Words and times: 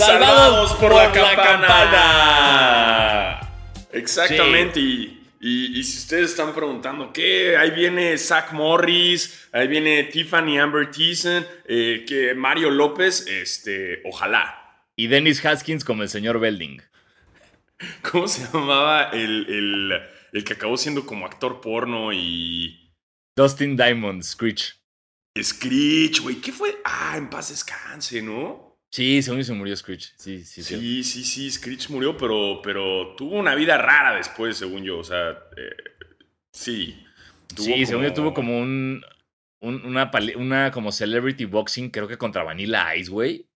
Salvados, 0.00 0.72
por, 0.74 0.94
la, 0.94 1.12
campana. 1.12 2.60
Exactamente. 3.92 4.80
Y, 4.80 5.20
y, 5.40 5.82
si 5.84 5.98
ustedes 5.98 6.30
están 6.30 6.54
preguntando, 6.54 7.12
¿qué? 7.12 7.56
Ahí 7.56 7.70
viene 7.70 8.16
Zach 8.18 8.52
Morris, 8.52 9.48
ahí 9.52 9.68
viene 9.68 10.04
Tiffany 10.04 10.58
Amber 10.58 10.90
Thiessen, 10.90 11.46
eh, 11.66 12.04
que 12.06 12.34
Mario 12.34 12.70
López, 12.70 13.26
este, 13.26 14.02
ojalá. 14.04 14.84
Y 14.96 15.06
Dennis 15.06 15.44
Haskins 15.44 15.84
como 15.84 16.02
el 16.02 16.08
señor 16.08 16.40
Belding. 16.40 16.82
¿Cómo 18.10 18.28
se 18.28 18.46
llamaba 18.52 19.10
el, 19.12 20.00
el 20.32 20.44
que 20.44 20.52
acabó 20.54 20.76
siendo 20.76 21.06
como 21.06 21.26
actor 21.26 21.60
porno 21.60 22.12
y. 22.12 22.94
Dustin 23.36 23.76
Diamond, 23.76 24.22
Screech. 24.22 24.80
Screech, 25.40 26.20
güey, 26.20 26.36
¿qué 26.36 26.52
fue? 26.52 26.80
Ah, 26.84 27.14
en 27.16 27.30
paz 27.30 27.50
descanse, 27.50 28.20
¿no? 28.20 28.69
Sí, 28.90 29.22
según 29.22 29.44
se 29.44 29.52
murió 29.52 29.76
Screech. 29.76 30.14
Sí, 30.16 30.44
sí, 30.44 30.64
sí. 30.64 31.04
Sí, 31.04 31.24
sí, 31.24 31.50
Screech 31.50 31.90
murió, 31.90 32.16
pero, 32.16 32.60
pero 32.60 33.14
tuvo 33.16 33.38
una 33.38 33.54
vida 33.54 33.78
rara 33.78 34.16
después, 34.16 34.56
según 34.56 34.82
yo. 34.82 34.98
O 34.98 35.04
sea, 35.04 35.30
eh, 35.56 35.76
sí. 36.52 37.00
sí, 37.56 37.86
según 37.86 38.04
yo 38.04 38.12
tuvo 38.12 38.34
como 38.34 38.58
un, 38.58 39.04
una, 39.60 40.10
una 40.36 40.70
como 40.72 40.90
celebrity 40.90 41.44
boxing, 41.44 41.90
creo 41.90 42.08
que 42.08 42.18
contra 42.18 42.42
Vanilla 42.42 42.96
Ice, 42.96 43.10
güey. 43.10 43.46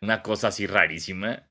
Una 0.00 0.22
cosa 0.22 0.48
así 0.48 0.68
rarísima. 0.68 1.42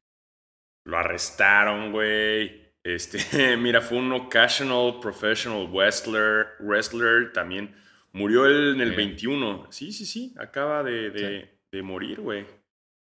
Lo 0.85 0.97
arrestaron, 0.97 1.91
güey. 1.91 2.71
Este, 2.85 3.57
mira, 3.57 3.81
fue 3.81 3.97
un 3.97 4.13
occasional 4.13 5.01
professional 5.01 5.67
wrestler, 5.69 6.51
wrestler 6.61 7.33
también. 7.33 7.75
Murió 8.13 8.45
él 8.45 8.75
en 8.75 8.79
el 8.81 8.95
21. 8.95 9.67
Sí, 9.73 9.91
sí, 9.91 10.05
sí. 10.05 10.33
Acaba 10.39 10.83
de, 10.83 11.49
de 11.69 11.81
morir, 11.81 12.21
güey 12.21 12.56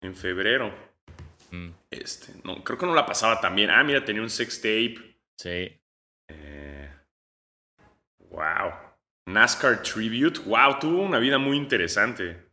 en 0.01 0.15
febrero. 0.15 0.73
Mm. 1.51 1.71
Este, 1.91 2.33
no, 2.45 2.63
creo 2.63 2.79
que 2.79 2.87
no 2.87 2.95
la 2.95 3.07
pasaba 3.07 3.41
también. 3.41 3.71
Ah, 3.71 3.83
mira, 3.83 4.05
tenía 4.05 4.23
un 4.23 4.31
sex 4.31 4.57
tape. 4.57 4.99
Sí. 5.37 5.81
Eh, 6.29 6.91
wow. 8.19 8.73
NASCAR 9.27 9.83
Tribute. 9.83 10.41
Wow, 10.41 10.79
tuvo 10.79 11.03
una 11.03 11.19
vida 11.19 11.39
muy 11.39 11.57
interesante. 11.57 12.49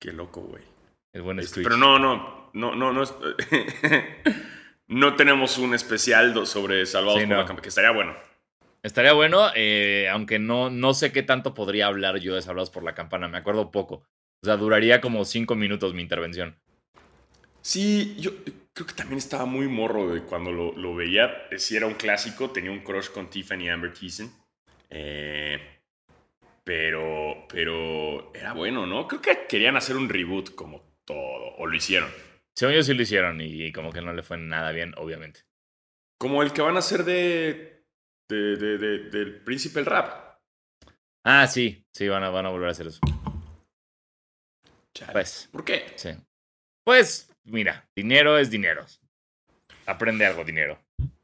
Qué 0.00 0.12
loco, 0.12 0.42
güey. 0.42 0.62
El 1.12 1.22
buen 1.22 1.38
este, 1.38 1.62
Pero 1.62 1.76
no, 1.76 1.98
no, 1.98 2.50
no, 2.52 2.74
no, 2.74 2.92
no. 2.92 3.02
no 4.88 5.16
tenemos 5.16 5.58
un 5.58 5.74
especial 5.74 6.46
sobre 6.46 6.84
Salvados 6.86 7.22
por 7.24 7.28
la 7.28 7.62
que 7.62 7.68
estaría 7.68 7.90
bueno. 7.90 8.14
Estaría 8.82 9.14
bueno, 9.14 9.50
eh, 9.56 10.08
aunque 10.12 10.38
no, 10.38 10.70
no 10.70 10.94
sé 10.94 11.10
qué 11.10 11.22
tanto 11.22 11.54
podría 11.54 11.86
hablar 11.86 12.18
yo 12.18 12.34
de 12.34 12.42
Salvados 12.42 12.70
por 12.70 12.84
la 12.84 12.94
Campana. 12.94 13.26
Me 13.28 13.38
acuerdo 13.38 13.70
poco. 13.70 14.04
O 14.42 14.46
sea, 14.46 14.56
duraría 14.56 15.00
como 15.00 15.24
cinco 15.24 15.54
minutos 15.54 15.94
mi 15.94 16.02
intervención. 16.02 16.56
Sí, 17.66 18.14
yo 18.20 18.30
creo 18.72 18.86
que 18.86 18.94
también 18.94 19.18
estaba 19.18 19.44
muy 19.44 19.66
morro 19.66 20.14
de 20.14 20.22
cuando 20.22 20.52
lo, 20.52 20.94
veía. 20.94 21.48
Si 21.56 21.76
era 21.76 21.86
un 21.86 21.94
clásico, 21.94 22.50
tenía 22.50 22.70
un 22.70 22.80
crush 22.80 23.08
con 23.08 23.28
Tiffany 23.28 23.68
Amber 23.68 23.92
Thiessen. 23.92 24.30
Eh, 24.88 25.58
pero, 26.62 27.46
pero 27.48 28.32
era 28.34 28.52
bueno, 28.52 28.86
¿no? 28.86 29.08
Creo 29.08 29.20
que 29.20 29.46
querían 29.48 29.76
hacer 29.76 29.96
un 29.96 30.08
reboot 30.08 30.54
como 30.54 30.82
todo, 31.04 31.56
o 31.58 31.66
lo 31.66 31.76
hicieron. 31.76 32.08
Según 32.54 32.74
yo 32.74 32.82
sí 32.82 32.94
lo 32.94 33.02
hicieron 33.02 33.40
y, 33.40 33.72
como 33.72 33.92
que 33.92 34.00
no 34.00 34.12
le 34.12 34.22
fue 34.22 34.36
nada 34.38 34.72
bien, 34.72 34.94
obviamente. 34.96 35.40
Como 36.18 36.42
el 36.42 36.52
que 36.52 36.62
van 36.62 36.76
a 36.76 36.80
hacer 36.80 37.04
de, 37.04 37.84
de, 38.28 38.56
de, 38.56 38.78
del 38.78 39.42
Príncipe 39.42 39.80
el 39.80 39.86
Rap. 39.86 40.38
Ah, 41.24 41.46
sí, 41.46 41.84
sí, 41.92 42.08
van 42.08 42.22
a, 42.22 42.30
van 42.30 42.46
a 42.46 42.50
volver 42.50 42.68
a 42.68 42.72
hacer 42.72 42.86
eso. 42.86 43.00
Pues. 45.12 45.48
¿Por 45.52 45.64
qué? 45.64 45.86
Sí. 45.96 46.10
Pues, 46.84 47.30
mira, 47.44 47.88
dinero 47.94 48.38
es 48.38 48.50
dinero. 48.50 48.84
Aprende 49.86 50.26
algo, 50.26 50.44
dinero. 50.44 50.78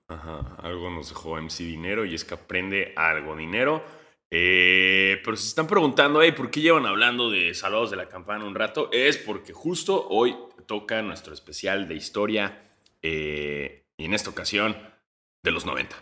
Ajá, 0.08 0.56
algo 0.58 0.90
nos 0.90 1.08
dejó 1.08 1.40
MC 1.40 1.64
Dinero 1.64 2.04
y 2.04 2.14
es 2.14 2.24
que 2.24 2.34
aprende 2.34 2.92
algo, 2.96 3.36
dinero. 3.36 3.82
Eh, 4.30 5.20
pero 5.24 5.36
si 5.36 5.44
se 5.44 5.48
están 5.50 5.66
preguntando, 5.66 6.22
hey, 6.22 6.32
¿por 6.32 6.50
qué 6.50 6.60
llevan 6.60 6.86
hablando 6.86 7.30
de 7.30 7.54
Saludos 7.54 7.90
de 7.90 7.96
la 7.96 8.08
Campana 8.08 8.44
un 8.44 8.54
rato? 8.54 8.88
Es 8.92 9.18
porque 9.18 9.52
justo 9.52 10.06
hoy 10.08 10.36
toca 10.66 11.02
nuestro 11.02 11.34
especial 11.34 11.86
de 11.88 11.94
historia 11.94 12.60
eh, 13.02 13.84
y 13.96 14.04
en 14.04 14.14
esta 14.14 14.30
ocasión 14.30 14.76
de 15.42 15.50
los 15.50 15.66
90. 15.66 15.96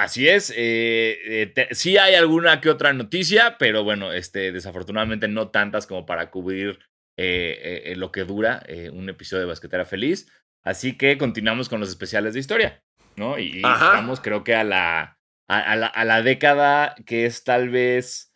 Así 0.00 0.28
es, 0.28 0.50
eh, 0.56 1.52
eh 1.54 1.68
sí 1.72 1.98
hay 1.98 2.14
alguna 2.14 2.62
que 2.62 2.70
otra 2.70 2.94
noticia, 2.94 3.56
pero 3.58 3.84
bueno, 3.84 4.14
este, 4.14 4.50
desafortunadamente 4.50 5.28
no 5.28 5.48
tantas 5.50 5.86
como 5.86 6.06
para 6.06 6.30
cubrir 6.30 6.78
eh, 7.18 7.82
eh, 7.84 7.96
lo 7.96 8.10
que 8.10 8.24
dura 8.24 8.62
un 8.92 9.10
episodio 9.10 9.42
de 9.42 9.48
Basquetera 9.48 9.84
Feliz. 9.84 10.32
Así 10.64 10.96
que 10.96 11.18
continuamos 11.18 11.68
con 11.68 11.80
los 11.80 11.90
especiales 11.90 12.32
de 12.32 12.40
historia, 12.40 12.82
¿no? 13.16 13.38
Y, 13.38 13.60
vamos, 13.60 14.20
creo 14.20 14.42
que 14.42 14.54
a 14.54 14.64
la, 14.64 15.18
a, 15.48 15.76
la, 15.76 15.88
a 15.88 16.04
la 16.06 16.22
década 16.22 16.94
que 17.04 17.26
es 17.26 17.44
tal 17.44 17.68
vez 17.68 18.32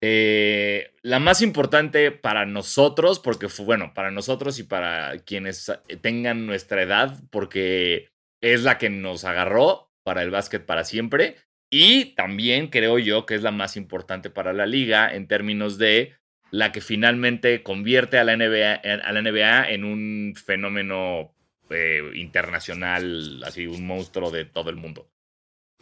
la 0.00 1.18
más 1.18 1.42
importante 1.42 2.12
para 2.12 2.46
nosotros, 2.46 3.18
porque 3.18 3.48
fue, 3.48 3.64
bueno, 3.64 3.92
para 3.92 4.12
nosotros 4.12 4.60
y 4.60 4.62
para 4.62 5.18
quienes 5.18 5.72
tengan 6.00 6.46
nuestra 6.46 6.82
edad, 6.82 7.16
porque 7.30 8.12
es 8.40 8.62
la 8.62 8.78
que 8.78 8.88
nos 8.88 9.24
agarró 9.24 9.87
para 10.08 10.22
el 10.22 10.30
básquet 10.30 10.64
para 10.64 10.84
siempre. 10.84 11.36
Y 11.68 12.14
también 12.14 12.68
creo 12.68 12.98
yo 12.98 13.26
que 13.26 13.34
es 13.34 13.42
la 13.42 13.50
más 13.50 13.76
importante 13.76 14.30
para 14.30 14.54
la 14.54 14.64
liga 14.64 15.14
en 15.14 15.28
términos 15.28 15.76
de 15.76 16.14
la 16.50 16.72
que 16.72 16.80
finalmente 16.80 17.62
convierte 17.62 18.16
a 18.16 18.24
la 18.24 18.34
NBA, 18.34 18.76
a 18.76 19.12
la 19.12 19.20
NBA 19.20 19.68
en 19.68 19.84
un 19.84 20.32
fenómeno 20.34 21.34
eh, 21.68 22.10
internacional, 22.14 23.42
así 23.44 23.66
un 23.66 23.86
monstruo 23.86 24.30
de 24.30 24.46
todo 24.46 24.70
el 24.70 24.76
mundo. 24.76 25.10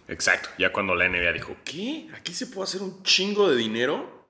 Exacto, 0.08 0.48
ya 0.58 0.72
cuando 0.72 0.96
la 0.96 1.08
NBA 1.08 1.32
dijo, 1.32 1.56
¿qué? 1.64 2.08
¿Aquí 2.16 2.32
se 2.32 2.48
puede 2.48 2.64
hacer 2.64 2.82
un 2.82 3.04
chingo 3.04 3.48
de 3.48 3.56
dinero? 3.56 4.28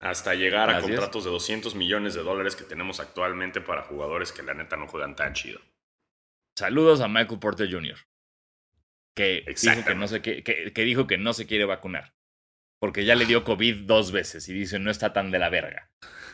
Hasta 0.00 0.34
llegar 0.34 0.70
a 0.70 0.80
contratos 0.80 1.22
de 1.24 1.30
200 1.30 1.76
millones 1.76 2.14
de 2.14 2.24
dólares 2.24 2.56
que 2.56 2.64
tenemos 2.64 2.98
actualmente 2.98 3.60
para 3.60 3.82
jugadores 3.82 4.32
que 4.32 4.42
la 4.42 4.54
neta 4.54 4.76
no 4.76 4.88
juegan 4.88 5.14
tan 5.14 5.34
chido. 5.34 5.60
Saludos 6.56 7.00
a 7.02 7.08
Michael 7.08 7.38
Porter 7.38 7.70
Jr., 7.70 7.98
que 9.14 9.44
dijo 9.46 9.84
que, 9.84 9.94
no 9.94 10.08
se, 10.08 10.22
que, 10.22 10.84
dijo 10.84 11.06
que 11.06 11.18
no 11.18 11.34
se 11.34 11.46
quiere 11.46 11.66
vacunar. 11.66 12.14
Porque 12.80 13.04
ya 13.04 13.14
le 13.14 13.26
dio 13.26 13.44
COVID 13.44 13.84
dos 13.84 14.12
veces 14.12 14.48
y 14.48 14.52
dice 14.52 14.78
no 14.78 14.90
está 14.90 15.12
tan 15.12 15.30
de 15.30 15.38
la 15.38 15.48
verga. 15.48 15.90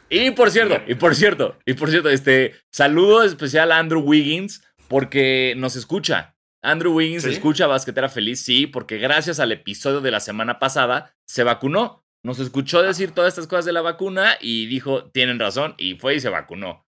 Y 0.09 0.33
por 0.33 0.51
cierto, 0.51 0.83
y 0.87 0.95
por 0.97 1.15
cierto, 1.15 1.59
y 1.65 1.75
por 1.75 1.91
cierto, 1.91 2.09
este 2.09 2.55
saludo 2.71 3.23
especial 3.23 3.73
a 3.73 3.79
Andrew 3.79 4.01
Wiggins 4.01 4.65
porque 4.89 5.55
nos 5.57 5.77
escucha. 5.77 6.37
Andrew 6.63 6.95
Wiggins 6.95 7.25
escucha 7.25 7.65
a 7.65 7.69
Basquetera 7.69 8.09
Feliz, 8.09 8.43
sí, 8.43 8.67
porque 8.67 8.99
gracias 8.99 9.41
al 9.41 9.51
episodio 9.51 10.01
de 10.01 10.11
la 10.11 10.21
semana 10.21 10.59
pasada 10.59 11.15
se 11.25 11.43
vacunó. 11.43 12.05
Nos 12.25 12.39
escuchó 12.39 12.83
decir 12.83 13.11
todas 13.13 13.33
estas 13.33 13.49
cosas 13.49 13.65
de 13.65 13.73
la 13.73 13.81
vacuna 13.81 14.37
y 14.41 14.67
dijo, 14.67 15.11
tienen 15.11 15.41
razón, 15.41 15.75
y 15.79 15.95
fue 15.95 16.15
y 16.17 16.21
se 16.21 16.29
vacunó. 16.29 16.87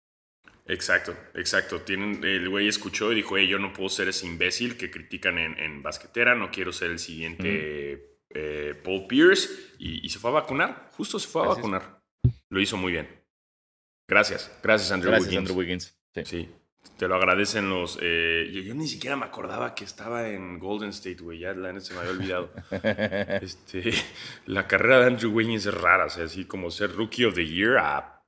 Exacto, 0.70 1.16
exacto. 1.34 1.81
Tienen, 1.81 2.22
el 2.22 2.48
güey 2.48 2.69
escuchó 2.69 3.10
y 3.10 3.16
dijo, 3.16 3.36
yo 3.38 3.58
no 3.58 3.72
puedo 3.72 3.88
ser 3.88 4.08
ese 4.08 4.26
imbécil 4.26 4.76
que 4.76 4.91
critican 4.91 5.36
en, 5.38 5.82
basquetera, 5.82 6.36
no 6.36 6.50
quiero 6.50 6.72
ser 6.72 6.92
el 6.92 7.00
siguiente 7.00 8.20
eh, 8.31 8.81
Paul 8.84 9.06
Pierce. 9.08 9.48
Y, 9.78 10.08
se 10.08 10.20
fue 10.20 10.31
a 10.31 10.34
vacunar, 10.34 10.88
justo 10.92 11.19
se 11.19 11.26
fue 11.26 11.42
a 11.42 11.48
vacunar. 11.48 12.00
Lo 12.48 12.60
hizo 12.60 12.76
muy 12.76 12.92
bien. 12.92 13.08
Gracias, 14.06 14.56
gracias 14.62 14.93
Andrew 14.93 15.11
gracias, 15.11 15.37
Andrew 15.37 15.56
Wiggins. 15.56 15.99
Sí. 16.25 16.49
te 16.96 17.08
lo 17.08 17.17
agradecen 17.17 17.69
los... 17.69 17.99
Eh, 18.00 18.50
yo, 18.52 18.75
ni 18.75 18.87
siquiera 18.87 19.17
me 19.17 19.25
acordaba 19.25 19.75
que 19.75 19.84
estaba 19.84 20.28
en 20.28 20.61
Golden 20.61 20.90
State, 20.90 21.22
güey, 21.22 21.40
ya 21.40 21.52
la 21.52 21.78
se 21.81 21.94
me 21.94 22.00
había 22.00 22.12
olvidado. 22.12 22.52
este, 23.43 23.93
la 24.46 24.69
carrera 24.69 25.00
de 25.00 25.06
Andrew 25.06 25.32
Wiggins 25.32 25.67
es 25.67 25.75
rara, 25.75 26.06
o 26.06 26.11
sea, 26.11 26.25
así 26.25 26.44
como 26.44 26.70
ser 26.70 26.93
Rookie 26.93 27.25
of 27.25 27.34
the 27.34 27.46
Year 27.46 27.78
a, 27.78 28.22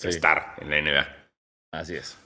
estar 0.00 0.54
en 0.58 0.70
la 0.70 0.80
NBA. 0.80 1.18
Así 1.72 1.94
es. 1.94 2.16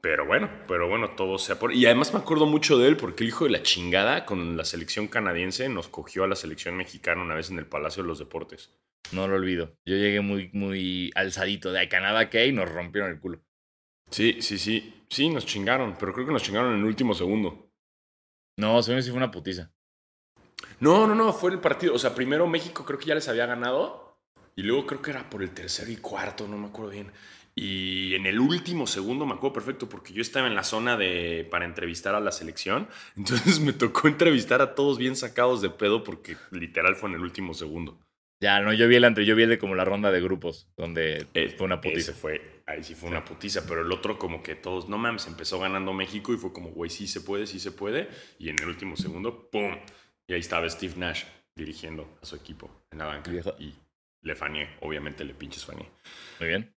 Pero 0.00 0.26
bueno, 0.26 0.50
pero 0.68 0.86
bueno, 0.86 1.10
todo 1.16 1.38
sea 1.38 1.58
por... 1.58 1.72
Y 1.72 1.86
además 1.86 2.12
me 2.12 2.20
acuerdo 2.20 2.44
mucho 2.44 2.76
de 2.76 2.88
él 2.88 2.96
porque 2.98 3.24
el 3.24 3.28
hijo 3.28 3.44
de 3.44 3.50
la 3.50 3.62
chingada 3.62 4.26
con 4.26 4.56
la 4.56 4.66
selección 4.66 5.08
canadiense 5.08 5.68
nos 5.70 5.88
cogió 5.88 6.24
a 6.24 6.26
la 6.26 6.36
selección 6.36 6.76
mexicana 6.76 7.22
una 7.22 7.34
vez 7.34 7.50
en 7.50 7.58
el 7.58 7.66
Palacio 7.66 8.02
de 8.02 8.08
los 8.08 8.18
Deportes. 8.18 8.70
No 9.12 9.26
lo 9.26 9.36
olvido. 9.36 9.72
Yo 9.86 9.96
llegué 9.96 10.20
muy, 10.20 10.50
muy 10.52 11.10
alzadito 11.14 11.72
de 11.72 11.88
Canadá 11.88 12.28
que 12.28 12.46
y 12.46 12.52
nos 12.52 12.70
rompieron 12.70 13.10
el 13.10 13.20
culo. 13.20 13.40
Sí, 14.10 14.42
sí, 14.42 14.58
sí. 14.58 15.04
Sí, 15.08 15.30
nos 15.30 15.46
chingaron, 15.46 15.96
pero 15.98 16.12
creo 16.12 16.26
que 16.26 16.32
nos 16.32 16.42
chingaron 16.42 16.74
en 16.74 16.80
el 16.80 16.84
último 16.84 17.14
segundo. 17.14 17.70
No, 18.58 18.82
según 18.82 19.02
sí 19.02 19.10
fue 19.10 19.16
una 19.16 19.30
putiza. 19.30 19.72
No, 20.80 21.06
no, 21.06 21.14
no, 21.14 21.32
fue 21.32 21.50
el 21.50 21.60
partido. 21.60 21.94
O 21.94 21.98
sea, 21.98 22.14
primero 22.14 22.46
México 22.46 22.84
creo 22.84 22.98
que 22.98 23.06
ya 23.06 23.14
les 23.14 23.28
había 23.28 23.46
ganado 23.46 24.18
y 24.56 24.62
luego 24.62 24.86
creo 24.86 25.02
que 25.02 25.10
era 25.10 25.28
por 25.28 25.42
el 25.42 25.50
tercero 25.50 25.90
y 25.90 25.96
cuarto, 25.96 26.46
no 26.46 26.58
me 26.58 26.68
acuerdo 26.68 26.90
bien. 26.90 27.10
Y 27.56 28.14
en 28.14 28.26
el 28.26 28.40
último 28.40 28.86
segundo 28.86 29.26
me 29.26 29.34
acuerdo 29.34 29.54
perfecto 29.54 29.88
porque 29.88 30.12
yo 30.12 30.22
estaba 30.22 30.48
en 30.48 30.56
la 30.56 30.64
zona 30.64 30.96
de 30.96 31.46
para 31.50 31.64
entrevistar 31.64 32.14
a 32.14 32.20
la 32.20 32.32
selección. 32.32 32.88
Entonces 33.16 33.60
me 33.60 33.72
tocó 33.72 34.08
entrevistar 34.08 34.60
a 34.60 34.74
todos 34.74 34.98
bien 34.98 35.16
sacados 35.16 35.62
de 35.62 35.70
pedo 35.70 36.02
porque 36.02 36.36
literal 36.50 36.96
fue 36.96 37.10
en 37.10 37.16
el 37.16 37.22
último 37.22 37.54
segundo. 37.54 37.98
Ya, 38.40 38.60
no, 38.60 38.72
yo 38.72 38.88
vi 38.88 38.96
el 38.96 39.04
entre, 39.04 39.24
yo 39.24 39.36
vi 39.36 39.44
el 39.44 39.48
de 39.48 39.58
como 39.58 39.74
la 39.74 39.84
ronda 39.84 40.10
de 40.10 40.20
grupos, 40.20 40.68
donde 40.76 41.26
Eh, 41.32 41.54
fue 41.56 41.64
una 41.64 41.80
putiza. 41.80 42.10
Ese 42.10 42.12
fue, 42.12 42.62
ahí 42.66 42.82
sí 42.84 42.94
fue 42.94 43.08
una 43.08 43.24
putiza, 43.24 43.64
pero 43.66 43.80
el 43.80 43.90
otro 43.90 44.18
como 44.18 44.42
que 44.42 44.54
todos, 44.54 44.88
no 44.88 44.98
mames, 44.98 45.26
empezó 45.28 45.58
ganando 45.60 45.94
México 45.94 46.34
y 46.34 46.36
fue 46.36 46.52
como, 46.52 46.70
güey, 46.70 46.90
sí 46.90 47.06
se 47.06 47.22
puede, 47.22 47.46
sí 47.46 47.58
se 47.58 47.72
puede. 47.72 48.08
Y 48.38 48.50
en 48.50 48.58
el 48.60 48.68
último 48.68 48.96
segundo, 48.96 49.48
¡pum! 49.50 49.76
Y 50.26 50.34
ahí 50.34 50.40
estaba 50.40 50.68
Steve 50.68 50.94
Nash 50.96 51.22
dirigiendo 51.56 52.18
a 52.20 52.26
su 52.26 52.36
equipo 52.36 52.70
en 52.90 52.98
la 52.98 53.06
banca. 53.06 53.30
Viejo. 53.30 53.54
Y 53.58 53.72
le 54.22 54.34
faneé, 54.34 54.76
obviamente 54.80 55.24
le 55.24 55.32
pinches 55.32 55.64
faneé. 55.64 55.88
Muy 56.40 56.48
bien. 56.48 56.74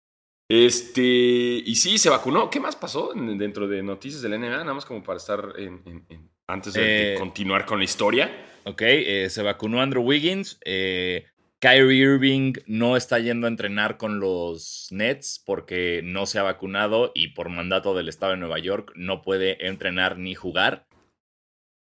Este, 0.49 1.03
y 1.03 1.75
sí, 1.77 1.99
se 1.99 2.11
vacunó. 2.11 2.51
¿Qué 2.51 2.61
más 2.61 2.77
pasó 2.77 3.15
en- 3.15 3.39
dentro 3.39 3.67
de 3.67 3.83
noticias 3.83 4.23
del 4.23 4.35
NBA? 4.35 4.59
Nada 4.59 4.75
más 4.75 4.85
como 4.85 5.03
para 5.03 5.17
estar 5.17 5.55
en, 5.59 5.83
en- 5.87 6.07
en- 6.09 6.31
antes 6.47 6.75
de, 6.75 6.83
de 6.83 7.15
Eh, 7.15 7.19
continuar 7.19 7.65
con 7.67 7.79
la 7.79 7.85
historia. 7.85 8.31
Ok, 8.65 8.83
eh, 8.83 9.29
se 9.31 9.43
vacunó 9.43 9.81
Andrew 9.81 10.03
Wiggins. 10.03 10.59
eh, 10.65 11.27
Kyrie 11.61 11.97
Irving 11.97 12.53
no 12.67 12.95
está 12.97 13.19
yendo 13.21 13.47
a 13.47 13.51
entrenar 13.51 13.97
con 13.97 14.21
los 14.21 14.89
Nets 14.91 15.43
porque 15.47 16.03
no 16.05 16.27
se 16.27 16.39
ha 16.39 16.43
vacunado 16.43 17.11
y 17.15 17.29
por 17.29 17.49
mandato 17.49 17.95
del 17.95 18.11
estado 18.11 18.33
de 18.33 18.39
Nueva 18.39 18.59
York 18.59 18.93
no 18.97 19.23
puede 19.23 19.67
entrenar 19.67 20.19
ni 20.19 20.35
jugar 20.35 20.87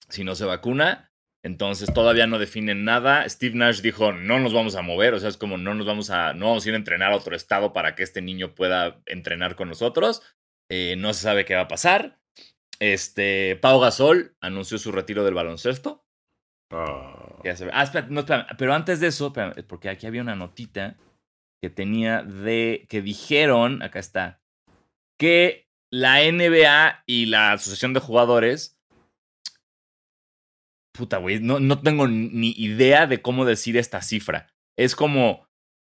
si 0.08 0.24
no 0.24 0.34
se 0.34 0.44
vacuna. 0.44 1.09
Entonces 1.42 1.92
todavía 1.92 2.26
no 2.26 2.38
definen 2.38 2.84
nada. 2.84 3.26
Steve 3.28 3.54
Nash 3.56 3.80
dijo, 3.80 4.12
no 4.12 4.38
nos 4.38 4.52
vamos 4.52 4.76
a 4.76 4.82
mover, 4.82 5.14
o 5.14 5.20
sea, 5.20 5.28
es 5.28 5.36
como 5.36 5.56
no 5.56 5.74
nos 5.74 5.86
vamos 5.86 6.10
a, 6.10 6.34
no 6.34 6.48
vamos 6.48 6.64
a 6.64 6.68
ir 6.68 6.74
a 6.74 6.78
entrenar 6.78 7.12
a 7.12 7.16
otro 7.16 7.34
estado 7.34 7.72
para 7.72 7.94
que 7.94 8.02
este 8.02 8.20
niño 8.20 8.54
pueda 8.54 9.00
entrenar 9.06 9.56
con 9.56 9.68
nosotros. 9.68 10.22
Eh, 10.70 10.96
no 10.96 11.14
se 11.14 11.22
sabe 11.22 11.44
qué 11.44 11.54
va 11.54 11.62
a 11.62 11.68
pasar. 11.68 12.18
Este, 12.78 13.56
Pau 13.56 13.80
Gasol 13.80 14.36
anunció 14.40 14.78
su 14.78 14.92
retiro 14.92 15.24
del 15.24 15.34
baloncesto. 15.34 16.04
Ah, 16.70 17.40
Ya 17.44 17.56
se 17.56 17.66
ve. 17.66 17.70
Ah, 17.74 17.82
espera, 17.82 18.06
no, 18.08 18.20
espera, 18.20 18.46
Pero 18.58 18.74
antes 18.74 19.00
de 19.00 19.08
eso, 19.08 19.28
espera, 19.28 19.54
porque 19.66 19.88
aquí 19.88 20.06
había 20.06 20.22
una 20.22 20.36
notita 20.36 20.96
que 21.62 21.70
tenía 21.70 22.22
de. 22.22 22.86
que 22.88 23.02
dijeron, 23.02 23.82
acá 23.82 23.98
está, 23.98 24.40
que 25.18 25.68
la 25.92 26.20
NBA 26.20 27.02
y 27.06 27.26
la 27.26 27.52
Asociación 27.52 27.92
de 27.92 28.00
Jugadores. 28.00 28.79
Puta, 31.00 31.16
güey, 31.16 31.40
no, 31.40 31.60
no 31.60 31.80
tengo 31.80 32.06
ni 32.06 32.50
idea 32.50 33.06
de 33.06 33.22
cómo 33.22 33.46
decir 33.46 33.78
esta 33.78 34.02
cifra. 34.02 34.52
Es 34.78 34.94
como 34.94 35.48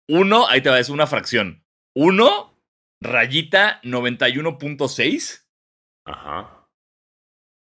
uno, 0.09 0.47
ahí 0.47 0.61
te 0.61 0.69
va, 0.69 0.79
es 0.79 0.87
una 0.87 1.07
fracción. 1.07 1.65
Uno, 1.93 2.57
rayita 3.01 3.81
91.6. 3.81 5.45
ajá. 6.07 6.65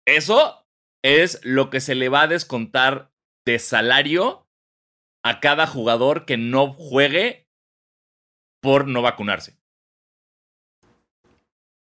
Eso 0.06 0.68
es 1.06 1.40
lo 1.46 1.70
que 1.70 1.80
se 1.80 1.96
le 1.96 2.10
va 2.10 2.24
a 2.24 2.28
descontar 2.28 3.14
de 3.48 3.60
salario 3.60 4.46
a 5.24 5.40
cada 5.40 5.68
jugador 5.68 6.26
que 6.26 6.36
no 6.36 6.74
juegue 6.74 7.48
por 8.62 8.90
no 8.90 9.02
vacunarse. 9.02 9.58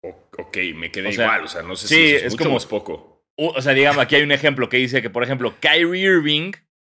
O- 0.03 0.27
ok, 0.39 0.57
me 0.73 0.91
quedé 0.91 1.09
O 1.09 1.11
sea, 1.11 1.25
igual. 1.25 1.43
O 1.43 1.47
sea, 1.47 1.61
no 1.61 1.75
sé 1.75 1.87
sí, 1.87 1.95
si 1.95 2.15
es, 2.15 2.23
es 2.23 2.31
mucho 2.33 2.43
como- 2.45 2.55
o 2.55 2.57
es 2.57 2.65
poco. 2.65 3.14
O 3.37 3.61
sea, 3.61 3.73
digamos, 3.73 4.01
aquí 4.01 4.15
hay 4.15 4.23
un 4.23 4.31
ejemplo 4.31 4.69
que 4.69 4.77
dice 4.77 5.01
que, 5.01 5.09
por 5.09 5.23
ejemplo, 5.23 5.55
Kyrie 5.59 6.03
Irving 6.05 6.53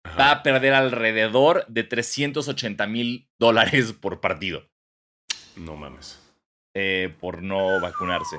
Ajá. 0.04 0.18
va 0.18 0.32
a 0.32 0.44
perder 0.44 0.74
alrededor 0.74 1.66
de 1.68 1.84
380 1.84 2.86
mil 2.88 3.30
dólares 3.40 3.94
por 3.94 4.20
partido 4.22 4.70
No 5.56 5.76
mames. 5.76 6.20
eh, 6.76 7.14
por 7.20 7.42
no 7.42 7.80
vacunarse. 7.80 8.38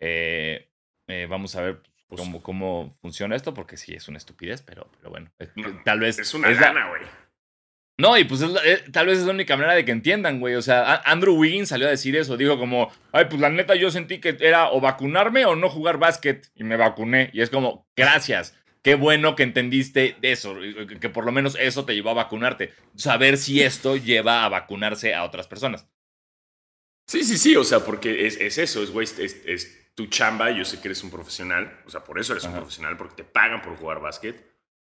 Eh, 0.00 0.68
eh, 1.06 1.26
vamos 1.28 1.54
a 1.56 1.60
ver 1.62 1.82
Pues- 2.08 2.20
cómo, 2.20 2.42
cómo 2.42 2.96
funciona 3.02 3.36
esto, 3.36 3.52
porque 3.54 3.76
sí, 3.76 3.92
es 3.94 4.08
una 4.08 4.18
estupidez, 4.18 4.62
pero, 4.62 4.88
pero 4.98 5.10
bueno. 5.10 5.30
No, 5.56 5.82
tal 5.84 6.00
vez. 6.00 6.18
Es 6.18 6.32
una 6.34 6.48
es 6.48 6.58
gana, 6.58 6.88
güey. 6.88 7.02
No, 7.96 8.18
y 8.18 8.24
pues 8.24 8.40
es 8.42 8.50
la- 8.50 8.64
eh, 8.64 8.82
tal 8.92 9.06
vez 9.06 9.18
es 9.20 9.24
la 9.24 9.32
única 9.32 9.56
manera 9.56 9.74
de 9.74 9.84
que 9.84 9.92
entiendan, 9.92 10.40
güey. 10.40 10.56
O 10.56 10.62
sea, 10.62 10.96
Andrew 11.04 11.34
Wiggins 11.36 11.68
salió 11.68 11.86
a 11.86 11.90
decir 11.90 12.16
eso. 12.16 12.36
Dijo 12.36 12.58
como, 12.58 12.90
ay, 13.12 13.26
pues 13.26 13.40
la 13.40 13.50
neta 13.50 13.76
yo 13.76 13.90
sentí 13.92 14.18
que 14.20 14.36
era 14.40 14.70
o 14.72 14.80
vacunarme 14.80 15.44
o 15.46 15.54
no 15.54 15.70
jugar 15.70 15.98
básquet. 15.98 16.50
Y 16.56 16.64
me 16.64 16.76
vacuné. 16.76 17.30
Y 17.32 17.40
es 17.40 17.50
como, 17.50 17.86
gracias. 17.96 18.56
Qué 18.82 18.96
bueno 18.96 19.36
que 19.36 19.44
entendiste 19.44 20.16
eso. 20.22 20.56
que- 21.00 21.08
por 21.08 21.24
lo 21.24 21.30
menos 21.32 21.56
eso 21.60 21.84
te 21.84 21.94
llevó 21.94 22.10
a 22.10 22.14
vacunarte. 22.14 22.72
Saber 22.96 23.36
si 23.38 23.62
esto 23.62 23.96
lleva 23.96 24.44
a 24.44 24.48
vacunarse 24.48 25.14
a 25.14 25.22
otras 25.24 25.46
personas. 25.46 25.86
Sí, 27.06 27.22
sí, 27.22 27.38
sí. 27.38 27.54
O 27.56 27.64
sea, 27.64 27.80
porque 27.80 28.26
es, 28.26 28.36
es 28.40 28.58
eso. 28.58 28.82
Es, 28.82 28.90
güey, 28.90 29.04
es, 29.04 29.18
es- 29.46 29.80
tu 29.94 30.06
chamba. 30.08 30.50
Yo 30.50 30.64
sé 30.64 30.80
que 30.80 30.88
eres 30.88 31.04
un 31.04 31.10
profesional. 31.12 31.80
O 31.86 31.90
sea, 31.90 32.02
por 32.02 32.18
eso 32.18 32.32
eres 32.32 32.44
un 32.44 32.54
profesional, 32.54 32.96
porque 32.96 33.14
te 33.14 33.24
pagan 33.24 33.62
por 33.62 33.76
jugar 33.76 34.00
básquet. 34.00 34.52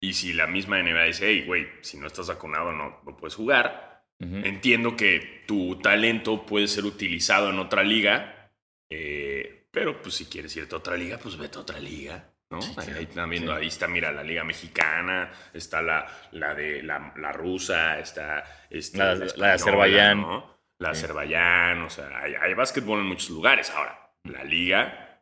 Y 0.04 0.12
si 0.12 0.32
la 0.32 0.46
misma 0.46 0.78
NBA 0.82 1.04
dice, 1.04 1.26
hey, 1.28 1.44
güey, 1.46 1.66
si 1.80 1.96
no 1.96 2.06
estás 2.06 2.28
vacunado 2.28 2.72
no, 2.72 3.00
no 3.04 3.16
puedes 3.16 3.34
jugar. 3.34 4.02
Entiendo 4.20 4.96
que 4.96 5.44
tu 5.46 5.76
talento 5.80 6.46
puede 6.46 6.66
ser 6.68 6.84
utilizado 6.84 7.50
en 7.50 7.58
otra 7.58 7.82
liga, 7.82 8.50
eh, 8.88 9.66
pero 9.70 10.00
pues 10.00 10.14
si 10.14 10.26
quieres 10.26 10.56
irte 10.56 10.74
a 10.74 10.78
otra 10.78 10.96
liga, 10.96 11.18
pues 11.18 11.36
vete 11.36 11.58
a 11.58 11.62
otra 11.62 11.78
liga. 11.78 12.30
¿no? 12.50 12.62
Sí, 12.62 12.72
ahí, 12.78 12.88
ahí 12.98 13.06
también, 13.06 13.42
Sí. 13.44 13.48
ahí 13.50 13.66
está, 13.66 13.88
mira, 13.88 14.12
la 14.12 14.22
liga 14.22 14.44
mexicana, 14.44 15.30
está 15.52 15.82
la, 15.82 16.06
la 16.32 16.54
de 16.54 16.82
la, 16.82 17.12
la 17.16 17.32
rusa, 17.32 17.98
está 17.98 18.44
este, 18.70 18.98
La- 18.98 19.14
la 19.14 19.18
de 19.20 19.26
española, 19.26 19.54
Azerbaiyán. 19.54 20.20
¿no? 20.20 20.58
La 20.78 20.94
Sí. 20.94 21.04
Azerbaiyán, 21.04 21.82
o 21.82 21.90
sea, 21.90 22.18
hay, 22.22 22.34
hay 22.34 22.54
básquetbol 22.54 23.00
en 23.00 23.06
muchos 23.06 23.30
lugares. 23.30 23.70
Ahora, 23.70 24.10
la 24.24 24.44
liga 24.44 25.20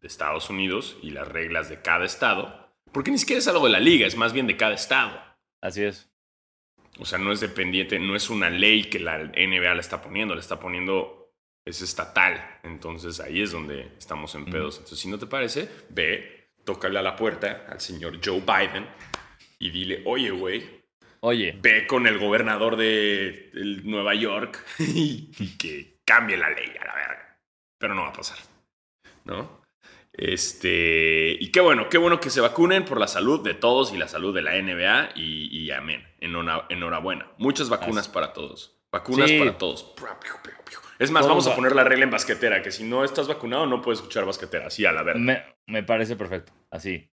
de 0.00 0.06
Estados 0.08 0.50
Unidos 0.50 0.98
y 1.02 1.10
las 1.12 1.28
reglas 1.28 1.68
de 1.68 1.80
cada 1.82 2.04
estado, 2.04 2.67
porque 2.92 3.10
ni 3.10 3.18
siquiera 3.18 3.38
es 3.38 3.48
algo 3.48 3.66
de 3.66 3.72
la 3.72 3.80
liga, 3.80 4.06
es 4.06 4.16
más 4.16 4.32
bien 4.32 4.46
de 4.46 4.56
cada 4.56 4.74
estado. 4.74 5.20
Así 5.60 5.84
es. 5.84 6.10
O 6.98 7.04
sea, 7.04 7.18
no 7.18 7.32
es 7.32 7.40
dependiente, 7.40 7.98
no 7.98 8.16
es 8.16 8.28
una 8.30 8.50
ley 8.50 8.84
que 8.84 8.98
la 8.98 9.18
NBA 9.18 9.74
le 9.74 9.80
está 9.80 10.02
poniendo, 10.02 10.34
le 10.34 10.40
está 10.40 10.58
poniendo, 10.58 11.32
es 11.64 11.82
estatal. 11.82 12.60
Entonces 12.64 13.20
ahí 13.20 13.42
es 13.42 13.52
donde 13.52 13.92
estamos 13.98 14.34
en 14.34 14.46
pedos. 14.46 14.76
Entonces, 14.76 14.98
si 14.98 15.08
no 15.08 15.18
te 15.18 15.26
parece, 15.26 15.68
ve, 15.90 16.50
tócale 16.64 16.98
a 16.98 17.02
la 17.02 17.14
puerta 17.14 17.66
al 17.68 17.80
señor 17.80 18.18
Joe 18.24 18.40
Biden 18.40 18.86
y 19.58 19.70
dile, 19.70 20.02
oye, 20.06 20.30
güey, 20.30 20.78
Oye, 21.20 21.58
ve 21.60 21.86
con 21.86 22.06
el 22.06 22.18
gobernador 22.18 22.76
de 22.76 23.50
Nueva 23.84 24.14
York 24.14 24.64
y, 24.78 25.30
y 25.38 25.58
que 25.58 25.98
cambie 26.04 26.36
la 26.36 26.50
ley 26.50 26.72
a 26.80 26.86
la 26.86 26.94
verga. 26.94 27.40
Pero 27.78 27.94
no 27.94 28.02
va 28.02 28.08
a 28.08 28.12
pasar, 28.12 28.38
¿no? 29.24 29.62
Este, 30.12 31.36
y 31.38 31.50
qué 31.52 31.60
bueno, 31.60 31.88
qué 31.88 31.98
bueno 31.98 32.18
que 32.20 32.30
se 32.30 32.40
vacunen 32.40 32.84
por 32.84 32.98
la 32.98 33.06
salud 33.06 33.42
de 33.44 33.54
todos 33.54 33.92
y 33.92 33.96
la 33.98 34.08
salud 34.08 34.34
de 34.34 34.42
la 34.42 34.54
NBA 34.60 35.10
y, 35.14 35.46
y 35.56 35.70
amén, 35.70 36.04
Enhora- 36.20 36.66
enhorabuena. 36.70 37.26
Muchas 37.38 37.68
vacunas 37.68 38.06
Así. 38.06 38.10
para 38.14 38.32
todos. 38.32 38.76
Vacunas 38.90 39.28
Sí. 39.28 39.38
para 39.38 39.56
todos. 39.58 39.94
Es 40.98 41.10
más, 41.12 41.28
vamos 41.28 41.46
a 41.46 41.54
poner 41.54 41.74
la 41.76 41.84
regla 41.84 42.04
en 42.04 42.10
basquetera, 42.10 42.62
que 42.62 42.72
si 42.72 42.82
no 42.82 43.04
estás 43.04 43.28
vacunado 43.28 43.66
no 43.66 43.80
puedes 43.82 44.00
escuchar 44.00 44.24
basquetera, 44.24 44.66
así 44.66 44.84
a 44.84 44.92
la 44.92 45.02
verga. 45.02 45.20
me, 45.20 45.42
me 45.66 45.82
parece 45.84 46.16
perfecto. 46.16 46.52
Así. 46.70 47.08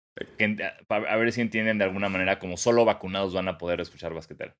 A 0.90 1.16
ver 1.18 1.32
si 1.34 1.42
entienden 1.42 1.80
de 1.80 1.84
alguna 1.86 2.08
manera 2.08 2.38
como 2.40 2.56
solo 2.56 2.86
vacunados 2.86 3.34
van 3.34 3.48
a 3.50 3.58
poder 3.58 3.82
escuchar 3.82 4.14
basquetera. 4.14 4.56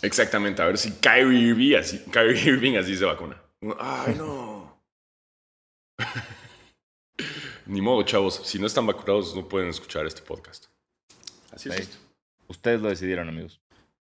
Exactamente, 0.00 0.62
a 0.62 0.66
ver 0.66 0.78
si 0.78 0.92
Kyrie 1.00 1.40
Irving 1.48 1.74
así, 1.76 2.02
Kyrie 2.12 2.40
Irving 2.44 2.76
así 2.76 2.96
se 2.96 3.04
vacuna. 3.04 3.42
Ay, 3.80 4.14
no. 4.16 4.80
Ni 7.68 7.80
modo, 7.80 8.02
chavos. 8.02 8.40
Si 8.44 8.58
no 8.58 8.66
están 8.66 8.86
vacunados, 8.86 9.34
no 9.36 9.46
pueden 9.46 9.68
escuchar 9.68 10.06
este 10.06 10.22
podcast. 10.22 10.66
Así 11.52 11.68
es 11.68 11.80
esto. 11.80 11.96
Ustedes 12.48 12.80
lo 12.80 12.88
decidieron, 12.88 13.28
amigos. 13.28 13.60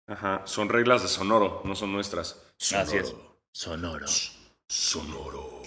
Ajá. 0.08 0.44
Son 0.46 0.70
reglas 0.70 1.02
de 1.02 1.08
Sonoro, 1.08 1.62
no 1.66 1.76
son 1.76 1.92
nuestras. 1.92 2.42
Así 2.74 2.98
es. 2.98 3.16
Sonoro. 3.52 4.06
Sonoro. 4.68 5.62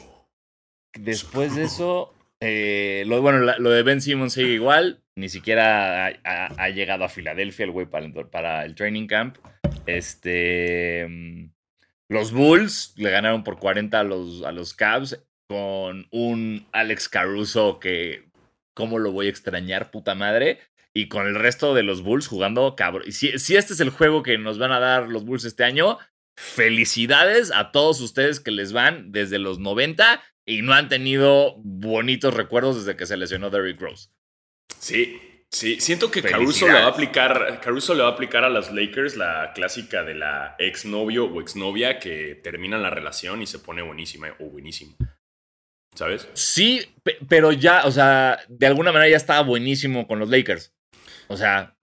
Después 0.95 1.57
de 1.57 1.65
eso, 1.65 2.15
eh, 2.41 3.03
lo, 3.07 3.21
bueno, 3.21 3.41
la- 3.41 3.59
lo 3.59 3.71
de 3.71 3.83
Ben 3.83 4.01
Simmons 4.01 4.33
sigue 4.33 4.53
igual. 4.55 5.03
Ni 5.17 5.29
siquiera 5.29 6.07
ha, 6.07 6.13
ha- 6.25 6.55
ha 6.57 6.69
llegado 6.71 7.05
a 7.05 7.09
Filadelfia 7.09 7.65
el 7.65 7.73
güey 7.73 7.87
para, 7.87 8.07
el- 8.07 8.13
para 8.29 8.65
el 8.65 8.75
training 8.77 9.07
camp. 9.09 9.39
Este. 9.87 11.07
mm, 11.09 11.51
Los 12.11 12.33
Bulls 12.33 12.95
le 12.97 13.11
ganaron 13.11 13.43
por 13.45 13.59
40 13.59 14.01
a 14.01 14.05
los, 14.05 14.43
a 14.45 14.53
los 14.53 14.73
Cavs 14.75 15.21
con 15.49 16.07
un 16.11 16.67
Alex 16.73 17.09
Caruso 17.09 17.81
que. 17.81 18.29
¿Cómo 18.75 19.01
lo 19.01 19.11
voy 19.11 19.27
a 19.27 19.31
extrañar, 19.31 19.91
puta 19.91 20.15
madre? 20.15 20.61
Y 20.95 21.09
con 21.09 21.27
el 21.27 21.35
resto 21.35 21.75
de 21.75 21.83
los 21.83 22.03
Bulls 22.03 22.29
jugando 22.29 22.77
cabrón. 22.77 23.11
Si, 23.11 23.37
si 23.41 23.57
este 23.57 23.73
es 23.73 23.81
el 23.81 23.91
juego 23.91 24.23
que 24.23 24.39
nos 24.39 24.59
van 24.59 24.71
a 24.71 24.79
dar 24.79 25.09
los 25.09 25.25
Bulls 25.25 25.45
este 25.45 25.65
año, 25.65 25.99
felicidades 26.37 27.51
a 27.53 27.73
todos 27.73 28.01
ustedes 28.01 28.39
que 28.39 28.53
les 28.53 28.73
van 28.73 29.11
desde 29.11 29.41
los 29.41 29.59
90 29.59 30.23
y 30.47 30.63
no 30.63 30.73
han 30.73 30.89
tenido 30.89 31.57
bonitos 31.59 32.35
recuerdos 32.35 32.77
desde 32.77 32.97
que 32.97 33.07
se 33.07 33.17
lesionó 33.17 33.51
Derrick 33.51 33.81
Rose. 33.81 34.11
Sí, 34.79 35.21
sí. 35.51 35.81
Siento 35.81 36.13
que 36.13 36.23
Caruso 36.23 36.69
le 36.69 36.75
va 36.75 36.85
a 36.85 36.89
aplicar. 36.89 37.61
Caruso 37.61 37.95
le 37.95 38.03
va 38.03 38.11
a 38.11 38.13
aplicar 38.13 38.45
a 38.45 38.49
los 38.49 38.73
Lakers 38.73 39.17
la 39.17 39.53
clásica 39.55 40.05
de 40.05 40.15
la 40.15 40.55
exnovio 40.61 41.25
o 41.25 41.41
exnovia 41.41 41.99
que 41.99 42.37
termina 42.37 42.79
la 42.79 42.91
relación 42.91 43.43
y 43.43 43.47
se 43.47 43.59
pone 43.59 43.83
buenísima 43.83 44.29
o 44.39 44.45
buenísimo. 44.45 44.97
¿Sabes? 45.99 46.29
Sí, 46.35 46.95
pe- 47.03 47.19
pero 47.29 47.51
ya, 47.51 47.85
o 47.85 47.91
sea, 47.91 48.39
de 48.49 48.67
alguna 48.69 48.93
manera 48.93 49.11
ya 49.11 49.17
estaba 49.17 49.43
buenísimo 49.43 50.07
con 50.07 50.21
los 50.21 50.29
Lakers. 50.31 50.73
O 51.27 51.37
sea, 51.37 51.75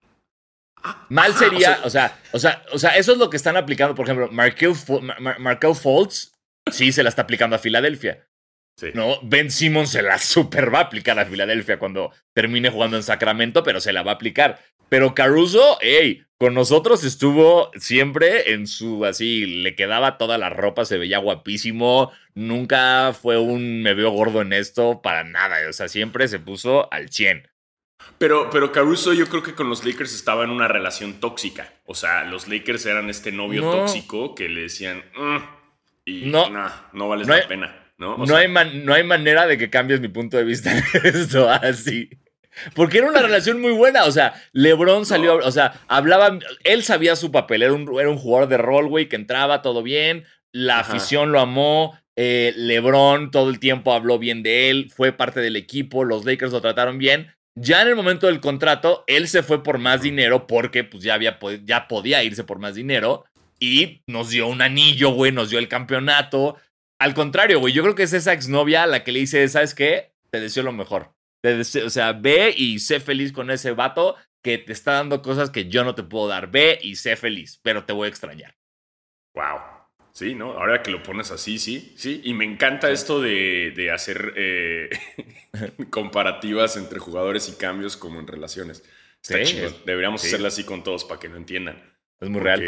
Mal 1.08 1.34
sería, 1.34 1.80
o 1.84 1.90
sea, 1.90 2.18
o 2.32 2.38
sea, 2.38 2.62
o 2.72 2.78
sea, 2.78 2.96
eso 2.96 3.12
es 3.12 3.18
lo 3.18 3.28
que 3.28 3.36
están 3.36 3.56
aplicando, 3.56 3.94
por 3.94 4.06
ejemplo, 4.06 4.28
Markel, 4.30 4.74
Fultz 5.74 6.32
sí 6.70 6.92
se 6.92 7.02
la 7.02 7.08
está 7.10 7.22
aplicando 7.22 7.56
a 7.56 7.58
Filadelfia. 7.58 8.26
No, 8.94 9.18
Ben 9.22 9.50
Simmons 9.50 9.90
se 9.90 10.02
la 10.02 10.18
super 10.18 10.72
va 10.72 10.78
a 10.80 10.82
aplicar 10.82 11.18
a 11.18 11.26
Filadelfia 11.26 11.78
cuando 11.78 12.12
termine 12.34 12.70
jugando 12.70 12.96
en 12.96 13.02
Sacramento, 13.02 13.62
pero 13.64 13.80
se 13.80 13.92
la 13.92 14.02
va 14.02 14.12
a 14.12 14.14
aplicar. 14.14 14.60
Pero 14.88 15.14
Caruso, 15.14 15.78
hey, 15.80 16.22
con 16.38 16.54
nosotros 16.54 17.02
estuvo 17.04 17.70
siempre 17.76 18.52
en 18.52 18.66
su 18.66 19.04
así, 19.04 19.46
le 19.46 19.74
quedaba 19.74 20.18
toda 20.18 20.38
la 20.38 20.50
ropa, 20.50 20.84
se 20.84 20.98
veía 20.98 21.18
guapísimo, 21.18 22.12
nunca 22.34 23.12
fue 23.14 23.38
un 23.38 23.82
me 23.82 23.94
veo 23.94 24.10
gordo 24.10 24.42
en 24.42 24.52
esto, 24.52 25.00
para 25.02 25.24
nada, 25.24 25.56
o 25.68 25.72
sea, 25.72 25.88
siempre 25.88 26.28
se 26.28 26.38
puso 26.38 26.92
al 26.92 27.08
100. 27.08 27.48
Pero, 28.18 28.50
pero 28.50 28.72
Caruso 28.72 29.12
yo 29.12 29.26
creo 29.28 29.42
que 29.42 29.54
con 29.54 29.68
los 29.68 29.84
Lakers 29.84 30.14
estaba 30.14 30.44
en 30.44 30.50
una 30.50 30.68
relación 30.68 31.14
tóxica. 31.14 31.72
O 31.84 31.94
sea, 31.94 32.24
los 32.24 32.46
Lakers 32.46 32.86
eran 32.86 33.10
este 33.10 33.32
novio 33.32 33.70
tóxico 33.70 34.34
que 34.34 34.48
le 34.48 34.62
decían, 34.62 35.02
mm", 35.16 35.36
y 36.04 36.26
no, 36.26 36.48
no 36.92 37.08
vale 37.08 37.24
la 37.24 37.48
pena. 37.48 37.82
No, 37.98 38.18
no, 38.18 38.36
hay 38.36 38.48
no 38.84 38.92
hay 38.92 39.04
manera 39.04 39.46
de 39.46 39.56
que 39.56 39.70
cambies 39.70 40.00
mi 40.00 40.08
punto 40.08 40.36
de 40.36 40.44
vista 40.44 40.70
en 40.76 40.84
esto 41.02 41.48
así. 41.48 42.10
Porque 42.74 42.98
era 42.98 43.08
una 43.08 43.22
relación 43.22 43.60
muy 43.60 43.72
buena. 43.72 44.04
O 44.04 44.12
sea, 44.12 44.34
LeBron 44.52 45.06
salió, 45.06 45.36
o 45.36 45.50
sea, 45.50 45.80
hablaba, 45.88 46.38
él 46.64 46.82
sabía 46.82 47.16
su 47.16 47.30
papel, 47.30 47.62
era 47.62 47.72
un, 47.72 47.88
era 47.98 48.10
un 48.10 48.18
jugador 48.18 48.48
de 48.48 48.58
rol, 48.58 48.88
güey, 48.88 49.08
que 49.08 49.16
entraba 49.16 49.62
todo 49.62 49.82
bien, 49.82 50.24
la 50.52 50.80
afición 50.80 51.32
lo 51.32 51.40
amó, 51.40 51.98
eh, 52.16 52.54
LeBron 52.56 53.30
todo 53.30 53.50
el 53.50 53.60
tiempo 53.60 53.92
habló 53.92 54.18
bien 54.18 54.42
de 54.42 54.70
él, 54.70 54.90
fue 54.94 55.12
parte 55.12 55.40
del 55.40 55.56
equipo, 55.56 56.04
los 56.04 56.24
Lakers 56.24 56.52
lo 56.52 56.60
trataron 56.60 56.98
bien. 56.98 57.32
Ya 57.58 57.82
en 57.82 57.88
el 57.88 57.96
momento 57.96 58.26
del 58.26 58.40
contrato, 58.40 59.04
él 59.06 59.28
se 59.28 59.42
fue 59.42 59.62
por 59.62 59.78
más 59.78 60.02
dinero 60.02 60.46
porque 60.46 60.84
pues 60.84 61.02
ya, 61.02 61.14
había, 61.14 61.38
ya 61.64 61.88
podía 61.88 62.22
irse 62.22 62.44
por 62.44 62.58
más 62.58 62.74
dinero 62.74 63.24
y 63.58 64.02
nos 64.06 64.30
dio 64.30 64.46
un 64.46 64.60
anillo, 64.60 65.10
güey, 65.10 65.32
nos 65.32 65.50
dio 65.50 65.58
el 65.58 65.68
campeonato. 65.68 66.56
Al 66.98 67.14
contrario, 67.14 67.60
güey, 67.60 67.72
yo 67.72 67.82
creo 67.82 67.94
que 67.94 68.02
es 68.02 68.12
esa 68.12 68.32
exnovia 68.32 68.86
la 68.86 69.04
que 69.04 69.12
le 69.12 69.20
dice, 69.20 69.46
¿sabes 69.48 69.74
qué? 69.74 70.12
Te 70.30 70.40
deseo 70.40 70.62
lo 70.62 70.72
mejor. 70.72 71.15
O 71.84 71.90
sea, 71.90 72.12
ve 72.12 72.54
y 72.56 72.78
sé 72.78 73.00
feliz 73.00 73.32
con 73.32 73.50
ese 73.50 73.72
vato 73.72 74.16
que 74.42 74.58
te 74.58 74.72
está 74.72 74.92
dando 74.92 75.22
cosas 75.22 75.50
que 75.50 75.68
yo 75.68 75.84
no 75.84 75.94
te 75.94 76.02
puedo 76.02 76.28
dar. 76.28 76.50
Ve 76.50 76.78
y 76.82 76.96
sé 76.96 77.16
feliz, 77.16 77.60
pero 77.62 77.84
te 77.84 77.92
voy 77.92 78.06
a 78.06 78.10
extrañar. 78.10 78.54
Wow. 79.34 79.76
Sí, 80.12 80.34
¿no? 80.34 80.52
Ahora 80.52 80.82
que 80.82 80.90
lo 80.90 81.02
pones 81.02 81.30
así, 81.30 81.58
sí, 81.58 81.92
sí. 81.96 82.22
Y 82.24 82.32
me 82.32 82.46
encanta 82.46 82.90
esto 82.90 83.20
de, 83.20 83.90
hacer 83.92 84.32
eh, 84.36 84.88
comparativas 85.90 86.76
entre 86.78 86.98
jugadores 87.00 87.48
y 87.50 87.58
cambios 87.58 87.96
como 87.96 88.18
en 88.18 88.26
relaciones. 88.26 88.82
Está 89.20 89.38
Deberíamos 89.84 90.24
hacerlo 90.24 90.48
así 90.48 90.64
con 90.64 90.82
todos 90.82 91.04
para 91.04 91.20
que 91.20 91.28
lo 91.28 91.36
entiendan. 91.36 91.82
Es 92.18 92.30
muy 92.30 92.40
real. 92.40 92.62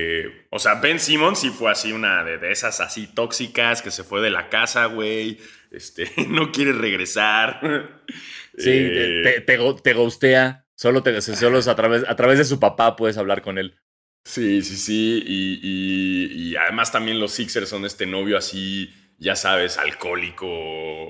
O 0.51 0.59
sea, 0.59 0.75
Ben 0.75 1.01
Simmons 1.01 1.41
sí 1.41 1.49
fue 1.49 1.71
así 1.71 1.93
una 1.93 2.23
de, 2.23 2.53
esas 2.53 2.81
así 2.81 3.07
tóxicas 3.07 3.81
que 3.81 3.91
se 3.91 4.05
fue 4.05 4.21
de 4.21 4.31
la 4.31 4.51
casa, 4.51 4.87
güey. 4.87 5.39
Este, 5.71 6.11
no 6.29 6.53
quiere 6.53 6.73
regresar. 6.73 8.03
Sí, 8.59 8.91
te, 9.23 9.41
te, 9.41 9.57
te, 9.83 9.95
gustea. 9.95 10.67
Solo, 10.75 11.03
te, 11.03 11.21
solo 11.21 11.59
a, 11.59 11.77
través, 11.77 12.05
a 12.07 12.17
través 12.17 12.39
de 12.39 12.45
su 12.45 12.61
papá 12.61 12.97
puedes 12.97 13.17
hablar 13.17 13.43
con 13.43 13.59
él. 13.59 13.79
Sí, 14.25 14.63
sí, 14.63 14.77
sí. 14.77 15.25
Y, 15.27 16.57
además 16.57 16.93
también 16.93 17.19
los 17.19 17.33
Sixers 17.33 17.69
son 17.69 17.85
este 17.85 18.05
novio 18.05 18.37
así, 18.37 18.93
ya 19.19 19.37
sabes, 19.37 19.79
alcohólico, 19.79 20.47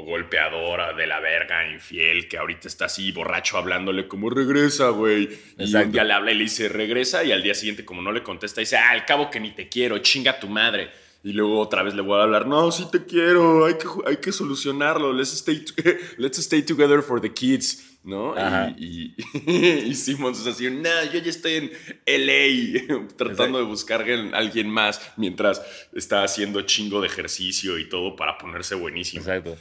golpeador, 0.05 0.95
de 0.95 1.07
la 1.07 1.19
verga, 1.21 1.71
infiel, 1.71 2.28
que 2.28 2.38
ahorita 2.38 2.69
está 2.69 2.85
así 2.85 3.11
borracho 3.12 3.59
hablándole 3.59 4.07
como 4.07 4.31
regresa, 4.31 4.90
güey. 4.90 5.28
Y 5.59 5.75
un 5.75 5.90
día 5.90 6.05
le 6.05 6.12
habla 6.12 6.31
y 6.31 6.37
le 6.37 6.45
dice 6.45 6.69
regresa 6.69 7.25
y 7.25 7.33
al 7.33 7.43
día 7.43 7.55
siguiente 7.55 7.85
como 7.85 8.02
no 8.02 8.12
le 8.12 8.23
contesta 8.23 8.61
dice, 8.61 8.76
ah, 8.76 8.90
al 8.90 9.05
cabo 9.05 9.31
que 9.31 9.40
ni 9.40 9.50
te 9.50 9.69
quiero, 9.69 9.99
chinga 9.99 10.38
tu 10.38 10.49
madre. 10.49 10.90
Y 11.28 11.35
luego 11.35 11.61
otra 11.61 11.82
vez 11.82 11.94
le 11.94 12.00
voy 12.00 12.18
a 12.18 12.23
hablar, 12.23 12.47
no, 12.47 12.73
sí 12.73 12.87
te 12.90 13.04
quiero, 13.04 13.66
hay 13.66 13.75
que, 13.75 13.87
hay 14.06 14.16
que 14.16 14.32
solucionarlo, 14.32 15.12
let's 15.12 15.35
stay, 15.35 15.62
let's 16.16 16.38
stay 16.38 16.62
together 16.62 17.02
for 17.02 17.20
the 17.20 17.30
kids. 17.30 17.99
¿no? 18.02 18.35
Y, 18.78 19.14
y, 19.44 19.94
Simmons 19.94 20.40
es 20.40 20.47
así, 20.47 20.70
no, 20.70 21.04
yo 21.12 21.20
ya 21.20 21.28
estoy 21.28 21.52
en 21.54 21.70
LA 22.06 23.08
tratando 23.18 23.58
de 23.58 23.64
buscar 23.64 24.06
a 24.08 24.38
alguien 24.38 24.70
más 24.70 25.02
mientras 25.18 25.61
está 25.92 26.25
haciendo 26.25 26.62
chingo 26.62 27.02
de 27.02 27.08
ejercicio 27.08 27.78
y 27.78 27.90
todo 27.90 28.16
para 28.16 28.38
ponerse 28.38 28.75
buenísimo. 28.75 29.20
Exacto. 29.20 29.58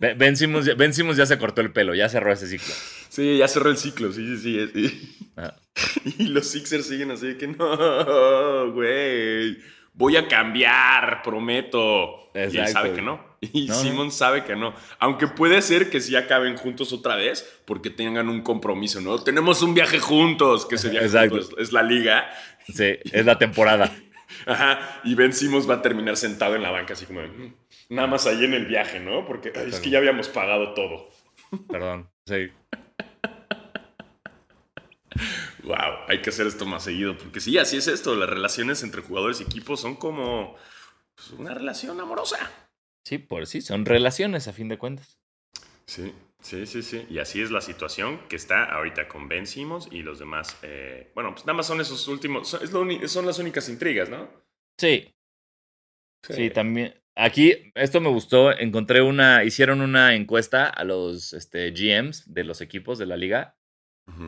Ben 0.00 0.36
Simmons, 0.36 0.76
ben 0.76 0.92
Simmons 0.92 1.18
ya 1.18 1.26
se 1.26 1.38
cortó 1.38 1.60
el 1.60 1.70
pelo, 1.70 1.94
ya 1.94 2.08
cerró 2.08 2.32
ese 2.32 2.48
ciclo. 2.48 2.74
Sí, 3.10 3.38
ya 3.38 3.46
cerró 3.46 3.70
el 3.70 3.76
ciclo, 3.76 4.10
sí, 4.10 4.36
sí, 4.38 4.58
sí. 4.74 5.24
Y 6.18 6.24
los 6.24 6.48
Sixers 6.48 6.88
siguen 6.88 7.12
así 7.12 7.34
que 7.34 7.46
no, 7.46 8.72
güey 8.72 9.77
voy 9.98 10.16
a 10.16 10.26
cambiar, 10.28 11.22
prometo. 11.22 12.30
Y 12.34 12.56
él 12.56 12.68
sabe 12.68 12.94
que 12.94 13.02
no. 13.02 13.26
Y 13.40 13.68
Simon 13.68 14.10
sabe 14.10 14.42
que 14.42 14.56
no. 14.56 14.74
Aunque 14.98 15.28
puede 15.28 15.62
ser 15.62 15.90
que 15.90 16.00
sí 16.00 16.16
acaben 16.16 16.56
juntos 16.56 16.92
otra 16.92 17.14
vez 17.14 17.60
porque 17.66 17.88
tengan 17.88 18.28
un 18.28 18.42
compromiso, 18.42 19.00
¿no? 19.00 19.22
Tenemos 19.22 19.62
un 19.62 19.74
viaje 19.74 20.00
juntos, 20.00 20.66
que 20.66 20.74
ese 20.74 20.88
viaje 20.88 21.06
es, 21.58 21.72
la 21.72 21.82
liga. 21.84 22.28
Sí, 22.66 22.96
es 23.04 23.24
la 23.24 23.38
temporada. 23.38 23.94
Ajá. 24.46 25.00
Y 25.04 25.14
Ben 25.14 25.32
Simmons 25.32 25.70
va 25.70 25.74
a 25.74 25.82
terminar 25.82 26.16
sentado 26.16 26.56
en 26.56 26.62
la 26.62 26.72
banca, 26.72 26.94
así 26.94 27.06
como 27.06 27.20
mm, 27.20 27.54
nada 27.90 28.08
más 28.08 28.26
ahí 28.26 28.44
en 28.44 28.54
el 28.54 28.66
viaje, 28.66 28.98
¿no? 28.98 29.24
Porque 29.24 29.52
es 29.54 29.78
que 29.78 29.90
ya 29.90 29.98
habíamos 29.98 30.28
pagado 30.28 30.74
todo. 30.74 31.08
Perdón, 31.70 32.08
sí. 32.26 32.50
Wow, 35.68 36.06
hay 36.08 36.22
que 36.22 36.30
hacer 36.30 36.46
esto 36.46 36.64
más 36.64 36.82
seguido, 36.82 37.18
porque 37.18 37.40
sí, 37.40 37.58
así 37.58 37.76
es 37.76 37.88
esto, 37.88 38.14
las 38.14 38.30
relaciones 38.30 38.82
entre 38.82 39.02
jugadores 39.02 39.40
y 39.40 39.42
equipos 39.42 39.82
son 39.82 39.96
como 39.96 40.56
pues, 41.14 41.32
una 41.32 41.52
relación 41.52 42.00
amorosa. 42.00 42.38
Sí, 43.04 43.18
por 43.18 43.46
sí, 43.46 43.60
son 43.60 43.84
relaciones 43.84 44.48
a 44.48 44.54
fin 44.54 44.68
de 44.68 44.78
cuentas. 44.78 45.18
Sí, 45.84 46.14
sí, 46.40 46.64
sí, 46.64 46.82
sí. 46.82 47.06
Y 47.10 47.18
así 47.18 47.42
es 47.42 47.50
la 47.50 47.60
situación 47.60 48.18
que 48.30 48.36
está 48.36 48.64
ahorita 48.64 49.08
con 49.08 49.28
Ben 49.28 49.44
y 49.90 50.00
los 50.00 50.18
demás. 50.18 50.56
Eh, 50.62 51.12
bueno, 51.14 51.34
pues 51.34 51.44
nada 51.44 51.58
más 51.58 51.66
son 51.66 51.82
esos 51.82 52.08
últimos, 52.08 52.48
son, 52.48 53.26
las 53.26 53.38
únicas 53.38 53.68
intrigas, 53.68 54.08
¿no? 54.08 54.26
Sí. 54.78 55.14
sí. 56.30 56.48
también. 56.48 56.94
Aquí, 57.14 57.72
esto 57.74 58.00
me 58.00 58.08
gustó, 58.08 58.58
encontré 58.58 59.02
una, 59.02 59.44
hicieron 59.44 59.82
una 59.82 60.14
encuesta 60.14 60.66
a 60.66 60.84
los 60.84 61.34
este, 61.34 61.72
GMs 61.72 62.32
de 62.32 62.44
los 62.44 62.62
equipos 62.62 62.96
de 62.96 63.04
la 63.04 63.18
liga 63.18 63.57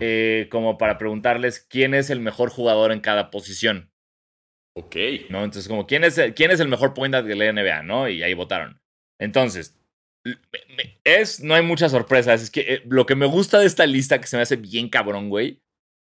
eh, 0.01 0.49
como 0.51 0.79
para 0.79 0.99
preguntarles 0.99 1.61
quién 1.61 1.95
es 1.95 2.11
el 2.11 2.21
mejor 2.21 2.51
jugador 2.51 2.93
en 2.93 3.01
cada 3.01 3.31
posición. 3.31 3.91
Ok. 4.77 4.97
¿No? 5.31 5.45
Entonces, 5.45 5.69
como, 5.69 5.87
¿quién 5.87 6.05
es, 6.05 6.19
el, 6.19 6.35
quién 6.35 6.51
es 6.51 6.61
el 6.61 6.69
mejor 6.69 6.95
point 6.95 7.15
de 7.15 7.37
la 7.37 7.53
NBA? 7.53 7.83
¿No? 7.83 8.09
Y 8.09 8.23
ahí 8.23 8.35
votaron. 8.35 8.81
Entonces, 9.21 9.79
es, 11.05 11.41
no 11.41 11.55
hay 11.55 11.63
muchas 11.63 11.93
sorpresas. 11.93 12.43
Es 12.43 12.51
que 12.51 12.61
eh, 12.61 12.83
lo 12.87 13.07
que 13.07 13.15
me 13.15 13.27
gusta 13.27 13.59
de 13.59 13.67
esta 13.67 13.87
lista, 13.87 14.21
que 14.21 14.27
se 14.27 14.37
me 14.37 14.43
hace 14.43 14.57
bien 14.57 14.89
cabrón, 14.89 15.29
güey, 15.29 15.63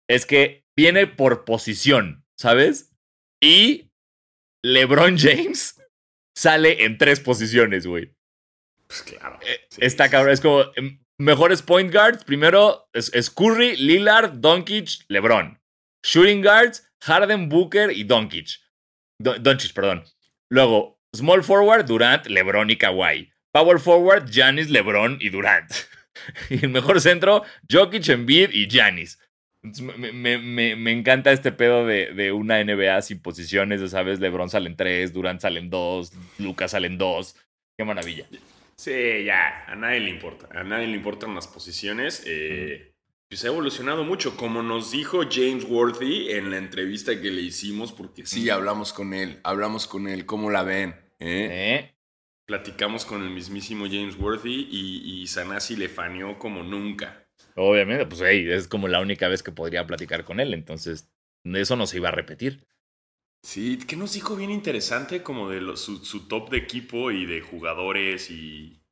es 0.08 0.26
que 0.26 0.64
viene 0.76 1.06
por 1.06 1.44
posición, 1.44 2.24
¿sabes? 2.38 2.94
Y 3.42 3.90
LeBron 4.64 5.18
James 5.18 5.80
sale 6.36 6.84
en 6.84 6.98
tres 6.98 7.20
posiciones, 7.20 7.86
güey. 7.86 8.12
Pues 8.86 9.02
claro. 9.02 9.38
Eh, 9.42 9.60
está 9.78 10.08
cabrón. 10.08 10.32
Es 10.32 10.40
como, 10.40 10.64
em, 10.76 11.00
Mejores 11.18 11.62
point 11.62 11.90
guards, 11.90 12.24
primero 12.24 12.90
es, 12.92 13.30
Curry, 13.30 13.76
Lillard, 13.76 14.34
Doncic, 14.34 15.06
LeBron. 15.08 15.58
Shooting 16.04 16.42
guards, 16.42 16.86
Harden, 17.00 17.48
Booker 17.48 17.90
y 17.90 18.04
Doncic. 18.04 18.60
Doncic, 19.18 19.72
perdón. 19.72 20.04
Luego, 20.50 21.00
small 21.14 21.42
forward, 21.42 21.86
Durant, 21.86 22.26
LeBron 22.26 22.68
y 22.70 22.76
Kawhi. 22.76 23.32
Power 23.50 23.80
forward, 23.80 24.30
Giannis, 24.30 24.68
LeBron 24.68 25.16
y 25.20 25.30
Durant. 25.30 25.72
y 26.50 26.62
el 26.62 26.68
mejor 26.68 27.00
centro, 27.00 27.44
Jokic, 27.70 28.10
Embiid 28.10 28.50
y 28.52 28.68
Giannis. 28.68 29.18
Me, 29.62 30.92
encanta 30.92 31.32
este 31.32 31.50
pedo 31.50 31.86
de, 31.86 32.12
de, 32.12 32.30
una 32.30 32.62
NBA 32.62 33.00
sin 33.02 33.20
posiciones, 33.20 33.90
¿sabes? 33.90 34.20
LeBron 34.20 34.50
salen 34.50 34.76
tres, 34.76 35.14
Durant 35.14 35.40
salen 35.40 35.70
dos, 35.70 36.12
Lucas 36.38 36.72
salen 36.72 36.98
dos. 36.98 37.36
Qué 37.76 37.84
maravilla. 37.84 38.26
Sí, 38.76 39.24
ya, 39.24 39.64
a 39.66 39.74
nadie 39.74 40.00
le 40.00 40.10
importa. 40.10 40.48
A 40.50 40.62
nadie 40.62 40.86
le 40.86 40.96
importan 40.96 41.34
las 41.34 41.48
posiciones. 41.48 42.22
Eh, 42.26 42.92
pues 43.28 43.44
ha 43.44 43.48
evolucionado 43.48 44.04
mucho, 44.04 44.36
como 44.36 44.62
nos 44.62 44.92
dijo 44.92 45.22
James 45.28 45.64
Worthy 45.64 46.30
en 46.30 46.50
la 46.50 46.58
entrevista 46.58 47.20
que 47.20 47.30
le 47.30 47.40
hicimos, 47.40 47.92
porque 47.92 48.24
sí, 48.24 48.50
hablamos 48.50 48.92
con 48.92 49.14
él, 49.14 49.40
hablamos 49.42 49.86
con 49.88 50.06
él, 50.06 50.26
¿cómo 50.26 50.50
la 50.50 50.62
ven? 50.62 50.90
¿Eh? 51.18 51.48
¿Eh? 51.50 51.94
Platicamos 52.44 53.04
con 53.04 53.24
el 53.24 53.30
mismísimo 53.30 53.86
James 53.86 54.16
Worthy 54.16 54.68
y, 54.70 55.22
y 55.22 55.26
Sanasi 55.26 55.74
le 55.74 55.88
faneó 55.88 56.38
como 56.38 56.62
nunca. 56.62 57.26
Obviamente, 57.56 58.06
pues 58.06 58.20
hey, 58.24 58.46
es 58.48 58.68
como 58.68 58.86
la 58.86 59.00
única 59.00 59.26
vez 59.26 59.42
que 59.42 59.50
podría 59.50 59.86
platicar 59.86 60.24
con 60.24 60.38
él, 60.38 60.54
entonces 60.54 61.10
eso 61.42 61.74
no 61.74 61.86
se 61.88 61.96
iba 61.96 62.10
a 62.10 62.12
repetir. 62.12 62.64
Sí, 63.42 63.78
que 63.78 63.96
nos 63.96 64.12
dijo 64.12 64.36
bien 64.36 64.50
interesante 64.50 65.22
como 65.22 65.48
de 65.48 65.76
su, 65.76 66.26
top 66.28 66.50
de 66.50 66.58
equipo 66.58 67.10
y 67.10 67.26
de 67.26 67.40
jugadores 67.40 68.30
y... 68.30 68.82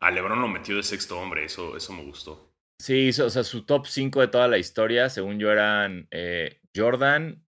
A 0.00 0.10
Lebron 0.10 0.40
lo 0.40 0.48
metió 0.48 0.76
de 0.76 0.82
sexto 0.82 1.18
hombre, 1.18 1.44
eso, 1.44 1.76
eso 1.76 1.92
me 1.92 2.04
gustó. 2.04 2.54
Sí, 2.78 3.08
o 3.08 3.30
sea, 3.30 3.42
su 3.42 3.64
top 3.64 3.86
5 3.86 4.20
de 4.20 4.28
toda 4.28 4.46
la 4.46 4.58
historia, 4.58 5.08
según 5.08 5.38
yo, 5.38 5.50
eran 5.50 6.06
eh, 6.10 6.60
Jordan, 6.76 7.42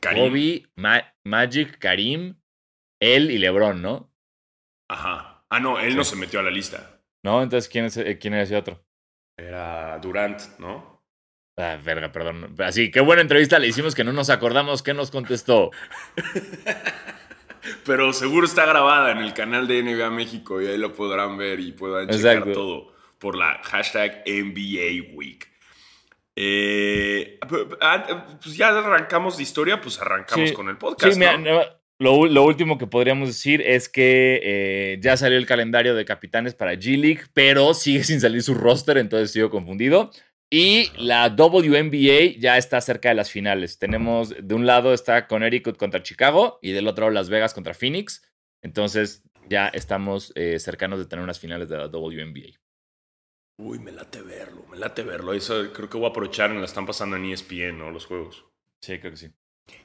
Kobe, 0.00 0.70
Magic, 1.24 1.78
Karim, 1.78 2.38
él 3.00 3.30
y 3.30 3.38
LeBron, 3.38 3.80
¿no? 3.80 4.12
Ajá. 4.90 5.46
Ah, 5.48 5.60
no, 5.60 5.78
él 5.78 5.96
no 5.96 6.04
se 6.04 6.16
metió 6.16 6.40
a 6.40 6.42
la 6.42 6.50
lista. 6.50 7.00
No, 7.24 7.42
entonces, 7.42 7.70
¿quién, 7.70 7.86
es, 7.86 7.96
eh, 7.96 8.18
quién 8.18 8.34
era 8.34 8.42
ese 8.42 8.56
otro? 8.56 8.84
Era 9.38 9.98
Durant, 9.98 10.58
¿no? 10.58 10.93
Ah, 11.56 11.78
verga, 11.82 12.10
perdón. 12.10 12.54
Así, 12.58 12.90
qué 12.90 13.00
buena 13.00 13.22
entrevista 13.22 13.58
le 13.58 13.68
hicimos 13.68 13.94
que 13.94 14.04
no 14.04 14.12
nos 14.12 14.30
acordamos 14.30 14.82
qué 14.82 14.92
nos 14.92 15.10
contestó. 15.10 15.70
Pero 17.86 18.12
seguro 18.12 18.46
está 18.46 18.66
grabada 18.66 19.12
en 19.12 19.18
el 19.18 19.32
canal 19.32 19.66
de 19.66 19.82
NBA 19.82 20.10
México 20.10 20.60
y 20.60 20.66
ahí 20.66 20.76
lo 20.76 20.92
podrán 20.92 21.36
ver 21.36 21.60
y 21.60 21.72
puedan 21.72 22.08
checar 22.08 22.52
todo 22.52 22.92
por 23.18 23.36
la 23.36 23.60
hashtag 23.62 24.22
NBA 24.26 25.14
Week. 25.14 25.48
Eh, 26.36 27.38
pues 28.42 28.56
ya 28.56 28.68
arrancamos 28.68 29.36
de 29.36 29.44
historia, 29.44 29.80
pues 29.80 30.00
arrancamos 30.00 30.52
con 30.52 30.68
el 30.68 30.76
podcast. 30.76 31.18
lo, 31.98 32.44
último 32.44 32.76
que 32.76 32.86
podríamos 32.86 33.28
decir 33.28 33.62
es 33.62 33.88
que 33.88 34.40
eh, 34.42 34.98
ya 35.00 35.16
salió 35.16 35.38
el 35.38 35.46
calendario 35.46 35.94
de 35.94 36.04
capitanes 36.04 36.54
para 36.54 36.74
G 36.74 36.98
League, 36.98 37.22
pero 37.32 37.72
sigue 37.72 38.04
sin 38.04 38.20
salir 38.20 38.42
su 38.42 38.54
roster, 38.54 38.98
entonces 38.98 39.30
sigo 39.30 39.48
confundido. 39.48 40.10
Y 40.56 40.92
la 40.98 41.30
WNBA 41.30 42.38
ya 42.38 42.56
está 42.56 42.80
cerca 42.80 43.08
de 43.08 43.16
las 43.16 43.28
finales. 43.28 43.80
Tenemos, 43.80 44.32
de 44.40 44.54
un 44.54 44.66
lado 44.66 44.94
está 44.94 45.26
Connecticut 45.26 45.76
contra 45.76 46.04
Chicago 46.04 46.60
y 46.62 46.70
del 46.70 46.86
otro 46.86 47.10
Las 47.10 47.28
Vegas 47.28 47.52
contra 47.52 47.74
Phoenix. 47.74 48.22
Entonces 48.62 49.24
ya 49.48 49.66
estamos 49.66 50.30
eh, 50.36 50.60
cercanos 50.60 51.00
de 51.00 51.06
tener 51.06 51.24
unas 51.24 51.40
finales 51.40 51.68
de 51.68 51.78
la 51.78 51.88
WNBA. 51.88 52.56
Uy, 53.58 53.80
me 53.80 53.90
late 53.90 54.22
verlo, 54.22 54.64
me 54.70 54.78
late 54.78 55.02
verlo. 55.02 55.32
Eso 55.32 55.72
creo 55.72 55.90
que 55.90 55.96
voy 55.96 56.06
a 56.06 56.10
aprovechar, 56.10 56.50
me 56.50 56.60
la 56.60 56.66
están 56.66 56.86
pasando 56.86 57.16
en 57.16 57.24
ESPN, 57.24 57.76
¿no? 57.76 57.90
Los 57.90 58.06
juegos. 58.06 58.44
Sí, 58.80 59.00
creo 59.00 59.10
que 59.10 59.18
sí. 59.18 59.30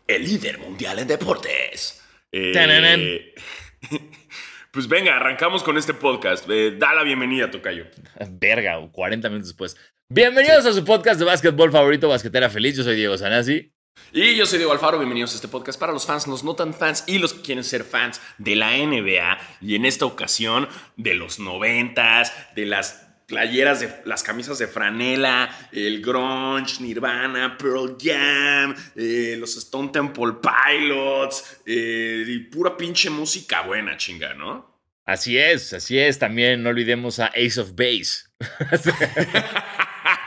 El 0.05 0.23
líder 0.23 0.59
mundial 0.59 0.99
en 0.99 1.07
deportes. 1.07 2.05
Eh, 2.31 3.33
pues 4.71 4.87
venga, 4.87 5.15
arrancamos 5.15 5.63
con 5.63 5.79
este 5.79 5.95
podcast. 5.95 6.47
Eh, 6.47 6.75
da 6.77 6.93
la 6.93 7.01
bienvenida, 7.01 7.49
Tocayo. 7.49 7.87
Verga, 8.29 8.87
40 8.91 9.29
minutos 9.29 9.47
después. 9.47 9.75
Bienvenidos 10.11 10.65
a 10.65 10.73
su 10.73 10.83
podcast 10.83 11.19
de 11.19 11.25
básquetbol 11.25 11.71
favorito, 11.71 12.09
Basquetera 12.09 12.49
Feliz. 12.49 12.75
Yo 12.75 12.83
soy 12.83 12.95
Diego 12.95 13.15
Sanasi. 13.15 13.71
Y 14.11 14.35
yo 14.35 14.47
soy 14.47 14.57
Diego 14.57 14.71
Alfaro, 14.71 14.97
bienvenidos 14.97 15.33
a 15.33 15.35
este 15.35 15.47
podcast 15.47 15.79
para 15.79 15.93
los 15.93 16.07
fans, 16.07 16.25
los 16.25 16.43
no 16.43 16.55
tan 16.55 16.73
fans 16.73 17.03
y 17.05 17.19
los 17.19 17.35
que 17.35 17.43
quieren 17.43 17.63
ser 17.63 17.83
fans 17.83 18.19
de 18.39 18.55
la 18.55 18.71
NBA. 18.75 19.37
Y 19.61 19.75
en 19.75 19.85
esta 19.85 20.05
ocasión, 20.05 20.67
de 20.97 21.13
los 21.13 21.37
noventas, 21.37 22.33
de 22.55 22.65
las 22.65 23.07
playeras 23.27 23.81
de 23.81 24.01
las 24.05 24.23
camisas 24.23 24.57
de 24.57 24.65
franela, 24.65 25.55
el 25.71 26.01
grunge, 26.01 26.81
Nirvana, 26.81 27.55
Pearl 27.55 27.95
Jam, 28.01 28.75
eh, 28.95 29.35
los 29.37 29.57
Stone 29.57 29.89
Temple 29.89 30.37
Pilots, 30.41 31.61
eh, 31.67 32.23
y 32.27 32.39
pura 32.45 32.75
pinche 32.75 33.11
música 33.11 33.61
buena, 33.61 33.95
chinga, 33.95 34.33
¿no? 34.33 34.81
Así 35.05 35.37
es, 35.37 35.71
así 35.73 35.99
es. 35.99 36.17
También 36.17 36.63
no 36.63 36.69
olvidemos 36.69 37.19
a 37.19 37.27
Ace 37.27 37.59
of 37.59 37.73
Base. 37.75 38.25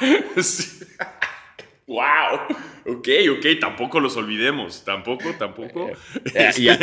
Wow. 1.86 2.46
Ok, 2.86 3.08
ok, 3.36 3.60
tampoco 3.60 4.00
los 4.00 4.16
olvidemos. 4.16 4.84
Tampoco, 4.84 5.34
tampoco. 5.38 5.90
y, 6.56 6.68
a, 6.68 6.78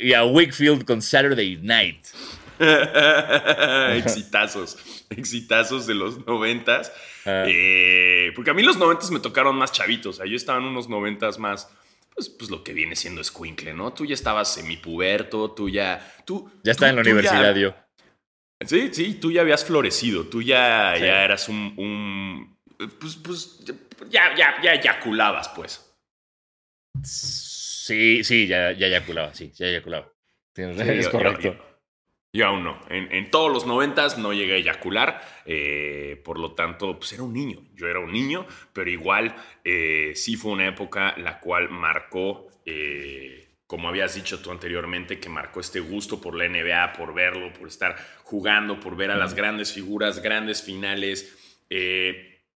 y 0.00 0.12
a 0.12 0.24
Wickfield 0.24 0.84
con 0.84 1.00
Saturday 1.00 1.56
Night. 1.62 2.06
exitazos, 3.96 5.06
exitazos 5.08 5.86
de 5.86 5.94
los 5.94 6.26
noventas. 6.26 6.92
Ah. 7.24 7.44
Eh, 7.46 8.32
porque 8.34 8.50
a 8.50 8.54
mí 8.54 8.62
los 8.62 8.76
noventas 8.76 9.10
me 9.10 9.20
tocaron 9.20 9.56
más 9.56 9.72
chavitos. 9.72 10.16
O 10.16 10.18
sea, 10.18 10.26
yo 10.26 10.36
estaba 10.36 10.58
en 10.58 10.66
unos 10.66 10.88
noventas 10.88 11.38
más, 11.38 11.70
pues, 12.14 12.28
pues 12.28 12.50
lo 12.50 12.62
que 12.62 12.74
viene 12.74 12.96
siendo 12.96 13.22
escuincle, 13.22 13.72
¿no? 13.72 13.94
Tú 13.94 14.04
ya 14.04 14.14
estabas 14.14 14.52
semipuberto, 14.52 15.52
tú 15.52 15.70
ya... 15.70 16.14
Tú, 16.26 16.50
ya 16.62 16.72
estaba 16.72 16.90
en 16.90 16.96
la 16.96 17.02
universidad, 17.02 17.54
yo. 17.56 17.74
Sí, 18.66 18.90
sí, 18.92 19.14
tú 19.14 19.32
ya 19.32 19.40
habías 19.40 19.64
florecido, 19.64 20.26
tú 20.26 20.42
ya, 20.42 20.96
ya 20.98 21.24
eras 21.24 21.48
un, 21.48 22.56
pues, 22.98 23.16
pues, 23.16 23.64
ya, 24.10 24.34
ya, 24.36 24.60
ya 24.62 24.74
eyaculabas, 24.74 25.48
pues. 25.50 25.86
Sí, 27.02 28.22
sí, 28.22 28.46
ya, 28.46 28.72
ya 28.72 28.86
eyaculaba, 28.86 29.34
sí, 29.34 29.50
ya 29.54 29.66
eyaculaba. 29.66 30.12
es 30.54 31.08
correcto. 31.08 31.56
Yo 32.32 32.46
aún 32.46 32.62
no. 32.62 32.78
En, 32.88 33.30
todos 33.30 33.52
los 33.52 33.66
noventas 33.66 34.16
no 34.16 34.32
llegué 34.32 34.54
a 34.54 34.58
eyacular, 34.58 35.20
eh, 35.46 36.20
por 36.24 36.38
lo 36.38 36.52
tanto, 36.52 36.96
pues 36.96 37.12
era 37.12 37.24
un 37.24 37.32
niño. 37.32 37.58
Yo 37.74 37.88
era 37.88 37.98
un 37.98 38.12
niño, 38.12 38.46
pero 38.72 38.88
igual 38.88 39.34
eh, 39.64 40.12
sí 40.14 40.36
fue 40.36 40.52
una 40.52 40.68
época 40.68 41.16
la 41.18 41.40
cual 41.40 41.70
marcó, 41.70 42.46
eh, 42.64 43.39
como 43.70 43.88
habías 43.88 44.16
dicho 44.16 44.40
tú 44.40 44.50
anteriormente, 44.50 45.20
que 45.20 45.28
marcó 45.28 45.60
este 45.60 45.78
gusto 45.78 46.20
por 46.20 46.34
la 46.34 46.48
NBA, 46.48 46.92
por 46.94 47.14
verlo, 47.14 47.52
por 47.52 47.68
estar 47.68 47.96
jugando, 48.24 48.80
por 48.80 48.96
ver 48.96 49.12
a 49.12 49.16
las 49.16 49.34
grandes 49.34 49.72
figuras, 49.72 50.20
grandes 50.20 50.60
finales. 50.60 51.36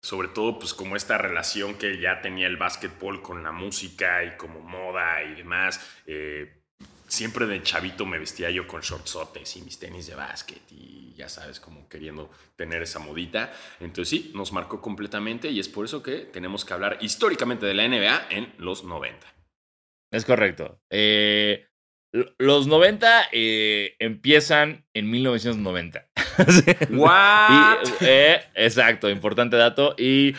sobre 0.00 0.28
todo, 0.28 0.60
pues 0.60 0.72
como 0.72 0.94
esta 0.94 1.18
relación 1.18 1.74
que 1.74 1.98
ya 1.98 2.20
tenía 2.20 2.46
el 2.46 2.56
básquetbol 2.56 3.22
con 3.22 3.42
la 3.42 3.50
música 3.50 4.22
y 4.22 4.36
como 4.36 4.60
moda 4.60 5.24
y 5.24 5.34
demás 5.34 5.80
siempre 7.10 7.46
de 7.46 7.60
chavito 7.62 8.06
me 8.06 8.18
vestía 8.18 8.50
yo 8.50 8.66
con 8.66 8.80
shortsotes 8.80 9.56
y 9.56 9.62
mis 9.62 9.78
tenis 9.78 10.06
de 10.06 10.14
básquet 10.14 10.62
y 10.70 11.12
ya 11.16 11.28
sabes, 11.28 11.58
como 11.60 11.88
queriendo 11.88 12.30
tener 12.56 12.82
esa 12.82 12.98
modita. 12.98 13.52
Entonces 13.80 14.08
sí, 14.08 14.30
nos 14.34 14.52
marcó 14.52 14.80
completamente 14.80 15.50
y 15.50 15.58
es 15.58 15.68
por 15.68 15.84
eso 15.84 16.02
que 16.02 16.18
tenemos 16.18 16.64
que 16.64 16.72
hablar 16.72 16.98
históricamente 17.00 17.66
de 17.66 17.74
la 17.74 17.88
NBA 17.88 18.28
en 18.30 18.54
los 18.58 18.84
90. 18.84 19.39
Es 20.10 20.24
correcto. 20.24 20.80
Eh, 20.90 21.66
los 22.38 22.66
90 22.66 23.28
eh, 23.32 23.96
empiezan 23.98 24.84
en 24.94 25.10
1990. 25.10 26.08
¿What? 26.90 27.78
Eh, 28.00 28.40
exacto, 28.54 29.08
importante 29.08 29.56
dato. 29.56 29.94
Y 29.96 30.34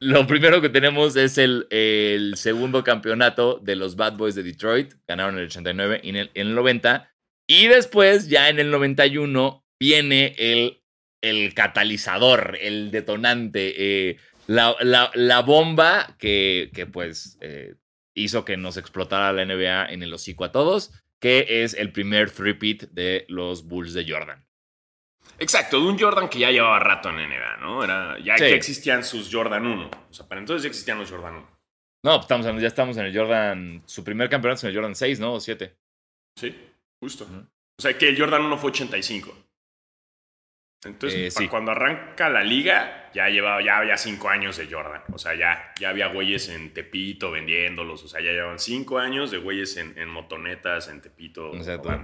lo 0.00 0.26
primero 0.26 0.60
que 0.60 0.68
tenemos 0.68 1.16
es 1.16 1.38
el, 1.38 1.66
el, 1.70 2.36
segundo 2.36 2.84
campeonato 2.84 3.58
de 3.62 3.76
los 3.76 3.96
Bad 3.96 4.16
Boys 4.16 4.34
de 4.34 4.42
Detroit. 4.42 4.94
Ganaron 5.06 5.34
en 5.34 5.40
el 5.40 5.46
89 5.46 6.00
y 6.02 6.10
en 6.10 6.16
el, 6.16 6.30
en 6.34 6.48
el 6.48 6.54
90. 6.54 7.10
Y 7.46 7.68
después, 7.68 8.28
ya 8.28 8.48
en 8.48 8.58
el 8.58 8.70
91, 8.70 9.64
viene 9.78 10.34
el, 10.38 10.82
el 11.22 11.54
catalizador, 11.54 12.58
el 12.60 12.90
detonante, 12.90 13.74
eh, 14.10 14.16
la, 14.46 14.76
la, 15.14 15.40
bomba 15.40 16.16
que, 16.18 16.70
que 16.74 16.86
pues 16.86 17.38
eh, 17.40 17.74
hizo 18.14 18.44
que 18.44 18.56
nos 18.56 18.76
explotara 18.76 19.32
la 19.32 19.44
NBA 19.44 19.92
en 19.92 20.02
el 20.02 20.12
hocico 20.12 20.44
a 20.44 20.52
todos, 20.52 20.92
que 21.20 21.46
es 21.64 21.74
el 21.74 21.92
primer 21.92 22.30
three-peat 22.30 22.90
de 22.90 23.24
los 23.28 23.66
Bulls 23.66 23.94
de 23.94 24.04
Jordan. 24.08 24.46
Exacto, 25.38 25.80
de 25.80 25.86
un 25.86 25.98
Jordan 25.98 26.28
que 26.28 26.38
ya 26.38 26.50
llevaba 26.50 26.78
rato 26.78 27.08
en 27.10 27.16
NBA, 27.16 27.56
¿no? 27.58 27.82
Era, 27.82 28.18
ya 28.20 28.36
que 28.36 28.54
existían 28.54 29.02
sus 29.02 29.28
Jordan 29.32 29.66
1. 29.66 29.90
O 30.10 30.12
sea, 30.12 30.28
para 30.28 30.40
entonces 30.40 30.62
ya 30.62 30.68
existían 30.68 30.98
los 30.98 31.10
Jordan 31.10 31.36
1. 31.36 31.54
No, 32.04 32.12
pues 32.16 32.24
estamos, 32.24 32.62
ya 32.62 32.68
estamos 32.68 32.96
en 32.98 33.06
el 33.06 33.16
Jordan. 33.16 33.82
Su 33.86 34.04
primer 34.04 34.28
campeonato 34.28 34.58
es 34.58 34.64
en 34.64 34.70
el 34.70 34.76
Jordan 34.76 34.94
6, 34.94 35.20
¿no? 35.20 35.34
O 35.34 35.40
7. 35.40 35.74
Sí, 36.38 36.54
justo. 37.02 37.24
O 37.24 37.82
sea, 37.82 37.96
que 37.96 38.08
el 38.08 38.18
Jordan 38.18 38.42
1 38.42 38.58
fue 38.58 38.70
85. 38.70 39.34
Entonces, 40.86 41.38
eh, 41.40 41.48
cuando 41.48 41.72
arranca 41.72 42.28
la 42.28 42.42
liga, 42.42 43.10
ya 43.14 43.28
llevaba 43.28 43.62
ya 43.62 43.78
había 43.78 43.96
cinco 43.96 44.28
años 44.28 44.56
de 44.56 44.66
Jordan. 44.66 45.02
O 45.12 45.18
sea, 45.18 45.34
ya, 45.34 45.72
ya 45.78 45.90
había 45.90 46.08
güeyes 46.08 46.48
en 46.48 46.72
Tepito 46.74 47.30
vendiéndolos. 47.30 48.02
O 48.04 48.08
sea, 48.08 48.20
ya 48.20 48.32
llevan 48.32 48.58
cinco 48.58 48.98
años 48.98 49.30
de 49.30 49.38
güeyes 49.38 49.76
en, 49.76 49.96
en 49.96 50.08
motonetas 50.08 50.88
en 50.88 51.00
Tepito. 51.00 51.52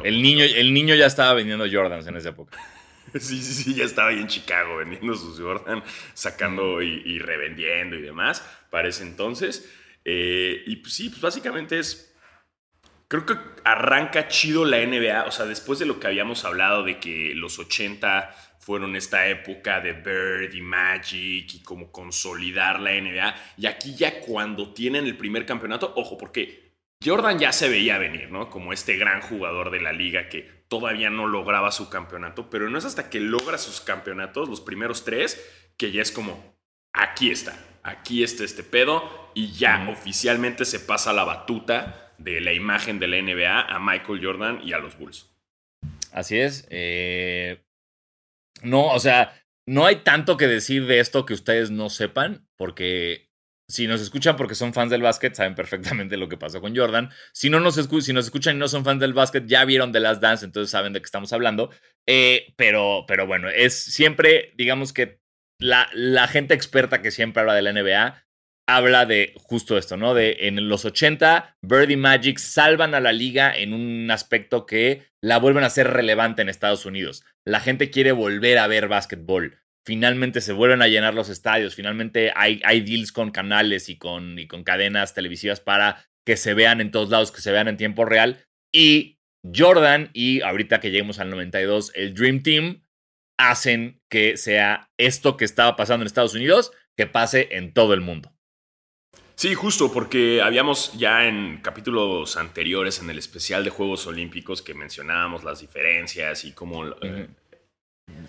El 0.05 0.23
niño, 0.23 0.45
el 0.45 0.73
niño 0.73 0.95
ya 0.95 1.07
estaba 1.07 1.35
vendiendo 1.35 1.66
Jordans 1.71 2.07
en 2.07 2.16
esa 2.16 2.31
época. 2.31 2.59
Sí, 3.19 3.43
sí, 3.43 3.64
sí, 3.64 3.75
ya 3.75 3.85
estaba 3.85 4.11
ahí 4.11 4.21
en 4.21 4.29
Chicago 4.29 4.77
vendiendo 4.77 5.14
sus 5.16 5.40
Jordan, 5.40 5.83
sacando 6.14 6.81
y, 6.81 7.19
revendiendo 7.19 7.97
y 7.97 8.03
demás 8.03 8.47
para 8.71 8.88
ese 8.88 9.03
entonces. 9.03 9.69
Eh, 10.05 10.62
y 10.66 10.77
pues 10.77 10.95
sí, 10.95 11.09
pues 11.09 11.21
básicamente 11.21 11.79
es. 11.79 12.14
Creo 13.09 13.27
que 13.27 13.35
arranca 13.64 14.29
chido 14.29 14.64
la 14.64 14.79
NBA. 14.79 15.25
O 15.25 15.33
sea, 15.33 15.47
después 15.47 15.81
de 15.81 15.87
lo 15.87 15.99
que 15.99 16.07
habíamos 16.07 16.45
hablado 16.45 16.85
de 16.85 17.01
que 17.01 17.33
los 17.35 17.59
80 17.59 18.33
fueron 18.61 18.94
esta 18.94 19.27
época 19.27 19.81
de 19.81 19.94
Bird 19.94 20.55
y 20.55 20.61
Magic 20.61 21.55
y 21.55 21.62
como 21.62 21.90
consolidar 21.90 22.79
la 22.79 22.92
NBA. 22.92 23.35
Y 23.57 23.66
aquí 23.66 23.94
ya 23.96 24.20
cuando 24.20 24.73
tienen 24.73 25.07
el 25.07 25.16
primer 25.16 25.46
campeonato, 25.46 25.92
ojo, 25.96 26.18
porque 26.18 26.70
Jordan 27.03 27.38
ya 27.38 27.53
se 27.53 27.70
veía 27.70 27.96
venir, 27.96 28.31
¿no? 28.31 28.51
Como 28.51 28.75
este 28.75 28.99
gran 28.99 29.23
jugador 29.23 29.70
de 29.70 29.81
la 29.81 29.92
liga 29.92 30.29
que 30.29 30.42
todavía 30.68 31.09
no 31.09 31.27
lograba 31.27 31.73
su 31.73 31.88
campeonato, 31.88 32.51
pero 32.51 32.68
no 32.68 32.79
es 32.79 32.85
hasta 32.85 33.09
que 33.09 33.18
logra 33.18 33.57
sus 33.57 33.81
campeonatos, 33.81 34.51
los 34.51 34.61
primeros 34.61 35.05
tres, 35.05 35.42
que 35.79 35.90
ya 35.90 36.03
es 36.03 36.12
como, 36.12 36.55
aquí 36.92 37.31
está, 37.31 37.59
aquí 37.83 38.23
está 38.23 38.44
este 38.44 38.62
pedo 38.62 39.31
y 39.35 39.53
ya 39.53 39.88
oficialmente 39.88 40.66
se 40.66 40.81
pasa 40.81 41.14
la 41.14 41.25
batuta 41.25 42.12
de 42.18 42.42
la 42.42 42.53
imagen 42.53 42.99
de 42.99 43.09
la 43.09 43.23
NBA 43.23 43.62
a 43.62 43.79
Michael 43.81 44.20
Jordan 44.23 44.61
y 44.62 44.75
a 44.75 44.79
los 44.79 44.99
Bulls. 44.99 45.31
Así 46.12 46.38
es. 46.38 46.66
Eh, 46.70 47.62
no, 48.62 48.87
o 48.87 48.99
sea, 48.99 49.35
no 49.66 49.87
hay 49.87 49.96
tanto 49.96 50.37
que 50.37 50.46
decir 50.46 50.87
de 50.87 51.01
esto 51.01 51.27
que 51.27 51.35
ustedes 51.35 51.70
no 51.70 51.90
sepan, 51.90 52.49
porque 52.57 53.31
si 53.68 53.87
nos 53.87 54.01
escuchan 54.01 54.37
porque 54.37 54.55
son 54.55 54.75
fans 54.75 54.90
del 54.90 55.03
básquet, 55.03 55.35
saben 55.35 55.55
perfectamente 55.55 56.16
lo 56.16 56.29
que 56.29 56.37
pasó 56.37 56.61
con 56.61 56.77
Jordan. 56.77 57.11
Si 57.33 57.51
no 57.51 57.61
nos, 57.61 57.77
si 57.77 58.12
nos 58.12 58.25
escuchan 58.25 58.57
y 58.57 58.59
no 58.59 58.68
son 58.68 58.85
fans 58.85 59.01
del 59.01 59.14
básquet, 59.14 59.46
ya 59.46 59.64
vieron 59.64 59.92
The 59.92 60.01
Last 60.01 60.20
Dance, 60.20 60.44
entonces 60.44 60.70
saben 60.70 60.92
de 60.92 61.01
qué 61.01 61.05
estamos 61.05 61.33
hablando. 61.33 61.70
Eh, 62.07 62.53
pero, 62.57 63.05
pero 63.07 63.27
bueno, 63.27 63.49
es 63.49 63.81
siempre, 63.81 64.53
digamos 64.57 64.92
que 64.92 65.20
la, 65.59 65.88
la 65.92 66.27
gente 66.27 66.55
experta 66.55 67.03
que 67.03 67.11
siempre 67.11 67.40
habla 67.40 67.55
de 67.55 67.62
la 67.62 67.73
NBA 67.73 68.25
habla 68.68 69.07
de 69.07 69.35
justo 69.37 69.77
esto, 69.77 69.96
¿no? 69.96 70.14
De 70.14 70.37
en 70.40 70.68
los 70.68 70.85
80, 70.85 71.57
Birdie 71.62 71.96
Magic 71.96 72.38
salvan 72.38 72.94
a 72.94 73.01
la 73.01 73.12
liga 73.12 73.57
en 73.57 73.73
un 73.73 74.11
aspecto 74.11 74.66
que 74.66 75.03
la 75.23 75.38
vuelven 75.38 75.64
a 75.64 75.70
ser 75.70 75.88
relevante 75.88 76.42
en 76.42 76.49
Estados 76.49 76.87
Unidos. 76.87 77.25
La 77.44 77.61
gente 77.61 77.90
quiere 77.90 78.12
volver 78.12 78.59
a 78.59 78.66
ver 78.66 78.88
básquetbol. 78.88 79.59
Finalmente 79.85 80.40
se 80.40 80.53
vuelven 80.53 80.83
a 80.83 80.88
llenar 80.88 81.14
los 81.14 81.29
estadios. 81.29 81.75
Finalmente 81.75 82.33
hay, 82.37 82.61
hay 82.64 82.83
deals 82.83 83.12
con 83.12 83.31
canales 83.31 83.88
y 83.88 83.96
con, 83.96 84.38
y 84.38 84.46
con 84.46 84.62
cadenas 84.62 85.14
televisivas 85.14 85.61
para 85.61 86.07
que 86.27 86.37
se 86.37 86.55
vean 86.55 86.81
en 86.81 86.90
todos 86.90 87.11
lados, 87.11 87.33
que 87.33 87.40
se 87.40 87.53
vean 87.53 87.68
en 87.68 87.77
tiempo 87.77 88.05
real. 88.05 88.44
Y 88.73 89.18
Jordan 89.55 90.11
y 90.12 90.42
ahorita 90.42 90.81
que 90.81 90.90
lleguemos 90.90 91.18
al 91.18 91.31
92, 91.31 91.92
el 91.94 92.14
Dream 92.14 92.42
Team 92.42 92.83
hacen 93.38 94.01
que 94.11 94.37
sea 94.37 94.90
esto 94.99 95.37
que 95.37 95.46
estaba 95.46 95.77
pasando 95.77 96.03
en 96.03 96.07
Estados 96.07 96.35
Unidos, 96.35 96.73
que 96.96 97.07
pase 97.07 97.49
en 97.53 97.73
todo 97.73 97.94
el 97.94 98.03
mundo. 98.03 98.35
Sí, 99.40 99.55
justo, 99.55 99.90
porque 99.90 100.42
habíamos 100.42 100.92
ya 100.98 101.24
en 101.24 101.62
capítulos 101.62 102.37
anteriores, 102.37 103.00
en 103.00 103.09
el 103.09 103.16
especial 103.16 103.64
de 103.64 103.70
Juegos 103.70 104.07
Olímpicos, 104.07 104.61
que 104.61 104.74
mencionábamos 104.74 105.44
las 105.44 105.61
diferencias 105.62 106.44
y 106.44 106.53
cómo 106.53 106.87
eh, 107.00 107.26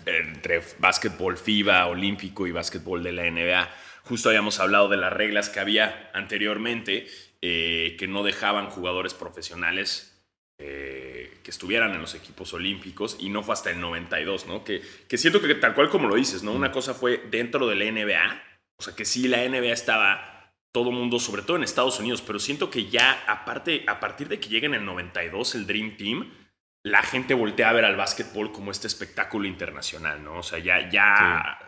entre 0.06 0.62
básquetbol 0.78 1.36
FIBA, 1.36 1.84
olímpico 1.84 2.46
y 2.46 2.52
básquetbol 2.52 3.02
de 3.02 3.12
la 3.12 3.30
NBA, 3.30 3.68
justo 4.04 4.30
habíamos 4.30 4.58
hablado 4.58 4.88
de 4.88 4.96
las 4.96 5.12
reglas 5.12 5.50
que 5.50 5.60
había 5.60 6.10
anteriormente 6.14 7.06
eh, 7.42 7.94
que 7.98 8.08
no 8.08 8.22
dejaban 8.22 8.70
jugadores 8.70 9.12
profesionales 9.12 10.18
eh, 10.56 11.30
que 11.42 11.50
estuvieran 11.50 11.92
en 11.92 12.00
los 12.00 12.14
equipos 12.14 12.54
olímpicos 12.54 13.18
y 13.20 13.28
no 13.28 13.42
fue 13.42 13.52
hasta 13.52 13.70
el 13.70 13.80
92, 13.82 14.46
¿no? 14.46 14.64
Que, 14.64 14.80
que 15.06 15.18
siento 15.18 15.42
que 15.42 15.54
tal 15.56 15.74
cual 15.74 15.90
como 15.90 16.08
lo 16.08 16.14
dices, 16.14 16.42
¿no? 16.42 16.52
Una 16.52 16.72
cosa 16.72 16.94
fue 16.94 17.22
dentro 17.30 17.66
de 17.66 17.76
la 17.76 17.84
NBA, 17.84 18.42
o 18.78 18.82
sea 18.82 18.96
que 18.96 19.04
sí 19.04 19.28
la 19.28 19.46
NBA 19.46 19.74
estaba 19.74 20.31
todo 20.72 20.90
mundo, 20.90 21.18
sobre 21.18 21.42
todo 21.42 21.56
en 21.56 21.62
Estados 21.62 22.00
Unidos, 22.00 22.22
pero 22.22 22.38
siento 22.38 22.70
que 22.70 22.86
ya, 22.86 23.24
aparte, 23.26 23.84
a 23.86 24.00
partir 24.00 24.28
de 24.28 24.40
que 24.40 24.48
llegue 24.48 24.66
en 24.66 24.74
el 24.74 24.84
92 24.84 25.54
el 25.54 25.66
Dream 25.66 25.96
Team, 25.96 26.30
la 26.82 27.02
gente 27.02 27.34
voltea 27.34 27.68
a 27.68 27.72
ver 27.74 27.84
al 27.84 27.96
básquetbol 27.96 28.50
como 28.52 28.70
este 28.70 28.86
espectáculo 28.86 29.46
internacional, 29.46 30.24
¿no? 30.24 30.38
O 30.38 30.42
sea, 30.42 30.58
ya, 30.58 30.90
ya 30.90 31.58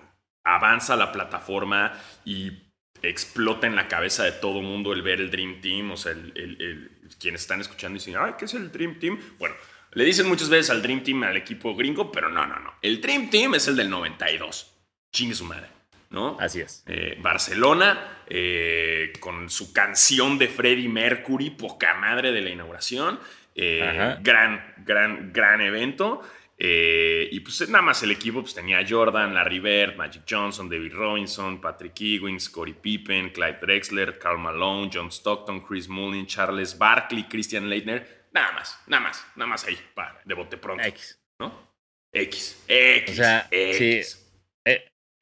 avanza 0.45 0.97
la 0.97 1.13
plataforma 1.13 1.93
y 2.25 2.65
explota 3.03 3.67
en 3.67 3.77
la 3.77 3.89
cabeza 3.89 4.25
de 4.25 4.33
todo 4.33 4.63
mundo 4.63 4.93
el 4.93 5.03
ver 5.03 5.21
el 5.21 5.31
Dream 5.31 5.61
Team, 5.61 5.91
o 5.93 5.97
sea, 5.97 6.13
el, 6.13 6.91
quienes 7.19 7.43
están 7.43 7.61
escuchando 7.61 7.97
y 7.97 8.01
dicen, 8.01 8.17
ay, 8.19 8.33
¿qué 8.39 8.47
es 8.47 8.55
el 8.55 8.73
Dream 8.73 8.99
Team? 8.99 9.19
Bueno, 9.39 9.55
le 9.93 10.05
dicen 10.05 10.27
muchas 10.27 10.49
veces 10.49 10.71
al 10.71 10.83
Dream 10.83 11.03
Team 11.05 11.23
al 11.23 11.37
equipo 11.37 11.75
gringo, 11.75 12.11
pero 12.11 12.29
no, 12.29 12.47
no, 12.47 12.59
no. 12.59 12.75
El 12.83 13.01
Dream 13.01 13.31
Team 13.31 13.55
es 13.55 13.69
el 13.69 13.77
del 13.77 13.91
92. 13.91 14.75
Chingue 15.13 15.35
su 15.35 15.45
madre. 15.45 15.74
¿No? 16.15 16.37
Así 16.41 16.61
es. 16.61 16.85
Eh, 16.87 17.19
Barcelona, 17.21 18.23
eh, 18.27 19.13
con 19.21 19.51
su 19.51 19.73
canción 19.73 20.39
de 20.39 20.49
Freddie 20.49 20.89
Mercury, 20.89 21.51
poca 21.51 21.95
madre 21.95 22.33
de 22.33 22.41
la 22.41 22.51
inauguración. 22.51 23.19
Eh, 23.55 24.17
gran, 24.23 24.75
gran, 24.79 25.33
gran 25.33 25.61
evento. 25.61 26.23
y 26.57 27.41
pues 27.41 27.69
nada 27.69 27.83
más 27.83 28.03
el 28.03 28.13
equipo 28.13 28.41
pues, 28.41 28.55
tenía 28.55 28.85
Jordan, 28.89 29.35
Larry 29.35 29.59
Bird, 29.59 29.97
Magic 29.97 30.23
Johnson, 30.29 30.69
David 30.69 30.93
Robinson, 30.95 31.61
Patrick 31.61 32.01
Ewing, 32.01 32.41
Scottie 32.41 32.75
Pippen, 32.75 33.31
Clyde 33.31 33.59
Drexler, 33.61 34.19
Carl 34.19 34.39
Malone, 34.39 34.91
John 34.93 35.09
Stockton, 35.09 35.61
Chris 35.61 35.89
Mullin, 35.89 36.27
Charles 36.27 36.79
Barkley, 36.79 37.25
Christian 37.25 37.69
Leitner. 37.69 38.25
Nada 38.33 38.53
más, 38.53 38.81
nada 38.87 39.03
más, 39.03 39.27
nada 39.37 39.49
más 39.49 39.65
ahí, 39.65 39.79
de 40.25 40.35
bote 40.35 40.57
pronto. 40.57 40.85
X. 40.85 41.21
¿No? 41.39 41.75
X. 42.13 42.65
X. 42.69 43.11
O 43.11 43.15
sea, 43.15 43.49
X. 43.51 44.24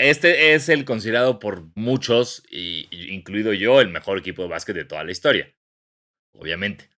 Este 0.02 0.54
es 0.54 0.68
el 0.68 0.84
considerado 0.84 1.38
por 1.38 1.68
muchos, 1.76 2.42
y, 2.50 2.88
incluido 3.14 3.52
yo, 3.52 3.80
el 3.80 3.88
mejor 3.88 4.18
equipo 4.18 4.42
de 4.42 4.48
básquet 4.48 4.74
de 4.74 4.84
toda 4.84 5.04
la 5.04 5.12
historia. 5.12 5.54
Obviamente. 6.34 6.90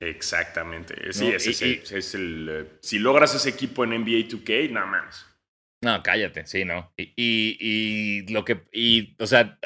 Exactamente. 0.00 1.12
Sí, 1.12 1.28
es 1.28 2.14
el. 2.14 2.48
Eh, 2.50 2.66
si 2.80 2.98
logras 2.98 3.36
ese 3.36 3.50
equipo 3.50 3.84
en 3.84 3.90
NBA 3.90 4.28
2K, 4.28 4.70
nada 4.70 4.86
más. 4.86 5.26
No, 5.80 6.02
cállate, 6.02 6.44
sí, 6.46 6.64
no. 6.64 6.92
Y, 6.96 7.14
y, 7.16 8.32
lo 8.32 8.44
que. 8.44 8.64
Y, 8.72 9.14
o 9.22 9.26
sea, 9.28 9.60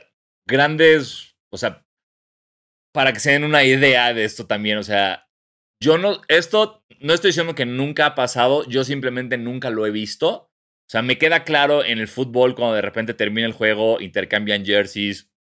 grandes. 0.46 1.37
O 1.50 1.56
sea, 1.56 1.87
para 2.92 3.14
que 3.14 3.20
se 3.20 3.32
den 3.32 3.44
una 3.44 3.64
idea 3.64 4.12
de 4.12 4.24
esto 4.24 4.46
también, 4.46 4.76
o 4.76 4.82
sea, 4.82 5.26
yo 5.80 5.96
no. 5.96 6.20
Esto 6.28 6.85
no 7.00 7.14
estoy 7.14 7.28
diciendo 7.28 7.54
que 7.54 7.64
nunca 7.64 8.06
ha 8.06 8.14
pasado, 8.14 8.68
yo 8.68 8.85
simplemente 8.85 9.38
nunca 9.38 9.70
lo 9.70 9.87
he 9.87 9.90
visto. 9.90 10.51
O 10.87 10.90
sea, 10.92 11.03
me 11.03 11.18
queda 11.18 11.45
claro 11.45 11.85
en 11.85 11.99
el 11.99 12.09
fútbol 12.09 12.55
cuando 12.55 12.75
de 12.75 12.83
repente 12.83 13.14
termina 13.14 13.47
el 13.47 13.53
juego, 13.53 14.01
intercambian 14.01 14.64
jerseys, 14.64 15.31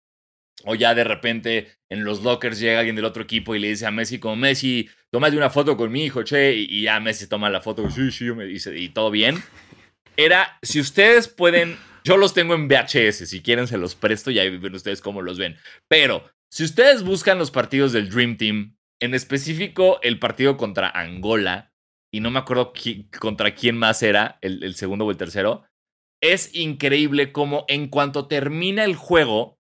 o 0.64 0.74
ya 0.74 0.94
de 0.94 1.04
repente 1.04 1.68
en 1.90 2.04
los 2.04 2.22
lockers 2.22 2.58
llega 2.58 2.78
alguien 2.78 2.96
del 2.96 3.04
otro 3.04 3.22
equipo 3.22 3.54
y 3.54 3.58
le 3.58 3.68
dice 3.68 3.86
a 3.86 3.90
Messi 3.90 4.18
como 4.18 4.36
Messi, 4.36 4.88
tómate 5.10 5.36
una 5.36 5.50
foto 5.50 5.76
con 5.76 5.90
mi 5.90 6.04
hijo, 6.04 6.22
che, 6.22 6.54
y, 6.54 6.82
ya 6.82 7.00
Messi 7.00 7.26
toma 7.26 7.50
la 7.50 7.60
foto, 7.60 7.90
sí, 7.90 8.10
sí, 8.10 8.24
me 8.32 8.44
dice, 8.44 8.78
y 8.78 8.88
todo 8.88 9.10
bien. 9.10 9.42
Era, 10.16 10.58
si 10.62 10.80
ustedes 10.80 11.28
pueden, 11.28 11.76
yo 12.04 12.16
los 12.16 12.34
tengo 12.34 12.54
en 12.54 12.68
VHS, 12.68 13.28
si 13.28 13.42
quieren 13.42 13.66
se 13.66 13.78
los 13.78 13.94
presto 13.94 14.30
y 14.30 14.38
ahí 14.38 14.56
ven 14.56 14.74
ustedes 14.74 15.00
cómo 15.00 15.22
los 15.22 15.38
ven. 15.38 15.56
Pero 15.88 16.30
si 16.50 16.64
ustedes 16.64 17.02
buscan 17.02 17.38
los 17.38 17.50
partidos 17.50 17.92
del 17.92 18.10
Dream 18.10 18.36
Team, 18.36 18.76
en 19.00 19.14
específico 19.14 19.98
el 20.02 20.18
partido 20.18 20.56
contra 20.56 20.88
Angola, 20.88 21.71
y 22.12 22.20
no 22.20 22.30
me 22.30 22.38
acuerdo 22.38 22.72
contra 23.18 23.54
quién 23.54 23.76
más 23.76 24.02
era, 24.02 24.38
el, 24.42 24.74
segundo 24.74 25.06
o 25.06 25.10
el 25.10 25.16
tercero. 25.16 25.64
Es 26.22 26.54
increíble 26.54 27.32
cómo 27.32 27.64
en 27.68 27.88
cuanto 27.88 28.28
termina 28.28 28.84
el 28.84 28.94
juego, 28.94 29.58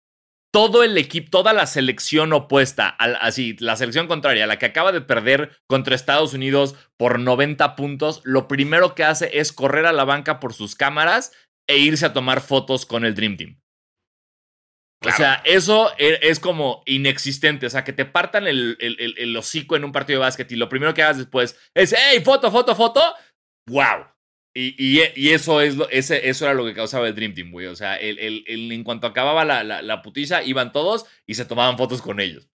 todo 0.53 0.83
el 0.83 0.99
equipo, 0.99 1.31
toda 1.31 1.53
la 1.53 1.67
selección 1.67 2.33
opuesta, 2.33 2.89
así, 2.89 3.57
la 3.61 3.77
selección 3.77 4.09
contraria, 4.09 4.49
la 4.49 4.59
que 4.59 4.67
acaba 4.67 4.91
de 4.91 5.01
perder 5.01 5.57
contra 5.69 5.95
Estados 5.95 6.35
Unidos 6.35 6.75
por 6.99 7.21
90 7.21 7.77
puntos, 7.77 8.21
lo 8.25 8.49
primero 8.49 8.97
que 8.97 9.05
hace 9.05 9.39
es 9.39 9.53
correr 9.53 9.87
a 9.87 9.93
la 9.93 10.05
banca 10.05 10.41
por 10.41 10.53
sus 10.53 10.75
cámaras 10.75 11.33
e 11.69 11.79
irse 11.79 12.05
a 12.05 12.13
tomar 12.13 12.41
fotos 12.41 12.85
con 12.85 13.05
el 13.05 13.15
Dream 13.15 13.37
Team. 13.37 13.61
O 15.03 15.13
sea, 15.13 15.43
eso 15.45 15.91
e, 15.99 16.19
es 16.23 16.41
como 16.41 16.83
inexistente. 16.85 17.67
O 17.67 17.71
sea, 17.71 17.85
que 17.85 17.93
te 17.93 18.05
partan 18.05 18.47
el, 18.47 18.77
el, 18.81 19.37
hocico 19.37 19.77
en 19.77 19.85
un 19.85 19.93
partido 19.93 20.21
de 20.21 20.27
básquet 20.27 20.51
y 20.53 20.57
lo 20.57 20.69
primero 20.69 20.93
que 20.93 21.03
hagas 21.03 21.19
después 21.19 21.59
es, 21.75 21.95
hey, 21.97 22.21
foto, 22.25 22.51
foto, 22.51 22.75
foto. 22.75 23.03
¡Wow! 23.67 24.07
Y, 24.53 25.01
y, 25.15 25.31
eso, 25.31 25.61
es 25.61 25.77
lo, 25.77 25.89
ese, 25.91 26.29
eso 26.29 26.45
era 26.45 26.55
lo 26.55 26.67
que 26.67 26.75
causaba 26.75 27.07
el 27.07 27.15
Dream 27.15 27.35
Team, 27.35 27.53
güey. 27.53 27.67
O 27.67 27.77
sea, 27.77 27.97
el, 27.97 28.45
en 28.47 28.85
cuanto 28.85 29.07
acababa 29.07 29.45
la, 29.45 29.63
la, 29.63 30.03
putiza, 30.03 30.43
iban 30.43 30.73
todos 30.73 31.07
y 31.27 31.35
se 31.35 31.45
tomaban 31.45 31.79
fotos 31.79 32.03
con 32.03 32.19
ellos. 32.21 32.51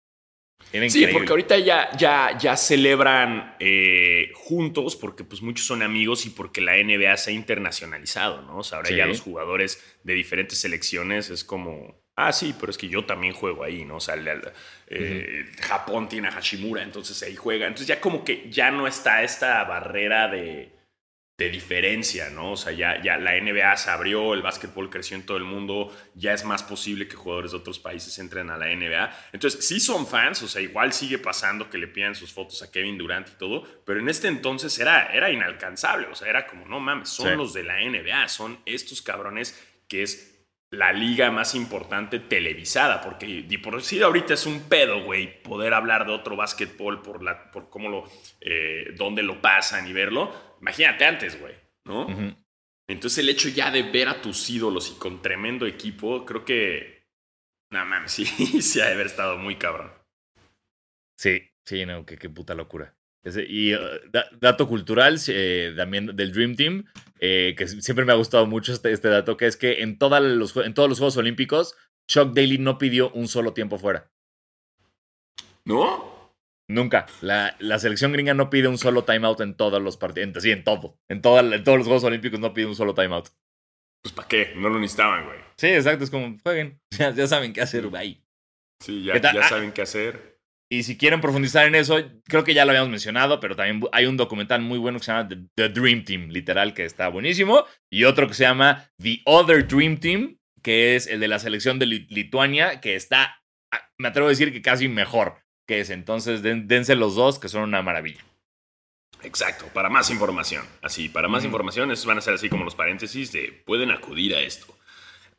sí, 0.89 1.07
porque 1.07 1.29
ahorita 1.29 1.57
ya, 1.57 1.89
ya, 1.97 2.37
ya 2.37 2.57
celebran 2.57 3.55
eh, 3.59 4.29
juntos, 4.35 4.97
porque 4.97 5.23
pues 5.23 5.41
muchos 5.41 5.65
son 5.65 5.81
amigos 5.81 6.25
y 6.25 6.31
porque 6.31 6.59
la 6.59 6.75
NBA 6.75 7.15
se 7.15 7.31
ha 7.31 7.33
internacionalizado, 7.33 8.41
¿no? 8.41 8.57
O 8.57 8.63
sea, 8.63 8.79
ahora 8.79 8.91
ya 8.91 9.05
los 9.05 9.21
jugadores 9.21 9.81
de 10.03 10.13
diferentes 10.13 10.59
selecciones 10.59 11.29
es 11.29 11.45
como 11.45 12.04
Ah, 12.15 12.31
sí, 12.31 12.55
pero 12.57 12.71
es 12.71 12.77
que 12.77 12.87
yo 12.87 13.05
también 13.05 13.33
juego 13.33 13.63
ahí, 13.63 13.83
¿no? 13.83 13.97
O 13.97 13.99
sea, 13.99 14.15
eh, 14.87 15.51
Japón 15.59 16.07
tiene 16.07 16.29
a 16.29 16.31
Hashimura, 16.31 16.81
entonces 16.81 17.21
ahí 17.23 17.35
juega. 17.35 17.67
Entonces 17.67 17.87
ya 17.87 17.99
como 17.99 18.23
que 18.23 18.49
ya 18.49 18.71
no 18.71 18.87
está 18.87 19.21
esta 19.21 19.61
barrera 19.65 20.29
de, 20.29 20.71
de 21.37 21.49
diferencia, 21.49 22.29
¿no? 22.29 22.53
O 22.53 22.57
sea, 22.57 22.71
ya, 22.71 23.01
ya 23.01 23.17
la 23.17 23.37
NBA 23.37 23.75
se 23.75 23.89
abrió, 23.89 24.33
el 24.33 24.41
básquetbol 24.41 24.89
creció 24.89 25.17
en 25.17 25.25
todo 25.25 25.35
el 25.35 25.43
mundo, 25.43 25.93
ya 26.13 26.33
es 26.33 26.45
más 26.45 26.63
posible 26.63 27.09
que 27.09 27.17
jugadores 27.17 27.51
de 27.51 27.57
otros 27.57 27.79
países 27.79 28.17
entren 28.19 28.49
a 28.49 28.57
la 28.57 28.73
NBA. 28.73 29.13
Entonces, 29.33 29.67
sí 29.67 29.81
son 29.81 30.07
fans, 30.07 30.41
o 30.43 30.47
sea, 30.47 30.61
igual 30.61 30.93
sigue 30.93 31.17
pasando 31.17 31.69
que 31.69 31.77
le 31.77 31.87
pidan 31.87 32.15
sus 32.15 32.31
fotos 32.31 32.61
a 32.61 32.71
Kevin 32.71 32.97
Durant 32.97 33.27
y 33.27 33.37
todo, 33.37 33.63
pero 33.83 33.99
en 33.99 34.07
este 34.07 34.29
entonces 34.29 34.79
era, 34.79 35.07
era 35.13 35.29
inalcanzable, 35.29 36.07
o 36.07 36.15
sea, 36.15 36.29
era 36.29 36.47
como, 36.47 36.65
no 36.65 36.79
mames, 36.79 37.09
son 37.09 37.35
los 37.35 37.53
de 37.53 37.63
la 37.63 37.81
NBA, 37.81 38.29
son 38.29 38.59
estos 38.65 39.01
cabrones 39.01 39.61
que 39.89 40.03
es 40.03 40.34
la 40.75 40.91
liga 40.91 41.31
más 41.31 41.55
importante 41.55 42.19
televisada, 42.19 43.01
porque 43.01 43.45
por 43.63 43.81
sí 43.81 44.01
ahorita 44.01 44.33
es 44.33 44.45
un 44.45 44.61
pedo, 44.69 45.03
güey, 45.03 45.41
poder 45.41 45.73
hablar 45.73 46.05
de 46.05 46.13
otro 46.13 46.35
básquetbol 46.35 47.01
por, 47.01 47.23
la, 47.23 47.51
por 47.51 47.69
cómo 47.69 47.89
lo, 47.89 48.09
eh, 48.41 48.93
dónde 48.95 49.23
lo 49.23 49.41
pasan 49.41 49.87
y 49.87 49.93
verlo. 49.93 50.55
Imagínate 50.61 51.05
antes, 51.05 51.39
güey, 51.39 51.55
¿no? 51.85 52.07
Entonces 52.87 53.19
el 53.19 53.29
hecho 53.29 53.49
ya 53.49 53.71
de 53.71 53.83
ver 53.83 54.09
a 54.09 54.21
tus 54.21 54.49
ídolos 54.49 54.91
y 54.95 54.99
con 54.99 55.21
tremendo 55.21 55.65
equipo, 55.65 56.25
creo 56.25 56.45
que, 56.45 57.07
nada 57.71 57.85
más, 57.85 58.11
sí, 58.13 58.25
sí 58.25 58.81
ha 58.81 58.85
de 58.85 58.93
haber 58.93 59.07
estado 59.07 59.37
muy 59.37 59.55
cabrón. 59.55 59.91
Sí, 61.17 61.49
sí, 61.63 61.85
no, 61.85 62.05
qué, 62.05 62.17
qué 62.17 62.29
puta 62.29 62.53
locura. 62.53 62.94
Y 63.47 63.73
uh, 63.73 63.79
dato 64.39 64.67
cultural 64.67 65.19
también 65.75 66.15
del 66.15 66.31
Dream 66.31 66.55
Team, 66.55 66.85
que 67.19 67.67
siempre 67.67 68.05
me 68.05 68.11
ha 68.11 68.15
gustado 68.15 68.45
mucho 68.45 68.73
este, 68.73 68.91
este 68.91 69.09
dato, 69.09 69.37
que 69.37 69.47
es 69.47 69.57
que 69.57 69.81
en, 69.81 69.97
los, 70.37 70.55
en 70.57 70.73
todos 70.73 70.89
los 70.89 70.99
Juegos 70.99 71.17
Olímpicos, 71.17 71.75
Chuck 72.07 72.33
Daly 72.33 72.57
no 72.57 72.77
pidió 72.77 73.11
un 73.11 73.27
solo 73.27 73.53
tiempo 73.53 73.77
fuera. 73.77 74.11
¿No? 75.65 76.15
Nunca. 76.67 77.05
La, 77.21 77.79
selección 77.79 78.11
gringa 78.11 78.33
no 78.33 78.49
pide 78.49 78.67
un 78.67 78.77
solo 78.77 79.03
timeout 79.03 79.41
en 79.41 79.55
todos 79.55 79.81
los 79.81 79.97
partidos. 79.97 80.41
Sí, 80.41 80.51
en 80.51 80.63
todo. 80.63 80.99
En, 81.09 81.21
todos 81.21 81.43
los 81.43 81.85
Juegos 81.85 82.03
Olímpicos 82.03 82.39
no 82.39 82.53
pide 82.53 82.67
un 82.67 82.75
solo 82.75 82.93
timeout. 82.93 83.29
Pues 84.03 84.13
¿para 84.13 84.27
qué? 84.27 84.53
No 84.55 84.69
lo 84.69 84.79
necesitaban, 84.79 85.25
güey. 85.25 85.39
Sí, 85.57 85.67
exacto. 85.67 86.03
Es 86.03 86.09
como, 86.09 86.37
jueguen. 86.43 86.79
Ya, 86.97 87.27
saben 87.27 87.53
qué 87.53 87.61
hacer, 87.61 87.87
güey. 87.87 88.23
Sí, 88.79 89.03
ya, 89.03 89.19
ya 89.19 89.31
ah, 89.41 89.49
saben 89.49 89.71
qué 89.71 89.81
hacer. 89.81 90.34
Y 90.75 90.83
si 90.83 90.97
quieren 90.97 91.21
profundizar 91.21 91.65
en 91.65 91.75
eso, 91.75 92.03
creo 92.25 92.43
que 92.43 92.53
ya 92.53 92.65
lo 92.65 92.71
habíamos 92.71 92.89
mencionado, 92.89 93.39
pero 93.39 93.55
también 93.55 93.81
hay 93.93 94.07
un 94.07 94.17
documental 94.17 94.61
muy 94.61 94.77
bueno 94.77 94.99
que 94.99 95.05
se 95.05 95.13
llama 95.13 95.29
The, 95.29 95.69
Dream 95.69 96.03
Team, 96.03 96.27
literal, 96.31 96.73
que 96.73 96.83
está 96.83 97.07
buenísimo. 97.07 97.65
Y 97.89 98.03
otro 98.03 98.27
que 98.27 98.33
se 98.33 98.43
llama 98.43 98.91
The 99.01 99.21
Other 99.23 99.65
Dream 99.65 99.99
Team, 99.99 100.37
que 100.61 100.97
es 100.97 101.07
el 101.07 101.21
de 101.21 101.29
la 101.29 101.39
selección 101.39 101.79
de 101.79 101.85
Lituania, 101.85 102.81
que 102.81 102.95
está, 102.95 103.41
ah, 103.71 103.89
me 103.97 104.09
atrevo 104.09 104.27
a 104.27 104.31
decir 104.31 104.51
que 104.51 104.61
casi 104.61 104.89
mejor 104.89 105.45
que 105.65 105.79
es. 105.79 105.89
Entonces, 105.89 106.41
dense 106.43 106.95
los 106.95 107.15
dos, 107.15 107.39
que 107.39 107.47
son 107.47 107.63
una 107.63 107.81
maravilla. 107.81 108.25
Exacto, 109.23 109.67
para 109.73 109.89
más 109.89 110.09
información. 110.09 110.65
Así, 110.81 111.07
para 111.07 111.29
más 111.29 111.45
información, 111.45 111.89
estos 111.89 112.05
van 112.05 112.17
a 112.17 112.21
ser 112.21 112.33
así 112.33 112.49
como 112.49 112.65
los 112.65 112.75
paréntesis 112.75 113.31
de 113.31 113.63
pueden 113.65 113.91
acudir 113.91 114.35
a 114.35 114.41
esto. 114.41 114.77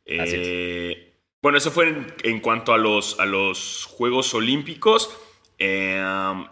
Eh, 0.06 1.12
bueno, 1.42 1.58
eso 1.58 1.70
fue 1.70 1.94
en, 2.24 2.40
cuanto 2.40 2.72
a 2.72 2.78
los, 2.78 3.20
a 3.20 3.26
los 3.26 3.84
Juegos 3.84 4.32
Olímpicos. 4.32 5.10
Eh, 5.58 6.02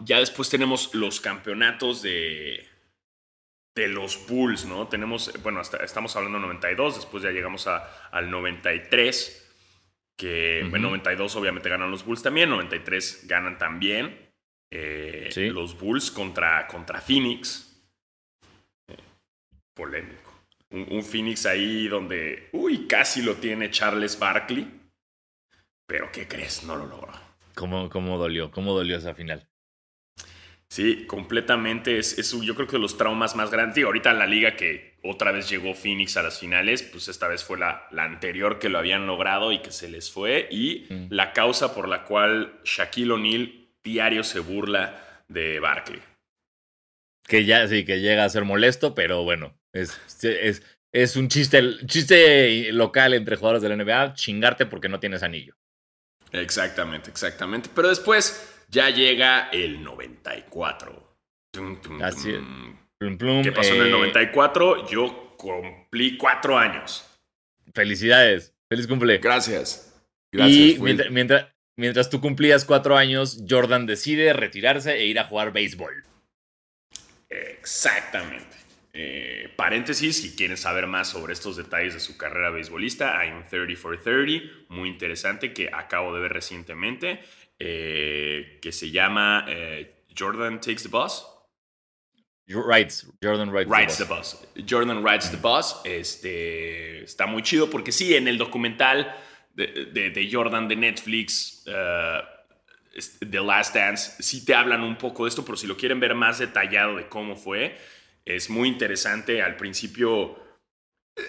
ya 0.01 0.19
después 0.19 0.49
tenemos 0.49 0.95
los 0.95 1.21
campeonatos 1.21 2.03
de, 2.03 2.67
de 3.75 3.89
los 3.89 4.27
Bulls, 4.27 4.65
¿no? 4.67 4.89
Tenemos, 4.89 5.33
bueno, 5.43 5.61
hasta, 5.61 5.79
estamos 5.79 6.15
hablando 6.17 6.39
de 6.39 6.47
92, 6.47 6.97
después 6.97 7.23
ya 7.23 7.31
llegamos 7.31 7.67
a, 7.67 8.09
al 8.11 8.31
93 8.31 9.43
que 10.17 10.61
en 10.61 10.71
92 10.71 11.37
obviamente 11.37 11.69
ganan 11.69 11.91
los 11.91 12.05
Bulls 12.05 12.23
también, 12.23 12.49
93 12.51 13.27
ganan 13.27 13.59
también 13.59 14.31
eh, 14.71 15.31
los 15.53 15.79
Bulls 15.79 16.11
contra, 16.11 16.67
contra 16.67 17.01
Phoenix. 17.01 17.85
Eh, 18.89 18.97
polémico. 19.75 20.33
Un, 20.71 21.05
Phoenix 21.05 21.47
ahí 21.47 21.87
donde, 21.89 22.49
uy, 22.53 22.87
casi 22.87 23.23
lo 23.23 23.37
tiene 23.37 23.71
Charles 23.71 24.19
Barkley. 24.19 24.83
Pero 25.87 26.11
¿qué 26.11 26.27
crees? 26.27 26.65
No 26.65 26.77
lo 26.77 26.87
logró. 26.87 27.13
¿Cómo, 27.55 27.89
cómo 27.91 28.19
dolió? 28.19 28.51
¿Cómo 28.51 28.75
dolió 28.75 28.97
esa 28.97 29.15
final? 29.15 29.49
Sí, 30.69 31.07
completamente. 31.07 31.99
Es, 31.99 32.19
es, 32.19 32.33
yo 32.43 32.55
creo 32.55 32.67
que 32.67 32.79
los 32.79 32.97
traumas 32.97 33.37
más 33.37 33.51
grandes. 33.51 33.77
Digo, 33.77 33.89
ahorita 33.89 34.11
en 34.11 34.19
la 34.19 34.27
liga 34.27 34.57
que 34.57 34.97
otra 35.03 35.31
vez 35.31 35.49
llegó 35.49 35.75
Phoenix 35.75 36.17
a 36.17 36.23
las 36.23 36.41
finales, 36.41 36.83
pues 36.83 37.09
esta 37.09 37.29
vez 37.29 37.45
fue 37.45 37.59
la, 37.59 37.87
la 37.93 38.05
anterior 38.05 38.59
que 38.59 38.69
lo 38.69 38.79
habían 38.79 39.07
logrado 39.07 39.53
y 39.53 39.61
que 39.61 39.71
se 39.71 39.89
les 39.89 40.11
fue. 40.11 40.49
Y 40.51 40.87
mm. 40.91 41.07
la 41.11 41.33
causa 41.33 41.75
por 41.75 41.89
la 41.89 42.05
cual 42.05 42.61
Shaquille 42.65 43.13
O'Neal 43.13 43.69
diario 43.85 44.25
se 44.25 44.41
burla 44.41 45.23
de 45.29 45.61
Barkley. 45.61 46.01
Que 47.27 47.45
ya 47.45 47.67
sí, 47.69 47.85
que 47.85 48.01
llega 48.01 48.25
a 48.25 48.29
ser 48.29 48.45
molesto, 48.45 48.95
pero 48.95 49.23
bueno, 49.23 49.57
es, 49.73 49.99
es, 50.25 50.63
es 50.93 51.17
un 51.17 51.29
chiste, 51.29 51.63
chiste 51.87 52.73
local 52.73 53.15
entre 53.15 53.37
jugadores 53.37 53.63
de 53.63 53.69
la 53.69 53.77
NBA, 53.77 54.15
chingarte 54.15 54.67
porque 54.67 54.89
no 54.89 55.01
tienes 55.01 55.23
anillo. 55.23 55.55
Exactamente, 56.35 57.11
exactamente. 57.11 57.71
Pero 57.75 57.89
después 57.89 58.55
ya 58.69 58.91
llega 58.91 59.49
el 59.51 59.83
94. 59.83 61.17
Así 62.03 62.35
¿Qué 62.99 63.53
pasó 63.53 63.75
en 63.75 63.83
el 63.83 63.91
94? 63.91 64.77
Eh, 64.77 64.85
Yo 64.91 65.37
cumplí 65.37 66.17
cuatro 66.17 66.59
años. 66.59 67.05
Felicidades. 67.73 68.55
Feliz 68.69 68.87
cumple. 68.87 69.19
Gracias. 69.19 69.95
y 70.33 70.79
mientras, 70.81 71.11
mientras, 71.77 72.11
tú 72.11 72.21
cumplías 72.21 72.65
cuatro 72.65 72.97
años, 72.97 73.43
Jordan 73.49 73.87
decide 73.87 74.33
retirarse 74.33 74.95
e 74.95 75.07
ir 75.07 75.19
a 75.19 75.25
jugar 75.25 75.53
béisbol. 75.53 76.05
Exactamente. 77.29 78.57
Eh, 78.97 79.53
paréntesis, 79.57 80.23
si 80.23 80.37
quieren 80.37 80.57
saber 80.57 80.87
más 80.87 81.09
sobre 81.09 81.33
estos 81.33 81.57
detalles 81.57 81.95
de 81.95 82.01
su 82.01 82.17
carrera 82.17 82.51
beisbolista, 82.51 83.19
hay 83.19 83.31
un 83.31 83.43
30 83.43 83.75
for 83.77 84.01
30, 84.01 84.45
muy 84.69 84.89
interesante, 84.89 85.53
que 85.53 85.69
acabo 85.73 86.15
de 86.15 86.21
ver 86.21 86.33
recientemente. 86.33 87.21
Eh, 87.59 88.59
que 88.61 88.73
se 88.73 88.91
llama 88.91 89.47
eh, 89.49 90.05
Jordan 90.17 90.61
Takes 90.61 90.85
the 90.85 90.89
Bus. 90.89 91.27
Rides, 92.47 93.07
Jordan 93.23 93.51
Rides, 93.51 93.97
the, 93.97 94.05
bus. 94.05 94.37
Jordan 94.69 95.05
Rides 95.05 95.31
the 95.31 95.39
Bus. 95.39 95.77
Este, 95.85 97.03
está 97.03 97.27
muy 97.27 97.43
chido 97.43 97.71
porque 97.71 97.91
sí, 97.91 98.15
en 98.15 98.29
el 98.29 98.37
documental 98.37 99.17
de, 99.55 100.29
Jordan 100.31 100.69
de 100.69 100.77
Netflix, 100.77 101.65
uh, 101.67 102.23
The 103.27 103.41
Last 103.41 103.75
Dance, 103.75 104.23
sí 104.23 104.45
te 104.45 104.55
hablan 104.55 104.83
un 104.83 104.97
poco 104.97 105.25
de 105.25 105.31
esto, 105.31 105.45
pero 105.45 105.57
si 105.57 105.67
lo 105.67 105.77
quieren 105.77 106.01
ver 106.01 106.15
más 106.15 106.39
detallado 106.39 106.97
de 106.97 107.09
cómo 107.09 107.35
fue, 107.35 107.79
es 108.25 108.51
muy 108.51 108.69
interesante. 108.69 109.43
Al 109.43 109.57
principio 109.57 110.39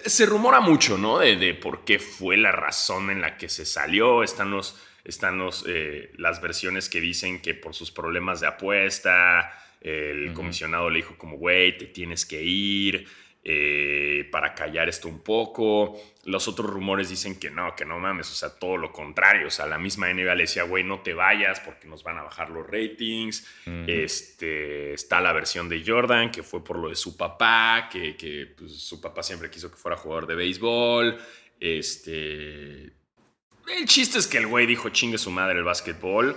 se 0.04 0.26
rumora 0.26 0.60
mucho, 0.60 0.98
¿no? 0.98 1.18
De, 1.18 1.36
de 1.36 1.54
por 1.54 1.84
qué 1.84 1.98
fue 1.98 2.36
la 2.36 2.52
razón 2.52 3.10
en 3.10 3.20
la 3.20 3.36
que 3.36 3.48
se 3.48 3.64
salió. 3.64 4.22
Están 4.22 4.50
los 4.50 4.80
están 5.06 5.38
los, 5.38 5.64
eh, 5.68 6.10
las 6.16 6.42
versiones 6.42 6.88
que 6.88 7.00
dicen 7.00 7.40
que 7.40 7.54
por 7.54 7.74
sus 7.74 7.92
problemas 7.92 8.40
de 8.40 8.48
apuesta, 8.48 9.52
el 9.80 10.32
comisionado 10.32 10.90
le 10.90 10.96
dijo 10.96 11.16
como, 11.16 11.36
güey, 11.36 11.78
te 11.78 11.86
tienes 11.86 12.26
que 12.26 12.42
ir 12.42 13.06
eh, 13.48 14.28
para 14.32 14.56
callar 14.56 14.88
esto 14.88 15.06
un 15.06 15.20
poco. 15.20 15.96
Los 16.24 16.48
otros 16.48 16.68
rumores 16.68 17.08
dicen 17.08 17.38
que 17.38 17.48
no, 17.48 17.76
que 17.76 17.84
no 17.84 18.00
mames, 18.00 18.28
o 18.32 18.34
sea, 18.34 18.50
todo 18.58 18.76
lo 18.76 18.90
contrario. 18.90 19.46
O 19.46 19.50
sea, 19.52 19.66
la 19.66 19.78
misma 19.78 20.12
NBA 20.12 20.34
le 20.34 20.42
decía, 20.42 20.64
güey, 20.64 20.82
no 20.82 20.98
te 20.98 21.14
vayas 21.14 21.60
porque 21.60 21.86
nos 21.86 22.02
van 22.02 22.18
a 22.18 22.24
bajar 22.24 22.50
los 22.50 22.66
ratings. 22.66 23.46
este, 23.86 24.94
está 24.94 25.20
la 25.20 25.32
versión 25.32 25.68
de 25.68 25.80
Jordan, 25.86 26.32
que 26.32 26.42
fue 26.42 26.64
por 26.64 26.76
lo 26.76 26.88
de 26.88 26.96
su 26.96 27.16
papá, 27.16 27.88
que, 27.88 28.16
que 28.16 28.52
pues, 28.58 28.80
su 28.80 29.00
papá 29.00 29.22
siempre 29.22 29.48
quiso 29.48 29.70
que 29.70 29.76
fuera 29.76 29.96
jugador 29.96 30.26
de 30.26 30.34
béisbol. 30.34 31.16
Este, 31.60 32.82
el 32.82 33.84
chiste 33.86 34.18
es 34.18 34.26
que 34.26 34.38
el 34.38 34.48
güey 34.48 34.66
dijo, 34.66 34.88
chingue 34.88 35.18
su 35.18 35.30
madre 35.30 35.58
el 35.58 35.64
básquetbol, 35.64 36.34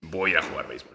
voy 0.00 0.36
a 0.36 0.42
jugar 0.42 0.68
béisbol. 0.68 0.91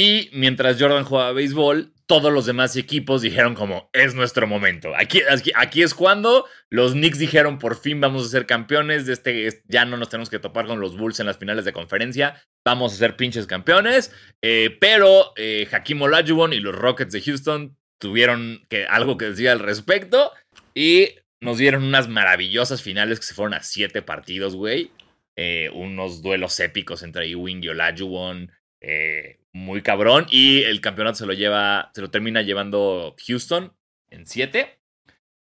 Y 0.00 0.30
mientras 0.32 0.80
Jordan 0.80 1.02
jugaba 1.02 1.32
béisbol, 1.32 1.92
todos 2.06 2.32
los 2.32 2.46
demás 2.46 2.76
equipos 2.76 3.20
dijeron 3.20 3.56
como, 3.56 3.90
es 3.92 4.14
nuestro 4.14 4.46
momento. 4.46 4.94
Aquí, 4.96 5.22
aquí, 5.56 5.82
es 5.82 5.92
cuando 5.92 6.46
los 6.70 6.92
Knicks 6.92 7.18
dijeron, 7.18 7.58
por 7.58 7.76
fin 7.76 8.00
vamos 8.00 8.24
a 8.24 8.28
ser 8.28 8.46
campeones, 8.46 9.06
de 9.06 9.14
este, 9.14 9.64
ya 9.66 9.84
no 9.86 9.96
nos 9.96 10.08
tenemos 10.08 10.30
que 10.30 10.38
topar 10.38 10.66
con 10.68 10.78
los 10.78 10.96
Bulls 10.96 11.18
en 11.18 11.26
las 11.26 11.38
finales 11.38 11.64
de 11.64 11.72
conferencia, 11.72 12.40
vamos 12.64 12.92
a 12.92 12.96
ser 12.96 13.16
pinches 13.16 13.48
campeones. 13.48 14.12
Eh, 14.40 14.76
pero 14.80 15.32
eh, 15.34 15.66
Hakim 15.72 16.00
Olajuwon 16.00 16.52
y 16.52 16.60
los 16.60 16.76
Rockets 16.76 17.12
de 17.12 17.20
Houston 17.20 17.76
tuvieron 18.00 18.64
que, 18.68 18.84
algo 18.84 19.18
que 19.18 19.30
decir 19.30 19.48
al 19.48 19.58
respecto 19.58 20.30
y 20.76 21.08
nos 21.40 21.58
dieron 21.58 21.82
unas 21.82 22.06
maravillosas 22.06 22.82
finales 22.82 23.18
que 23.18 23.26
se 23.26 23.34
fueron 23.34 23.54
a 23.54 23.64
siete 23.64 24.00
partidos, 24.00 24.54
güey. 24.54 24.92
Eh, 25.34 25.70
unos 25.72 26.22
duelos 26.22 26.60
épicos 26.60 27.02
entre 27.02 27.28
Ewing 27.28 27.64
y 27.64 27.70
Olajuwon. 27.70 28.52
Eh, 28.80 29.40
muy 29.58 29.82
cabrón. 29.82 30.26
Y 30.30 30.62
el 30.62 30.80
campeonato 30.80 31.18
se 31.18 31.26
lo 31.26 31.32
lleva, 31.32 31.90
se 31.94 32.00
lo 32.00 32.10
termina 32.10 32.42
llevando 32.42 33.14
Houston 33.26 33.74
en 34.10 34.26
siete. 34.26 34.80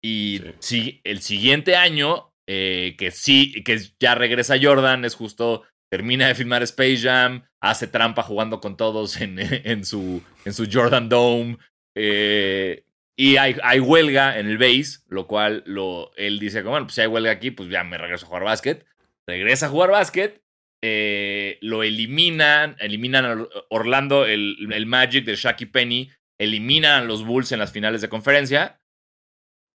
Y 0.01 0.41
sí. 0.59 1.01
el 1.03 1.21
siguiente 1.21 1.75
año, 1.75 2.33
eh, 2.47 2.95
que 2.97 3.11
sí, 3.11 3.63
que 3.63 3.79
ya 3.99 4.15
regresa 4.15 4.55
Jordan, 4.61 5.05
es 5.05 5.15
justo, 5.15 5.63
termina 5.89 6.27
de 6.27 6.35
filmar 6.35 6.63
Space 6.63 6.97
Jam, 6.97 7.43
hace 7.59 7.87
trampa 7.87 8.23
jugando 8.23 8.61
con 8.61 8.77
todos 8.77 9.19
en, 9.19 9.37
en, 9.39 9.83
su, 9.83 10.23
en 10.45 10.53
su 10.53 10.67
Jordan 10.71 11.09
Dome. 11.09 11.57
Eh, 11.95 12.83
y 13.17 13.35
hay, 13.35 13.79
huelga 13.81 14.39
en 14.39 14.47
el 14.47 14.57
base, 14.57 14.99
lo 15.09 15.27
cual 15.27 15.61
lo, 15.65 16.15
él 16.15 16.39
dice 16.39 16.61
bueno, 16.61 16.85
pues 16.85 16.95
si 16.95 17.01
hay 17.01 17.07
huelga 17.07 17.31
aquí, 17.31 17.51
pues 17.51 17.67
ya 17.67 17.83
me 17.83 17.97
regreso 17.97 18.25
a 18.25 18.29
jugar 18.29 18.43
básquet. 18.45 18.85
Regresa 19.27 19.65
a 19.65 19.69
jugar 19.69 19.91
básquet, 19.91 20.41
eh, 20.81 21.57
lo 21.61 21.83
eliminan, 21.83 22.75
eliminan 22.79 23.25
a 23.25 23.47
Orlando, 23.69 24.25
el, 24.25 24.57
el 24.71 24.85
Magic 24.85 25.25
de 25.25 25.35
Shaq 25.35 25.71
Penny, 25.71 26.09
eliminan 26.39 27.03
a 27.03 27.05
los 27.05 27.25
Bulls 27.25 27.51
en 27.51 27.59
las 27.59 27.71
finales 27.71 28.01
de 28.01 28.09
conferencia 28.09 28.79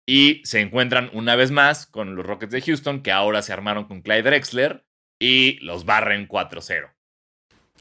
y 0.08 0.42
se 0.44 0.60
encuentran 0.60 1.10
una 1.12 1.36
vez 1.36 1.50
más 1.50 1.86
con 1.86 2.16
los 2.16 2.26
Rockets 2.26 2.52
de 2.52 2.62
Houston, 2.62 3.02
que 3.02 3.12
ahora 3.12 3.42
se 3.42 3.52
armaron 3.52 3.84
con 3.84 4.02
Clyde 4.02 4.22
Drexler 4.22 4.84
y 5.20 5.58
los 5.60 5.84
barren 5.84 6.28
4-0. 6.28 6.92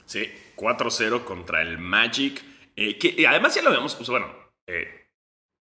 Sí, 0.06 0.32
4-0 0.56 1.24
contra 1.24 1.62
el 1.62 1.78
Magic, 1.78 2.44
eh, 2.76 2.98
que 2.98 3.26
además 3.28 3.56
ya 3.56 3.62
lo 3.62 3.72
vemos, 3.72 3.96
pues 3.96 4.10
bueno, 4.10 4.28
eh, 4.68 5.02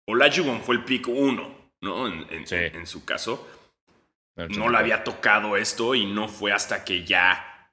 Olajuwon 0.07 0.61
fue 0.61 0.75
el 0.75 0.83
pico 0.83 1.11
uno, 1.11 1.71
¿no? 1.81 2.07
En, 2.07 2.87
su 2.87 3.05
caso. 3.05 3.47
No 4.49 4.69
le 4.69 4.77
había 4.77 5.03
tocado 5.03 5.57
esto 5.57 5.95
y 5.95 6.05
no 6.05 6.27
fue 6.27 6.51
hasta 6.51 6.83
que 6.83 7.03
ya 7.03 7.69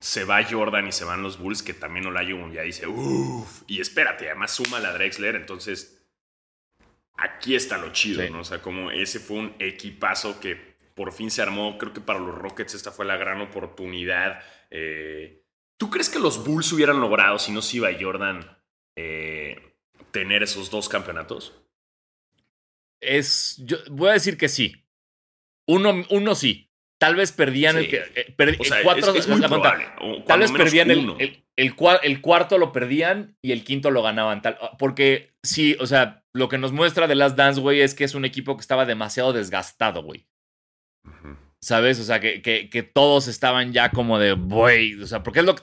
se 0.00 0.24
va 0.24 0.44
Jordan 0.44 0.86
y 0.86 0.92
se 0.92 1.04
van 1.04 1.22
los 1.22 1.38
Bulls, 1.38 1.62
que 1.62 1.74
también 1.74 2.06
Olajuwon 2.06 2.52
ya 2.52 2.62
dice, 2.62 2.86
uff, 2.86 3.62
y 3.66 3.80
espérate, 3.80 4.26
además 4.26 4.54
suma 4.54 4.78
la 4.78 4.92
Drexler, 4.92 5.36
entonces 5.36 6.06
aquí 7.16 7.54
está 7.54 7.78
lo 7.78 7.92
chido, 7.92 8.28
¿no? 8.30 8.40
O 8.40 8.44
sea, 8.44 8.60
como 8.60 8.90
ese 8.90 9.18
fue 9.18 9.38
un 9.38 9.54
equipazo 9.58 10.38
que 10.38 10.76
por 10.94 11.12
fin 11.12 11.30
se 11.30 11.42
armó, 11.42 11.76
creo 11.78 11.92
que 11.92 12.00
para 12.00 12.18
los 12.18 12.34
Rockets 12.34 12.74
esta 12.74 12.92
fue 12.92 13.04
la 13.04 13.16
gran 13.16 13.40
oportunidad. 13.40 14.42
Eh, 14.70 15.44
¿Tú 15.76 15.90
crees 15.90 16.08
que 16.08 16.18
los 16.18 16.44
Bulls 16.44 16.72
hubieran 16.72 17.00
logrado, 17.00 17.38
si 17.38 17.52
no 17.52 17.60
se 17.62 17.78
iba 17.78 17.90
Jordan, 17.98 18.58
eh, 18.96 19.76
tener 20.10 20.42
esos 20.42 20.70
dos 20.70 20.88
campeonatos? 20.88 21.54
Es, 23.00 23.56
yo 23.58 23.76
voy 23.90 24.10
a 24.10 24.14
decir 24.14 24.38
que 24.38 24.48
sí. 24.48 24.85
Uno, 25.68 26.04
uno 26.10 26.34
sí. 26.34 26.70
Tal 26.98 27.14
vez 27.14 27.32
perdían 27.32 27.76
el 27.76 27.88
que. 27.88 28.02
Cuatro, 28.82 29.14
es, 29.14 29.28
muy 29.28 29.40
Tal 30.26 30.40
vez 30.40 30.50
perdían 30.50 30.90
el, 30.90 31.44
el, 31.56 32.20
cuarto 32.20 32.56
lo 32.56 32.72
perdían 32.72 33.36
y 33.42 33.52
el 33.52 33.64
quinto 33.64 33.90
lo 33.90 34.02
ganaban. 34.02 34.40
Tal, 34.40 34.56
porque 34.78 35.34
sí, 35.42 35.76
o 35.78 35.86
sea, 35.86 36.24
lo 36.32 36.48
que 36.48 36.56
nos 36.56 36.72
muestra 36.72 37.06
de 37.06 37.14
Last 37.14 37.36
Dance, 37.36 37.60
güey, 37.60 37.82
es 37.82 37.94
que 37.94 38.04
es 38.04 38.14
un 38.14 38.24
equipo 38.24 38.56
que 38.56 38.62
estaba 38.62 38.86
demasiado 38.86 39.34
desgastado, 39.34 40.02
güey. 40.02 40.26
¿Sabes? 41.60 42.00
O 42.00 42.04
sea, 42.04 42.20
que, 42.20 42.40
que, 42.40 42.70
que, 42.70 42.82
todos 42.82 43.28
estaban 43.28 43.72
ya 43.72 43.90
como 43.90 44.18
de, 44.18 44.32
güey, 44.32 44.94
o 45.00 45.06
sea, 45.06 45.22
porque 45.22 45.40
es 45.40 45.44
lo 45.44 45.54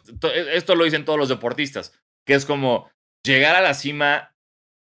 esto 0.51 0.75
lo 0.75 0.83
dicen 0.83 1.05
todos 1.05 1.17
los 1.17 1.29
deportistas, 1.29 1.99
que 2.27 2.33
es 2.33 2.45
como 2.45 2.89
llegar 3.23 3.55
a 3.55 3.61
la 3.61 3.73
cima 3.73 4.35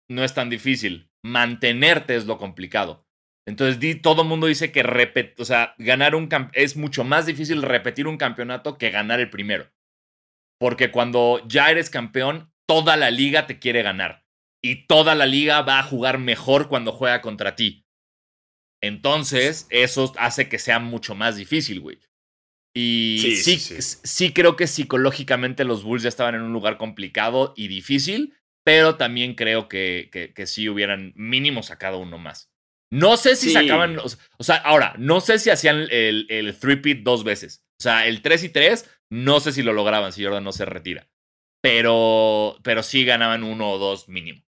no 0.09 0.25
es 0.25 0.35
tan 0.35 0.51
difícil, 0.51 1.11
mantenerte 1.23 2.17
es 2.17 2.27
lo 2.27 2.39
complicado. 2.39 3.07
Entonces, 3.47 4.01
todo 4.03 4.23
el 4.23 4.29
mundo 4.29 4.47
dice 4.47 4.71
que 4.71 5.35
o 5.39 5.45
sea, 5.45 5.75
ganar 5.79 6.15
un 6.15 6.29
es 6.53 6.77
mucho 6.77 7.03
más 7.03 7.27
difícil 7.27 7.63
repetir 7.63 8.07
un 8.07 8.17
campeonato 8.17 8.79
que 8.79 8.91
ganar 8.91 9.21
el 9.21 9.31
primero. 9.31 9.71
Porque 10.61 10.93
cuando 10.93 11.43
ya 11.49 11.71
eres 11.71 11.91
campeón, 11.91 12.53
toda 12.69 12.97
la 12.97 13.11
liga 13.11 13.47
te 13.47 13.59
quiere 13.59 13.83
ganar. 13.83 14.25
Y 14.65 14.87
toda 14.87 15.17
la 15.17 15.27
liga 15.27 15.63
va 15.63 15.81
a 15.81 15.83
jugar 15.83 16.19
mejor 16.19 16.69
cuando 16.69 16.93
juega 16.93 17.21
contra 17.21 17.57
ti. 17.57 17.85
Entonces, 18.81 19.67
eso 19.71 20.13
hace 20.19 20.49
que 20.49 20.61
sea 20.61 20.79
mucho 20.79 21.17
más 21.17 21.37
difícil, 21.37 21.81
güey. 21.81 21.99
Y 22.75 23.19
sí, 23.43 23.59
sí, 23.59 24.33
creo 24.33 24.57
que 24.57 24.67
psicológicamente 24.67 25.65
los 25.65 25.83
Bulls 25.83 26.05
ya 26.05 26.09
estaban 26.09 26.37
en 26.37 26.43
un 26.43 26.53
lugar 26.53 26.79
complicado 26.79 27.53
y 27.57 27.69
difícil, 27.69 28.35
pero 28.65 28.97
también 28.97 29.35
creo 29.35 29.69
que, 29.69 30.09
que, 30.11 30.33
que 30.33 30.47
sí 30.47 30.69
hubieran 30.69 31.13
mínimo 31.17 31.63
sacado 31.63 31.99
uno 31.99 32.19
más. 32.19 32.52
No 32.93 33.17
sé 33.17 33.37
si 33.37 33.51
sacaban. 33.51 33.99
O 33.99 34.45
sea, 34.45 34.57
ahora, 34.57 34.95
no 34.99 35.23
sé 35.23 35.39
si 35.39 35.49
hacían 35.49 35.87
el, 35.91 36.27
el 36.29 36.55
three-pit 36.59 37.03
dos 37.03 37.25
veces. 37.25 37.65
O 37.81 37.83
sea, 37.83 38.07
el 38.07 38.21
3 38.21 38.45
y 38.45 38.49
3, 38.51 38.91
no 39.09 39.41
sé 39.41 39.53
si 39.53 39.63
lo 39.63 39.73
lograban 39.73 40.13
si 40.13 40.23
Jordan 40.23 40.45
no 40.45 40.53
se 40.53 40.67
retira. 40.67 41.09
Pero, 41.63 42.59
pero 42.63 42.83
sí 42.83 43.07
ganaban 43.07 43.45
uno 43.45 43.71
o 43.71 43.79
dos 43.79 44.11
mínimo. 44.11 44.45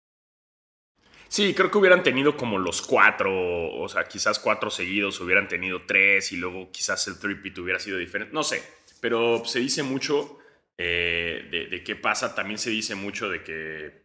Sí, 1.28 1.54
creo 1.54 1.70
que 1.70 1.78
hubieran 1.78 2.02
tenido 2.02 2.36
como 2.36 2.58
los 2.58 2.82
cuatro, 2.82 3.32
o 3.76 3.88
sea, 3.88 4.06
quizás 4.06 4.40
cuatro 4.40 4.72
seguidos, 4.72 5.22
hubieran 5.22 5.48
tenido 5.48 5.84
tres 5.86 6.32
y 6.32 6.38
luego 6.38 6.72
quizás 6.72 7.08
el 7.08 7.20
three-pit 7.20 7.60
hubiera 7.60 7.80
sido 7.80 8.00
diferente. 8.00 8.34
No 8.34 8.44
sé, 8.44 8.64
pero 9.02 9.46
se 9.46 9.60
dice 9.60 9.84
mucho 9.84 10.40
eh, 10.80 11.48
de, 11.52 11.68
de 11.68 11.84
qué 11.84 11.96
pasa. 11.96 12.34
También 12.34 12.58
se 12.58 12.72
dice 12.72 12.96
mucho 12.96 13.30
de 13.30 13.44
que 13.44 14.01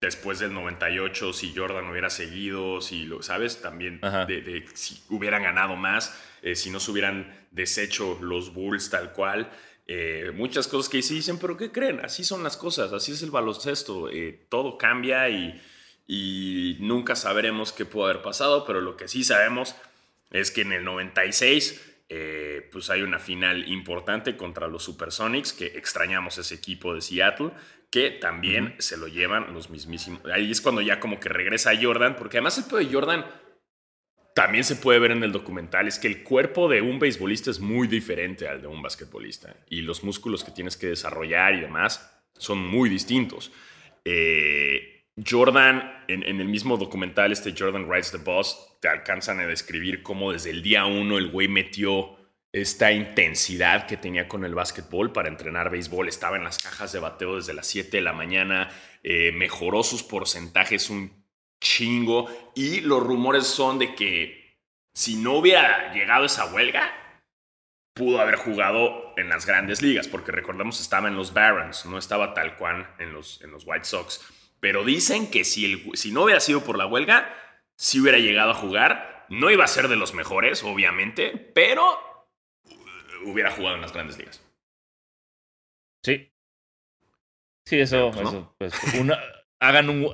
después 0.00 0.38
del 0.38 0.54
98, 0.54 1.32
si 1.32 1.52
Jordan 1.54 1.90
hubiera 1.90 2.08
seguido, 2.08 2.80
si 2.80 3.04
lo, 3.04 3.22
¿sabes? 3.22 3.60
También 3.60 4.00
de, 4.00 4.64
si 4.72 5.02
hubieran 5.10 5.42
ganado 5.42 5.76
más, 5.76 6.18
eh, 6.42 6.56
si 6.56 6.70
no 6.70 6.80
se 6.80 6.90
hubieran 6.90 7.46
deshecho 7.50 8.18
los 8.20 8.54
Bulls 8.54 8.88
tal 8.88 9.12
cual. 9.12 9.50
Eh, 9.86 10.32
muchas 10.34 10.68
cosas 10.68 10.88
que 10.88 11.02
se 11.02 11.14
dicen, 11.14 11.38
pero 11.38 11.56
¿qué 11.56 11.70
creen? 11.70 12.00
Así 12.02 12.24
son 12.24 12.42
las 12.42 12.56
cosas, 12.56 12.92
así 12.92 13.12
es 13.12 13.22
el 13.22 13.30
baloncesto. 13.30 14.08
Eh, 14.08 14.46
todo 14.48 14.78
cambia 14.78 15.28
y, 15.28 15.60
y 16.06 16.78
nunca 16.80 17.14
sabremos 17.14 17.72
qué 17.72 17.84
pudo 17.84 18.04
haber 18.04 18.22
pasado, 18.22 18.64
pero 18.64 18.80
lo 18.80 18.96
que 18.96 19.06
sí 19.06 19.22
sabemos 19.22 19.74
es 20.30 20.50
que 20.50 20.62
en 20.62 20.72
el 20.72 20.84
96 20.84 21.86
pues 22.72 22.90
hay 22.90 23.02
una 23.02 23.20
final 23.20 23.70
importante 23.70 24.36
contra 24.36 24.66
los 24.66 24.82
Supersonics, 24.82 25.52
que 25.52 25.66
extrañamos 25.66 26.38
ese 26.38 26.56
equipo 26.56 26.92
de 26.92 27.02
Seattle, 27.02 27.52
que 27.90 28.10
también 28.10 28.76
se 28.78 28.96
lo 28.96 29.08
llevan 29.08 29.52
los 29.52 29.68
mismísimos. 29.68 30.20
Ahí 30.32 30.50
es 30.50 30.60
cuando 30.60 30.80
ya 30.80 31.00
como 31.00 31.18
que 31.18 31.28
regresa 31.28 31.72
Jordan, 31.80 32.16
porque 32.16 32.38
además 32.38 32.56
el 32.58 32.64
pedo 32.64 32.78
de 32.78 32.92
Jordan 32.92 33.26
también 34.34 34.62
se 34.62 34.76
puede 34.76 35.00
ver 35.00 35.10
en 35.10 35.24
el 35.24 35.32
documental, 35.32 35.88
es 35.88 35.98
que 35.98 36.06
el 36.06 36.22
cuerpo 36.22 36.68
de 36.68 36.82
un 36.82 37.00
beisbolista 37.00 37.50
es 37.50 37.58
muy 37.58 37.88
diferente 37.88 38.46
al 38.46 38.62
de 38.62 38.68
un 38.68 38.80
basquetbolista 38.80 39.56
y 39.68 39.82
los 39.82 40.04
músculos 40.04 40.44
que 40.44 40.52
tienes 40.52 40.76
que 40.76 40.86
desarrollar 40.86 41.54
y 41.54 41.60
demás 41.60 42.24
son 42.38 42.64
muy 42.64 42.88
distintos. 42.88 43.50
Eh, 44.04 45.08
Jordan, 45.28 46.04
en, 46.06 46.22
en, 46.22 46.40
el 46.40 46.48
mismo 46.48 46.76
documental, 46.76 47.32
este 47.32 47.54
Jordan 47.58 47.90
Rides 47.90 48.12
the 48.12 48.18
Boss, 48.18 48.78
te 48.80 48.88
alcanzan 48.88 49.40
a 49.40 49.46
describir 49.46 50.02
cómo 50.02 50.32
desde 50.32 50.50
el 50.50 50.62
día 50.62 50.86
uno 50.86 51.18
el 51.18 51.28
güey 51.28 51.48
metió 51.48 52.19
esta 52.52 52.92
intensidad 52.92 53.86
que 53.86 53.96
tenía 53.96 54.28
con 54.28 54.44
el 54.44 54.54
básquetbol 54.54 55.12
para 55.12 55.28
entrenar 55.28 55.70
béisbol. 55.70 56.08
Estaba 56.08 56.36
en 56.36 56.44
las 56.44 56.58
cajas 56.58 56.92
de 56.92 56.98
bateo 56.98 57.36
desde 57.36 57.54
las 57.54 57.66
7 57.66 57.96
de 57.96 58.02
la 58.02 58.12
mañana, 58.12 58.70
eh, 59.02 59.32
mejoró 59.32 59.82
sus 59.82 60.02
porcentajes 60.02 60.90
un 60.90 61.24
chingo 61.60 62.28
y 62.54 62.80
los 62.80 63.02
rumores 63.02 63.46
son 63.46 63.78
de 63.78 63.94
que 63.94 64.58
si 64.94 65.16
no 65.16 65.34
hubiera 65.34 65.92
llegado 65.92 66.24
esa 66.24 66.46
huelga, 66.46 66.92
pudo 67.94 68.20
haber 68.20 68.36
jugado 68.36 69.14
en 69.16 69.28
las 69.28 69.46
grandes 69.46 69.82
ligas, 69.82 70.08
porque 70.08 70.32
recordemos 70.32 70.80
estaba 70.80 71.08
en 71.08 71.16
los 71.16 71.32
Barons, 71.32 71.86
no 71.86 71.98
estaba 71.98 72.34
tal 72.34 72.56
cual 72.56 72.94
en 72.98 73.12
los, 73.12 73.42
en 73.42 73.50
los 73.50 73.64
White 73.66 73.84
Sox. 73.84 74.20
Pero 74.58 74.84
dicen 74.84 75.30
que 75.30 75.44
si, 75.44 75.64
el, 75.64 75.96
si 75.96 76.10
no 76.10 76.24
hubiera 76.24 76.40
sido 76.40 76.62
por 76.62 76.76
la 76.76 76.86
huelga, 76.86 77.34
si 77.76 77.98
hubiera 77.98 78.18
llegado 78.18 78.50
a 78.50 78.54
jugar. 78.54 79.26
No 79.30 79.50
iba 79.50 79.64
a 79.64 79.68
ser 79.68 79.86
de 79.88 79.96
los 79.96 80.12
mejores, 80.12 80.64
obviamente, 80.64 81.30
pero 81.54 82.09
hubiera 83.24 83.50
jugado 83.50 83.76
en 83.76 83.82
las 83.82 83.92
grandes 83.92 84.18
ligas. 84.18 84.44
Sí. 86.04 86.32
Sí, 87.66 87.78
eso, 87.78 88.10
pues, 88.58 88.72
hagan 89.60 89.90
un, 89.90 90.10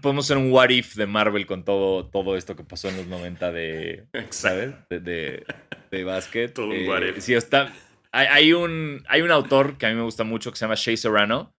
podemos 0.00 0.24
hacer 0.24 0.38
un 0.38 0.50
what 0.50 0.70
if 0.70 0.96
de 0.96 1.06
Marvel 1.06 1.46
con 1.46 1.64
todo, 1.64 2.06
todo 2.06 2.36
esto 2.36 2.56
que 2.56 2.64
pasó 2.64 2.88
en 2.88 2.96
los 2.96 3.06
90 3.06 3.52
de, 3.52 4.08
¿sabes? 4.30 4.74
De, 4.88 5.00
de, 5.00 5.46
de 5.90 6.04
básquet. 6.04 6.52
todo 6.52 6.68
un 6.68 6.88
what 6.88 7.02
if. 7.02 7.18
Sí, 7.20 7.34
está, 7.34 7.72
hay, 8.12 8.52
un, 8.52 9.04
hay 9.08 9.22
un 9.22 9.30
autor 9.30 9.76
que 9.76 9.86
a 9.86 9.90
mí 9.90 9.94
me 9.94 10.02
gusta 10.02 10.24
mucho 10.24 10.50
que 10.50 10.56
se 10.56 10.64
llama 10.64 10.74
Shay 10.76 10.96
Serrano, 10.96 11.54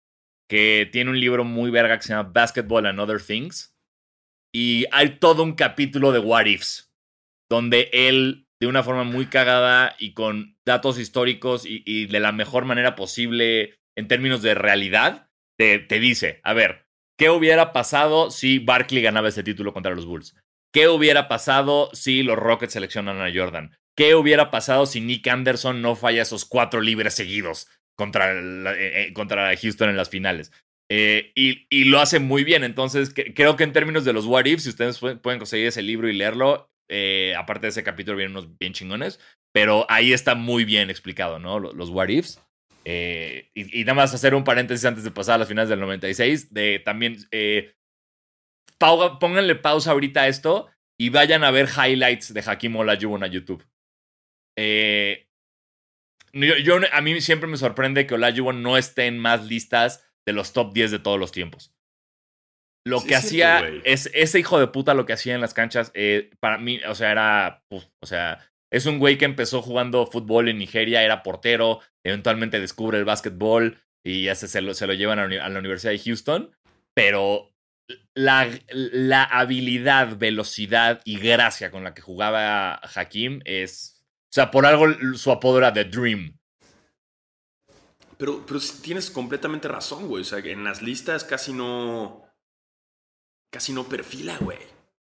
que 0.49 0.89
tiene 0.91 1.11
un 1.11 1.21
libro 1.21 1.45
muy 1.45 1.71
verga 1.71 1.99
que 1.99 2.05
se 2.05 2.15
llama 2.15 2.31
Basketball 2.33 2.87
and 2.87 2.99
Other 2.99 3.21
Things. 3.23 3.77
Y 4.55 4.87
hay 4.93 5.19
todo 5.19 5.43
un 5.43 5.55
capítulo 5.55 6.11
de 6.11 6.21
what 6.21 6.47
ifs, 6.47 6.91
donde 7.51 7.91
él 7.93 8.48
de 8.61 8.67
una 8.67 8.83
forma 8.83 9.05
muy 9.05 9.27
cagada 9.27 9.95
y 9.99 10.13
con 10.13 10.57
datos 10.67 10.99
históricos 10.99 11.65
y, 11.65 12.07
de 12.07 12.21
la 12.21 12.33
mejor 12.33 12.65
manera 12.65 12.97
posible 12.97 13.79
en 13.97 14.09
términos 14.09 14.43
de 14.43 14.55
realidad, 14.55 15.29
te, 15.59 15.79
te, 15.79 16.01
dice, 16.01 16.41
a 16.45 16.53
ver, 16.53 16.87
¿qué 17.19 17.31
hubiera 17.31 17.73
pasado 17.73 18.31
si 18.31 18.59
Barkley 18.59 19.03
ganaba 19.03 19.29
ese 19.29 19.43
título 19.43 19.73
contra 19.73 19.95
los 19.95 20.07
Bulls? 20.07 20.35
¿Qué 20.73 20.89
hubiera 20.89 21.29
pasado 21.29 21.91
si 21.93 22.23
los 22.23 22.37
Rockets 22.37 22.75
seleccionan 22.75 23.21
a 23.21 23.33
Jordan? 23.33 23.77
¿Qué 23.97 24.15
hubiera 24.15 24.51
pasado 24.51 24.87
si 24.87 25.01
Nick 25.01 25.27
Anderson 25.27 25.83
no 25.83 25.97
falla 25.97 26.23
esos 26.23 26.45
cuatro 26.45 26.81
libres 26.81 27.15
seguidos 27.15 27.69
contra, 27.97 28.33
eh, 28.33 29.09
eh, 29.09 29.13
contra 29.13 29.57
Houston 29.57 29.91
en 29.91 29.97
las 29.97 30.11
finales? 30.11 30.53
Eh, 30.91 31.33
y, 31.35 31.67
y, 31.69 31.85
lo 31.85 32.01
hace 32.01 32.19
muy 32.19 32.45
bien. 32.45 32.65
Entonces, 32.65 33.13
creo 33.13 33.57
que 33.57 33.65
en 33.65 33.73
términos 33.73 34.05
de 34.05 34.13
los 34.13 34.27
what 34.27 34.45
if, 34.45 34.61
si 34.61 34.69
ustedes 34.69 34.99
pueden 34.99 35.39
conseguir 35.39 35.67
ese 35.67 35.83
libro 35.83 36.09
y 36.09 36.15
leerlo, 36.15 36.71
eh, 36.89 37.35
aparte 37.37 37.67
de 37.67 37.71
ese 37.71 37.85
capítulo 37.85 38.17
vienen 38.17 38.37
unos 38.37 38.59
bien 38.59 38.73
chingones, 38.73 39.21
pero 39.53 39.87
ahí 39.89 40.13
está 40.13 40.35
muy 40.35 40.65
bien 40.65 40.91
explicado, 40.91 41.39
¿no? 41.39 41.59
Los, 41.59 41.91
what 41.91 42.09
ifs. 42.09 42.41
Eh, 42.85 43.51
y, 43.55 43.85
nada 43.85 43.95
más 43.95 44.15
hacer 44.15 44.35
un 44.35 44.45
paréntesis 44.45 44.85
antes 44.87 45.05
de 45.05 45.11
pasar 45.11 45.35
a 45.35 45.39
las 45.39 45.49
finales 45.49 45.69
del 45.69 45.81
96, 45.81 46.53
de 46.55 46.81
también, 46.85 47.17
eh, 47.31 47.75
pónganle 48.79 49.57
pausa 49.57 49.91
ahorita 49.91 50.23
a 50.23 50.29
esto 50.29 50.69
y 50.99 51.11
vayan 51.11 51.45
a 51.45 51.51
ver 51.51 51.69
highlights 51.69 52.33
de 52.33 52.43
Hakim 52.45 52.77
Olajuwon 52.77 53.25
a 53.25 53.27
YouTube. 53.27 53.65
yo, 56.33 56.81
a 56.93 57.01
mí 57.01 57.21
siempre 57.21 57.49
me 57.49 57.57
sorprende 57.57 58.07
que 58.07 58.15
Olajuwon 58.15 58.63
no 58.63 58.79
esté 58.79 59.07
en 59.07 59.19
más 59.19 59.45
listas 59.47 60.09
de 60.27 60.33
los 60.33 60.53
top 60.53 60.73
10 60.73 60.91
de 60.93 60.99
todos 60.99 61.19
los 61.19 61.33
tiempos. 61.33 61.75
Lo 62.89 63.05
que 63.05 63.15
hacía, 63.15 63.69
es, 63.85 64.11
ese 64.15 64.39
hijo 64.39 64.59
de 64.59 64.69
puta 64.69 64.95
lo 64.95 65.05
que 65.05 65.13
hacía 65.13 65.35
en 65.35 65.41
las 65.41 65.53
canchas, 65.53 65.91
eh, 65.95 66.31
para 66.41 66.59
mí, 66.59 66.81
o 66.89 66.95
sea, 66.95 67.13
era, 67.13 67.63
o 67.71 68.07
sea, 68.07 68.51
es 68.73 68.87
un 68.87 68.99
güey 68.99 69.19
que 69.19 69.27
empezó 69.27 69.61
jugando 69.61 70.07
fútbol 70.07 70.49
en 70.49 70.59
Nigeria, 70.59 71.03
era 71.03 71.23
portero, 71.23 71.81
eventualmente 72.05 72.61
descubre 72.61 72.99
el 72.99 73.05
básquetbol 73.05 73.79
y 74.05 74.25
ya 74.25 74.35
se, 74.35 74.61
lo, 74.63 74.73
se 74.73 74.87
lo 74.87 74.95
llevan 74.95 75.19
a, 75.19 75.27
la 75.27 75.59
Universidad 75.59 75.93
de 75.93 75.99
Houston, 75.99 76.51
pero 76.95 77.55
la, 78.17 78.49
la 78.71 79.25
habilidad, 79.25 80.17
velocidad 80.17 81.03
y 81.05 81.19
gracia 81.19 81.71
con 81.71 81.85
la 81.85 81.93
que 81.93 82.03
jugaba 82.03 82.81
Hakim 82.95 83.41
es, 83.45 84.03
o 84.31 84.35
sea, 84.35 84.51
por 84.51 84.65
algo 84.65 84.87
su 85.15 85.31
apodo 85.31 85.59
era 85.59 85.73
The 85.73 85.85
Dream. 85.85 86.39
Pero, 88.19 88.45
pero 88.45 88.59
tienes 88.83 89.11
completamente 89.11 89.69
razón, 89.69 90.09
güey. 90.09 90.23
O 90.23 90.25
sea, 90.25 90.41
en 90.41 90.65
las 90.65 90.83
listas 90.83 91.25
casi 91.25 91.53
no. 91.53 92.28
Casi 93.51 93.73
no 93.73 93.89
perfila, 93.89 94.37
güey. 94.39 94.59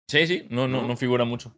Sí, 0.07 0.27
sí, 0.27 0.47
no, 0.49 0.67
no, 0.67 0.88
no, 0.88 0.97
figura 0.97 1.25
mucho. 1.25 1.55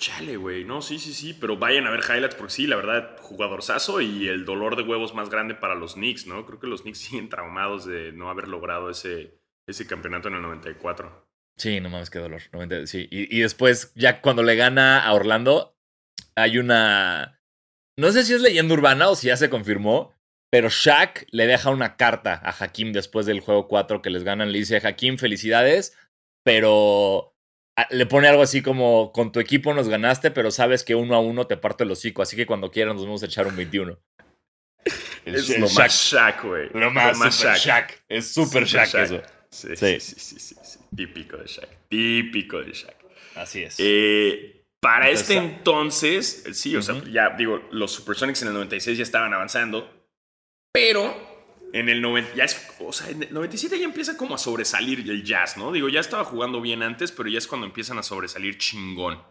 Chale, 0.00 0.36
güey. 0.36 0.64
No, 0.64 0.80
sí, 0.80 0.98
sí, 0.98 1.12
sí. 1.12 1.34
Pero 1.34 1.56
vayan 1.56 1.86
a 1.86 1.90
ver 1.90 2.00
highlights 2.00 2.34
porque 2.34 2.52
sí, 2.52 2.66
la 2.66 2.76
verdad, 2.76 3.16
jugadorzazo 3.20 4.00
y 4.00 4.28
el 4.28 4.44
dolor 4.44 4.76
de 4.76 4.82
huevos 4.82 5.14
más 5.14 5.28
grande 5.28 5.54
para 5.54 5.74
los 5.74 5.94
Knicks, 5.94 6.26
¿no? 6.26 6.46
Creo 6.46 6.60
que 6.60 6.66
los 6.66 6.82
Knicks 6.82 6.98
siguen 7.10 7.28
traumados 7.28 7.84
de 7.84 8.12
no 8.12 8.30
haber 8.30 8.48
logrado 8.48 8.90
ese, 8.90 9.38
ese 9.66 9.86
campeonato 9.86 10.28
en 10.28 10.34
el 10.34 10.42
94. 10.42 11.28
Sí, 11.56 11.80
no 11.80 11.90
mames, 11.90 12.10
qué 12.10 12.20
dolor. 12.20 12.40
sí. 12.86 13.08
Y, 13.10 13.36
y, 13.36 13.40
después, 13.40 13.92
ya 13.96 14.20
cuando 14.20 14.44
le 14.44 14.54
gana 14.54 15.04
a 15.04 15.12
Orlando, 15.12 15.76
hay 16.36 16.58
una. 16.58 17.42
No 17.98 18.12
sé 18.12 18.22
si 18.22 18.32
es 18.32 18.40
leyenda 18.40 18.74
urbana 18.74 19.08
o 19.08 19.16
si 19.16 19.26
ya 19.26 19.36
se 19.36 19.50
confirmó, 19.50 20.14
pero 20.50 20.68
Shaq 20.68 21.26
le 21.30 21.46
deja 21.46 21.70
una 21.70 21.96
carta 21.96 22.40
a 22.42 22.50
Hakim 22.50 22.92
después 22.92 23.26
del 23.26 23.40
juego 23.40 23.68
4 23.68 24.00
que 24.00 24.10
les 24.10 24.24
ganan. 24.24 24.52
Le 24.52 24.58
dice: 24.58 24.80
Hakim, 24.82 25.18
felicidades, 25.18 25.96
pero 26.42 27.34
le 27.90 28.06
pone 28.06 28.28
algo 28.28 28.42
así 28.42 28.62
como: 28.62 29.12
Con 29.12 29.32
tu 29.32 29.40
equipo 29.40 29.74
nos 29.74 29.88
ganaste, 29.88 30.30
pero 30.30 30.50
sabes 30.50 30.84
que 30.84 30.94
uno 30.94 31.14
a 31.14 31.20
uno 31.20 31.46
te 31.46 31.56
parto 31.56 31.84
el 31.84 31.90
hocico, 31.90 32.22
así 32.22 32.36
que 32.36 32.46
cuando 32.46 32.70
quieran 32.70 32.96
nos 32.96 33.04
vamos 33.04 33.22
a 33.22 33.26
echar 33.26 33.46
un 33.46 33.56
21. 33.56 33.98
es 35.26 35.58
lo 35.58 35.68
más 35.68 36.12
Shaq, 36.12 36.44
güey. 36.44 36.70
Lo 36.72 36.90
más, 36.90 37.18
Shaq. 37.40 38.02
Es 38.08 38.32
súper 38.32 38.64
Shaq, 38.64 38.94
eso. 38.94 39.22
Sí 39.50 39.68
sí. 39.76 40.00
sí, 40.00 40.14
sí, 40.18 40.56
sí, 40.62 40.78
Típico 40.94 41.36
de 41.36 41.46
Shaq. 41.46 41.68
Típico 41.88 42.62
de 42.62 42.72
Shaq. 42.72 42.96
Así 43.34 43.62
es. 43.62 43.76
Eh, 43.78 44.64
para 44.80 45.10
este 45.10 45.34
entonces, 45.34 46.44
sí, 46.52 46.76
o 46.76 46.82
sea, 46.82 47.02
ya 47.10 47.30
digo, 47.30 47.68
los 47.72 47.92
Supersonics 47.92 48.42
en 48.42 48.48
el 48.48 48.54
96 48.54 48.98
ya 48.98 49.02
estaban 49.02 49.32
avanzando, 49.34 49.97
pero 50.78 51.28
en 51.72 51.88
el 51.88 52.00
90, 52.00 52.34
ya 52.34 52.44
es, 52.44 52.76
o 52.80 52.92
sea, 52.92 53.10
en 53.10 53.22
el 53.22 53.32
97 53.32 53.78
ya 53.78 53.84
empieza 53.84 54.16
como 54.16 54.34
a 54.34 54.38
sobresalir 54.38 55.00
el 55.00 55.24
jazz, 55.24 55.56
¿no? 55.56 55.72
Digo, 55.72 55.88
ya 55.88 56.00
estaba 56.00 56.24
jugando 56.24 56.60
bien 56.60 56.82
antes, 56.82 57.12
pero 57.12 57.28
ya 57.28 57.38
es 57.38 57.46
cuando 57.46 57.66
empiezan 57.66 57.98
a 57.98 58.02
sobresalir 58.02 58.58
chingón. 58.58 59.22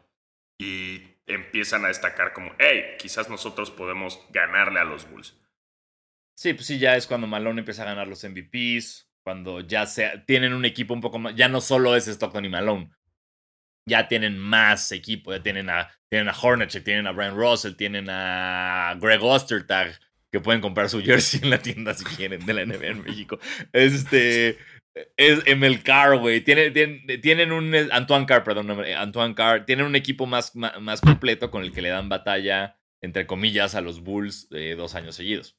Y 0.60 1.02
empiezan 1.28 1.86
a 1.86 1.90
destacar 1.90 2.34
como, 2.34 2.52
hey, 2.58 2.96
quizás 3.00 3.30
nosotros 3.30 3.70
podemos 3.70 4.20
ganarle 4.32 4.80
a 4.80 4.86
los 4.86 5.10
Bulls. 5.10 5.36
Sí, 6.36 6.54
pues 6.54 6.68
sí, 6.68 6.80
ya 6.80 6.96
es 6.96 7.08
cuando 7.08 7.28
Malone 7.28 7.60
empieza 7.60 7.84
a 7.84 7.86
ganar 7.86 8.08
los 8.08 8.24
MVPs 8.24 9.08
cuando 9.28 9.60
ya 9.60 9.86
se, 9.86 10.24
tienen 10.26 10.54
un 10.54 10.64
equipo 10.64 10.94
un 10.94 11.02
poco 11.02 11.20
más, 11.20 11.36
ya 11.36 11.50
no 11.50 11.60
solo 11.60 11.98
es 11.98 12.08
Stockton 12.08 12.46
y 12.46 12.50
Malone, 12.50 12.90
ya 13.86 14.08
tienen 14.08 14.38
más 14.40 14.90
equipo, 14.94 15.34
ya 15.34 15.44
tienen 15.44 15.70
a, 15.70 15.92
tienen 16.08 16.30
a 16.30 16.40
Hornacek, 16.40 16.82
tienen 16.86 17.08
a 17.08 17.12
Brian 17.12 17.36
Russell, 17.36 17.76
tienen 17.76 18.10
a 18.10 18.96
Greg 19.02 19.22
Ostertag, 19.22 20.00
que 20.32 20.40
pueden 20.40 20.62
comprar 20.62 20.90
su 20.90 21.02
jersey 21.02 21.42
en 21.44 21.50
la 21.50 21.60
tienda 21.60 21.94
si 21.94 22.04
quieren 22.04 22.46
de 22.46 22.54
la 22.54 22.66
NBA 22.66 22.88
en 22.88 23.04
México. 23.04 23.40
Este 23.74 24.58
es 25.16 25.42
Emil 25.46 25.84
Carr, 25.84 26.18
güey. 26.18 26.42
Tienen, 26.42 26.74
tienen, 27.22 27.52
un 27.52 27.74
Antoine 27.92 28.26
Carr, 28.26 28.44
perdón, 28.44 28.72
Antoine 28.98 29.36
Carr. 29.36 29.66
Tienen 29.66 29.86
un 29.86 29.96
equipo 29.96 30.26
más, 30.26 30.56
más, 30.56 31.02
completo 31.02 31.52
con 31.52 31.64
el 31.64 31.72
que 31.72 31.82
le 31.82 31.90
dan 31.90 32.10
batalla, 32.10 32.78
entre 33.02 33.28
comillas, 33.28 33.76
a 33.76 33.82
los 33.82 34.02
Bulls 34.02 34.50
de 34.50 34.76
dos 34.76 34.96
años 34.96 35.16
seguidos. 35.16 35.57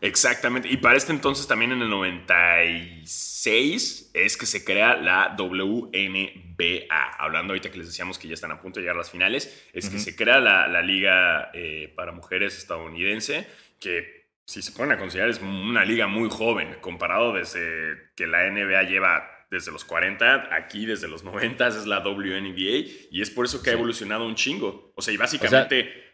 Exactamente. 0.00 0.68
Y 0.68 0.76
para 0.76 0.96
este 0.96 1.12
entonces, 1.12 1.46
también 1.46 1.70
en 1.72 1.82
el 1.82 1.88
96, 1.88 4.10
es 4.12 4.36
que 4.36 4.46
se 4.46 4.64
crea 4.64 4.96
la 4.96 5.34
WNBA. 5.38 7.16
Hablando 7.18 7.52
ahorita 7.52 7.70
que 7.70 7.78
les 7.78 7.86
decíamos 7.86 8.18
que 8.18 8.26
ya 8.28 8.34
están 8.34 8.52
a 8.52 8.60
punto 8.60 8.78
de 8.78 8.84
llegar 8.84 8.96
a 8.96 8.98
las 8.98 9.10
finales, 9.10 9.66
es 9.72 9.88
que 9.88 9.98
se 9.98 10.14
crea 10.14 10.40
la, 10.40 10.82
liga 10.82 11.50
eh, 11.54 11.90
para 11.96 12.12
mujeres 12.12 12.58
estadounidense, 12.58 13.46
que 13.80 14.26
si 14.44 14.60
se 14.62 14.72
ponen 14.72 14.92
a 14.92 14.98
considerar 14.98 15.30
es 15.30 15.40
una 15.40 15.84
liga 15.84 16.06
muy 16.06 16.28
joven, 16.30 16.76
comparado 16.80 17.32
desde 17.32 18.10
que 18.14 18.26
la 18.26 18.48
NBA 18.50 18.82
lleva 18.84 19.30
desde 19.50 19.72
los 19.72 19.84
40, 19.84 20.54
aquí 20.54 20.86
desde 20.86 21.08
los 21.08 21.24
90 21.24 21.68
es 21.68 21.86
la 21.86 22.00
WNBA, 22.00 23.08
y 23.10 23.22
es 23.22 23.30
por 23.30 23.46
eso 23.46 23.62
que 23.62 23.70
ha 23.70 23.72
evolucionado 23.72 24.26
un 24.26 24.34
chingo. 24.34 24.92
O 24.94 25.02
sea, 25.02 25.14
y 25.14 25.16
básicamente 25.16 26.05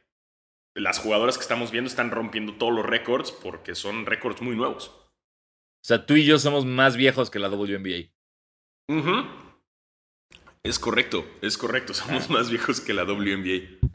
las 0.74 0.98
jugadoras 0.98 1.36
que 1.36 1.42
estamos 1.42 1.70
viendo 1.70 1.88
están 1.88 2.10
rompiendo 2.10 2.54
todos 2.54 2.72
los 2.72 2.86
récords 2.86 3.32
porque 3.32 3.74
son 3.74 4.06
récords 4.06 4.40
muy 4.40 4.56
nuevos. 4.56 4.88
O 4.88 5.84
sea, 5.84 6.06
tú 6.06 6.14
y 6.14 6.24
yo 6.24 6.38
somos 6.38 6.64
más 6.64 6.96
viejos 6.96 7.30
que 7.30 7.38
la 7.38 7.48
WNBA. 7.48 8.10
Es 10.62 10.78
correcto, 10.78 11.26
es 11.42 11.58
correcto. 11.58 11.92
Somos 11.94 12.30
más 12.30 12.50
viejos 12.50 12.80
que 12.80 12.94
la 12.94 13.04
WNBA. 13.04 13.88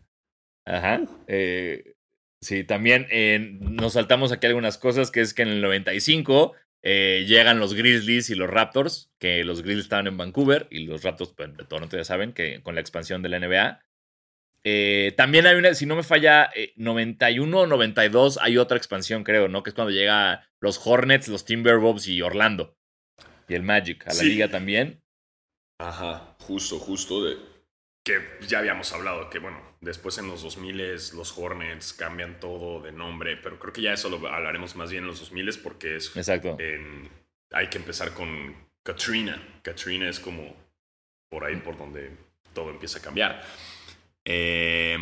Ajá. 0.66 1.02
Eh, 1.28 1.96
sí, 2.42 2.64
también 2.64 3.08
eh, 3.10 3.58
nos 3.62 3.94
saltamos 3.94 4.32
aquí 4.32 4.48
algunas 4.48 4.78
cosas, 4.78 5.12
que 5.12 5.22
es 5.22 5.34
que 5.34 5.44
en 5.44 5.50
el 5.50 5.62
95 5.62 6.54
eh, 6.84 7.26
llegan 7.26 7.60
los 7.60 7.74
Grizzlies 7.74 8.30
y 8.30 8.36
los 8.36 8.50
Raptors, 8.50 9.12
que 9.18 9.44
los 9.46 9.62
Grizzlies 9.62 9.86
estaban 9.86 10.08
en 10.08 10.18
Vancouver 10.18 10.68
y 10.70 10.86
los 10.86 11.04
Raptors 11.04 11.34
pues, 11.36 11.56
de 11.56 11.64
Toronto 11.64 11.96
ya 11.96 12.04
saben 12.04 12.34
que 12.34 12.62
con 12.62 12.76
la 12.76 12.82
expansión 12.82 13.22
de 13.22 13.30
la 13.30 13.40
NBA 13.40 13.80
eh, 14.64 15.14
también 15.16 15.45
hay 15.45 15.55
una, 15.55 15.74
si 15.74 15.86
no 15.86 15.95
me 15.95 16.03
falla, 16.03 16.49
91 16.76 17.60
o 17.60 17.68
92 17.68 18.39
hay 18.41 18.58
otra 18.58 18.78
expansión, 18.78 19.24
creo, 19.24 19.47
¿no? 19.47 19.64
Que 19.64 19.70
es 19.70 19.74
cuando 19.74 19.91
llega 19.91 20.47
los 20.60 20.80
Hornets, 20.86 21.28
los 21.28 21.45
Timberwolves 21.45 22.08
y 22.08 22.22
Orlando. 22.22 22.78
Y 23.47 23.55
el 23.55 23.64
Magic, 23.64 24.05
a 24.08 24.14
la 24.14 24.24
liga 24.24 24.49
también. 24.49 25.01
Ajá, 25.80 26.36
justo, 26.39 26.80
justo. 26.80 27.24
De, 27.24 27.38
que 28.08 28.22
ya 28.47 28.60
habíamos 28.60 28.93
hablado, 28.93 29.30
que 29.30 29.39
bueno, 29.39 29.62
después 29.82 30.18
en 30.18 30.28
los 30.28 30.41
2000 30.41 30.78
los 31.14 31.38
Hornets 31.38 31.91
cambian 31.91 32.39
todo 32.39 32.82
de 32.82 32.93
nombre, 32.93 33.36
pero 33.36 33.60
creo 33.60 33.74
que 33.74 33.82
ya 33.82 33.91
eso 33.91 34.10
lo 34.10 34.26
hablaremos 34.30 34.78
más 34.78 34.91
bien 34.91 35.03
en 35.03 35.08
los 35.08 35.20
2000 35.20 35.60
porque 35.62 35.97
es... 35.97 36.16
Exacto. 36.16 36.58
hay 37.51 37.68
que 37.68 37.78
empezar 37.78 38.14
con 38.14 38.55
Katrina. 38.82 39.60
Katrina 39.62 40.08
es 40.08 40.22
como 40.22 40.55
por 41.30 41.43
ahí 41.43 41.58
por 41.58 41.78
donde 41.78 42.12
todo 42.53 42.70
empieza 42.70 42.99
a 42.99 43.01
cambiar. 43.01 43.43
Eh, 44.30 44.98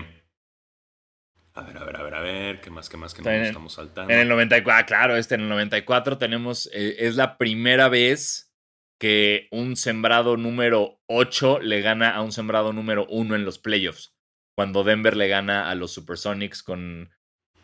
a 1.55 1.61
ver, 1.63 1.77
a 1.77 1.83
ver, 1.83 1.95
a 1.97 2.03
ver, 2.03 2.13
a 2.13 2.19
ver, 2.21 2.61
¿qué 2.61 2.69
más, 2.69 2.89
qué 2.89 2.97
más, 2.97 3.15
qué 3.15 3.23
más 3.23 3.33
estamos 3.47 3.73
saltando? 3.73 4.13
En 4.13 4.19
el 4.19 4.27
94, 4.27 4.77
ah, 4.77 4.85
claro, 4.85 5.15
este 5.17 5.33
en 5.33 5.41
el 5.41 5.49
94 5.49 6.19
tenemos, 6.19 6.69
eh, 6.73 6.95
es 6.99 7.15
la 7.15 7.39
primera 7.39 7.89
vez 7.89 8.53
que 8.99 9.47
un 9.51 9.77
sembrado 9.77 10.37
número 10.37 11.01
8 11.07 11.59
le 11.59 11.81
gana 11.81 12.11
a 12.11 12.21
un 12.21 12.31
sembrado 12.31 12.71
número 12.71 13.07
1 13.09 13.35
en 13.35 13.45
los 13.45 13.57
playoffs. 13.57 14.15
Cuando 14.55 14.83
Denver 14.83 15.17
le 15.17 15.27
gana 15.27 15.71
a 15.71 15.75
los 15.75 15.91
Supersonics 15.91 16.61
con, 16.61 17.09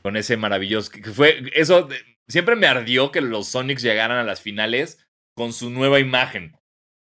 con 0.02 0.18
ese 0.18 0.38
maravilloso. 0.38 0.92
Que 0.92 1.04
fue, 1.12 1.44
eso 1.54 1.88
siempre 2.28 2.56
me 2.56 2.68
ardió 2.68 3.12
que 3.12 3.22
los 3.22 3.50
Sonics 3.50 3.84
llegaran 3.84 4.18
a 4.18 4.24
las 4.24 4.42
finales 4.42 5.08
con 5.36 5.54
su 5.54 5.70
nueva 5.70 6.00
imagen. 6.00 6.58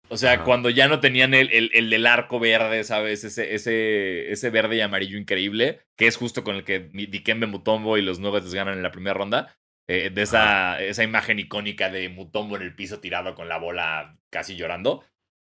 O 0.09 0.17
sea, 0.17 0.45
cuando 0.45 0.71
ya 0.71 0.87
no 0.87 1.01
tenían 1.01 1.35
el, 1.35 1.71
el, 1.73 1.91
del 1.91 2.07
arco 2.07 2.39
verde, 2.39 2.85
¿sabes? 2.85 3.25
Ese, 3.25 3.55
ese, 3.55 4.31
ese 4.31 4.51
verde 4.51 4.77
y 4.77 4.81
amarillo 4.81 5.19
increíble, 5.19 5.81
que 5.97 6.07
es 6.07 6.17
justo 6.17 6.45
con 6.45 6.57
el 6.57 6.65
que 6.65 6.91
Dikembe 6.93 7.47
Mutombo 7.47 7.97
y 7.97 8.03
los 8.03 8.21
Nuggets 8.21 8.55
ganan 8.55 8.75
en 8.77 8.83
la 8.83 8.93
primera 8.93 9.15
ronda. 9.15 9.57
Eh, 9.87 10.11
de 10.11 10.23
esa, 10.23 10.81
esa 10.83 11.05
imagen 11.05 11.39
icónica 11.39 11.91
de 11.91 12.09
Mutombo 12.09 12.57
en 12.57 12.63
el 12.63 12.75
piso 12.75 13.01
tirado 13.01 13.35
con 13.35 13.49
la 13.49 13.59
bola 13.59 14.19
casi 14.31 14.57
llorando. 14.57 15.05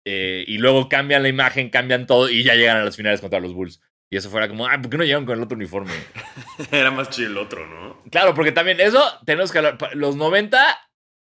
Eh, 0.04 0.44
y 0.46 0.58
luego 0.58 0.88
cambian 0.88 1.22
la 1.22 1.28
imagen, 1.28 1.70
cambian 1.70 2.06
todo 2.06 2.28
y 2.28 2.42
ya 2.42 2.54
llegan 2.54 2.78
a 2.78 2.84
las 2.84 2.96
finales 2.96 3.20
contra 3.20 3.40
los 3.40 3.54
Bulls. 3.54 3.80
Y 4.10 4.16
eso 4.16 4.30
fuera 4.30 4.48
como, 4.48 4.66
ah, 4.66 4.78
¿por 4.80 4.90
qué 4.90 4.98
no 4.98 5.04
llegan 5.04 5.24
con 5.24 5.38
el 5.38 5.44
otro 5.44 5.56
uniforme? 5.56 5.92
Era 6.70 6.90
más 6.90 7.08
chido 7.08 7.30
el 7.30 7.38
otro, 7.38 7.66
¿no? 7.66 8.02
Claro, 8.10 8.34
porque 8.34 8.52
también 8.52 8.78
eso, 8.80 9.02
tenemos 9.24 9.50
que 9.50 9.58
hablar. 9.58 9.78
Los 9.94 10.16
90 10.16 10.78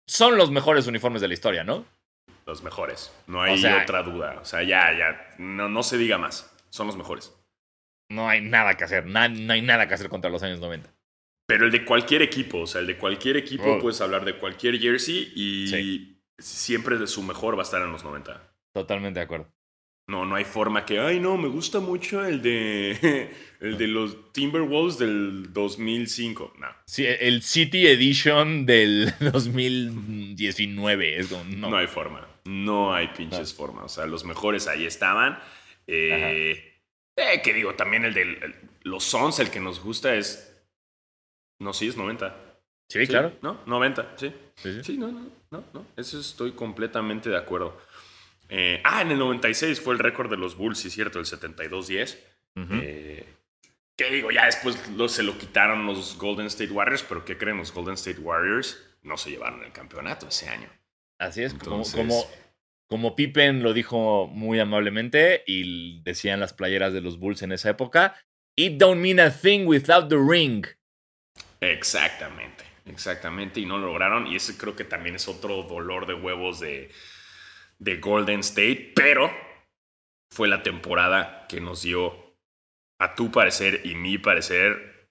son 0.06 0.36
los 0.36 0.52
mejores 0.52 0.86
uniformes 0.86 1.20
de 1.20 1.28
la 1.28 1.34
historia, 1.34 1.64
¿no? 1.64 1.84
Los 2.46 2.62
mejores. 2.62 3.12
No 3.26 3.42
hay 3.42 3.62
otra 3.64 4.02
duda. 4.02 4.38
O 4.40 4.44
sea, 4.44 4.62
ya, 4.62 4.96
ya. 4.96 5.34
No, 5.38 5.68
no 5.68 5.82
se 5.82 5.98
diga 5.98 6.16
más. 6.16 6.54
Son 6.70 6.86
los 6.86 6.96
mejores. 6.96 7.34
No 8.08 8.28
hay 8.28 8.40
nada 8.40 8.74
que 8.76 8.84
hacer. 8.84 9.06
no 9.06 9.18
hay 9.20 9.62
nada 9.62 9.88
que 9.88 9.94
hacer 9.94 10.08
contra 10.08 10.30
los 10.30 10.42
años 10.42 10.60
90. 10.60 10.88
Pero 11.46 11.66
el 11.66 11.72
de 11.72 11.84
cualquier 11.84 12.22
equipo. 12.22 12.60
O 12.60 12.66
sea, 12.66 12.80
el 12.80 12.86
de 12.86 12.96
cualquier 12.96 13.36
equipo 13.36 13.64
oh. 13.64 13.78
puedes 13.80 14.00
hablar 14.00 14.24
de 14.24 14.38
cualquier 14.38 14.78
jersey 14.78 15.32
y 15.34 16.18
siempre 16.38 16.98
de 16.98 17.06
su 17.06 17.22
mejor 17.22 17.56
va 17.56 17.62
a 17.62 17.64
estar 17.64 17.82
en 17.82 17.92
los 17.92 18.04
90. 18.04 18.40
Totalmente 18.72 19.20
de 19.20 19.24
acuerdo. 19.24 19.48
No, 20.08 20.24
no 20.24 20.36
hay 20.36 20.44
forma 20.44 20.84
que, 20.84 21.00
ay, 21.00 21.18
no, 21.18 21.36
me 21.36 21.48
gusta 21.48 21.80
mucho 21.80 22.24
el 22.24 22.40
de, 22.40 23.32
el 23.60 23.76
de 23.76 23.88
los 23.88 24.32
Timberwolves 24.32 24.98
del 24.98 25.52
2005. 25.52 26.54
No. 26.58 26.66
Sí, 26.86 27.04
el 27.06 27.42
City 27.42 27.88
Edition 27.88 28.66
del 28.66 29.12
2019. 29.20 31.16
Es 31.18 31.30
no. 31.32 31.70
no 31.70 31.76
hay 31.76 31.88
forma. 31.88 32.35
No 32.46 32.94
hay 32.94 33.08
pinches 33.08 33.54
formas. 33.54 33.84
O 33.84 33.88
sea, 33.88 34.06
los 34.06 34.24
mejores 34.24 34.68
ahí 34.68 34.86
estaban. 34.86 35.38
Eh, 35.86 36.80
eh, 37.16 37.42
que 37.42 37.52
digo, 37.52 37.74
también 37.74 38.04
el 38.04 38.14
de 38.14 38.54
los 38.82 39.04
Sons, 39.04 39.38
el 39.38 39.50
que 39.50 39.60
nos 39.60 39.80
gusta 39.80 40.14
es. 40.14 40.56
No, 41.58 41.72
sí, 41.72 41.88
es 41.88 41.96
90. 41.96 42.36
Sí, 42.88 43.06
claro. 43.06 43.32
¿No? 43.42 43.60
90, 43.66 44.14
sí. 44.16 44.32
Sí, 44.82 44.96
no, 44.96 45.10
no, 45.10 45.28
no, 45.50 45.64
no. 45.72 45.86
Eso 45.96 46.20
estoy 46.20 46.52
completamente 46.52 47.30
de 47.30 47.36
acuerdo. 47.36 47.80
Eh, 48.48 48.80
ah, 48.84 49.02
en 49.02 49.10
el 49.10 49.18
96 49.18 49.80
fue 49.80 49.94
el 49.94 49.98
récord 49.98 50.30
de 50.30 50.36
los 50.36 50.56
Bulls, 50.56 50.78
sí, 50.78 50.90
cierto, 50.90 51.18
el 51.18 51.24
72-10. 51.24 52.16
Que 53.96 54.10
digo, 54.10 54.30
ya 54.30 54.44
después 54.44 54.78
se 55.10 55.22
lo 55.22 55.38
quitaron 55.38 55.86
los 55.86 56.18
Golden 56.18 56.46
State 56.46 56.70
Warriors, 56.70 57.02
pero 57.02 57.24
¿qué 57.24 57.38
creen? 57.38 57.56
Los 57.56 57.72
Golden 57.72 57.94
State 57.94 58.20
Warriors 58.20 58.78
no 59.02 59.16
se 59.16 59.30
llevaron 59.30 59.64
el 59.64 59.72
campeonato 59.72 60.28
ese 60.28 60.48
año. 60.50 60.68
Así 61.18 61.42
es, 61.42 61.54
como, 61.54 61.82
como, 61.90 62.24
como 62.88 63.16
Pippen 63.16 63.62
lo 63.62 63.72
dijo 63.72 64.26
muy 64.26 64.60
amablemente 64.60 65.42
y 65.46 66.02
decían 66.02 66.40
las 66.40 66.52
playeras 66.52 66.92
de 66.92 67.00
los 67.00 67.18
Bulls 67.18 67.42
en 67.42 67.52
esa 67.52 67.70
época, 67.70 68.14
It 68.58 68.78
don't 68.78 69.00
mean 69.00 69.20
a 69.20 69.30
thing 69.30 69.66
without 69.66 70.08
the 70.08 70.16
ring. 70.16 70.66
Exactamente, 71.60 72.64
exactamente, 72.86 73.60
y 73.60 73.66
no 73.66 73.76
lo 73.76 73.88
lograron. 73.88 74.26
Y 74.26 74.36
ese 74.36 74.56
creo 74.56 74.74
que 74.74 74.84
también 74.84 75.16
es 75.16 75.28
otro 75.28 75.62
dolor 75.64 76.06
de 76.06 76.14
huevos 76.14 76.60
de, 76.60 76.90
de 77.78 77.96
Golden 77.98 78.40
State, 78.40 78.92
pero 78.94 79.30
fue 80.30 80.48
la 80.48 80.62
temporada 80.62 81.46
que 81.48 81.60
nos 81.60 81.82
dio 81.82 82.36
a 82.98 83.14
tu 83.14 83.30
parecer 83.30 83.82
y 83.84 83.94
mi 83.94 84.16
parecer, 84.16 85.10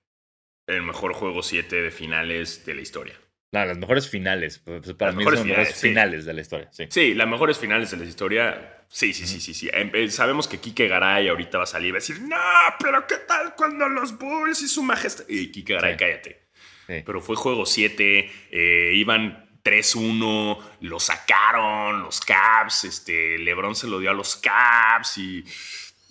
el 0.67 0.81
mejor 0.81 1.13
juego 1.13 1.43
7 1.43 1.83
de 1.83 1.91
finales 1.91 2.65
de 2.65 2.73
la 2.73 2.81
historia. 2.81 3.19
Las 3.51 3.77
mejores 3.77 4.09
finales. 4.09 4.59
Pues, 4.59 4.93
para 4.93 5.11
mí 5.11 5.23
son 5.23 5.33
las 5.33 5.45
mejores 5.45 5.75
finales 5.75 6.25
de 6.25 6.33
la 6.33 6.41
historia. 6.41 6.69
Sí. 6.71 6.85
sí, 6.89 7.13
las 7.13 7.27
mejores 7.27 7.57
finales 7.57 7.91
de 7.91 7.97
la 7.97 8.05
historia. 8.05 8.83
Sí, 8.87 9.13
sí, 9.13 9.25
sí, 9.25 9.39
sí, 9.39 9.53
sí. 9.53 9.69
Em, 9.73 9.91
eh, 9.93 10.09
sabemos 10.11 10.47
que 10.47 10.59
Kike 10.59 10.87
Garay 10.87 11.27
ahorita 11.27 11.57
va 11.57 11.63
a 11.63 11.67
salir 11.67 11.89
y 11.89 11.91
va 11.91 11.97
a 11.97 12.01
decir, 12.01 12.21
no, 12.21 12.37
pero 12.79 13.05
¿qué 13.07 13.17
tal 13.27 13.55
cuando 13.55 13.87
los 13.89 14.17
Bulls 14.17 14.61
y 14.61 14.67
su 14.67 14.83
majestad? 14.83 15.25
Y 15.27 15.51
Kike 15.51 15.73
Garay, 15.73 15.97
cállate. 15.97 16.45
Pero 16.87 17.19
fue 17.19 17.35
juego 17.35 17.65
7, 17.65 18.31
eh, 18.51 18.91
iban 18.93 19.45
3-1, 19.63 20.59
lo 20.81 20.99
sacaron, 20.99 22.03
los 22.03 22.21
Caps, 22.21 22.83
este, 22.83 23.39
LeBron 23.39 23.75
se 23.75 23.87
lo 23.87 23.99
dio 23.99 24.11
a 24.11 24.13
los 24.13 24.35
Caps 24.35 25.17
y 25.17 25.43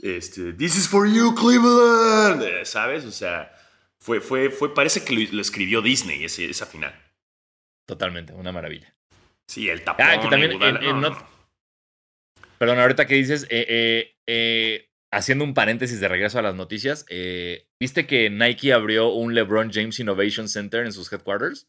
este, 0.03 0.53
This 0.53 0.76
is 0.76 0.89
for 0.89 1.07
you, 1.07 1.35
Cleveland. 1.35 2.43
Eh, 2.43 2.64
¿Sabes? 2.64 3.05
O 3.05 3.12
sea, 3.12 3.53
fue, 3.99 4.20
fue, 4.20 4.51
fue, 4.51 4.74
parece 4.74 5.05
que 5.05 5.14
lo, 5.14 5.41
escribió 5.41 5.80
Disney 5.80 6.24
ese, 6.24 6.51
esa 6.51 6.66
final. 6.66 6.95
Totalmente, 7.87 8.32
una 8.32 8.53
maravilla. 8.53 8.95
Sí, 9.49 9.68
el 9.68 9.82
tapón. 9.82 10.07
Ah, 10.09 10.20
que 10.20 10.28
también. 10.28 10.59
Perdón, 12.59 12.78
ahorita 12.78 13.07
que 13.07 13.14
dices, 13.16 13.47
eh, 13.51 14.16
eh, 14.26 14.89
haciendo 15.11 15.45
un 15.45 15.55
paréntesis 15.55 16.01
de 16.01 16.09
regreso 16.09 16.39
a 16.39 16.43
las 16.43 16.55
noticias, 16.55 17.05
¿viste 17.78 18.07
que 18.07 18.30
Nike 18.30 18.72
abrió 18.72 19.09
un 19.09 19.35
LeBron 19.35 19.70
James 19.72 19.99
Innovation 20.01 20.49
Center 20.49 20.87
en 20.87 20.93
sus 20.93 21.12
headquarters? 21.12 21.66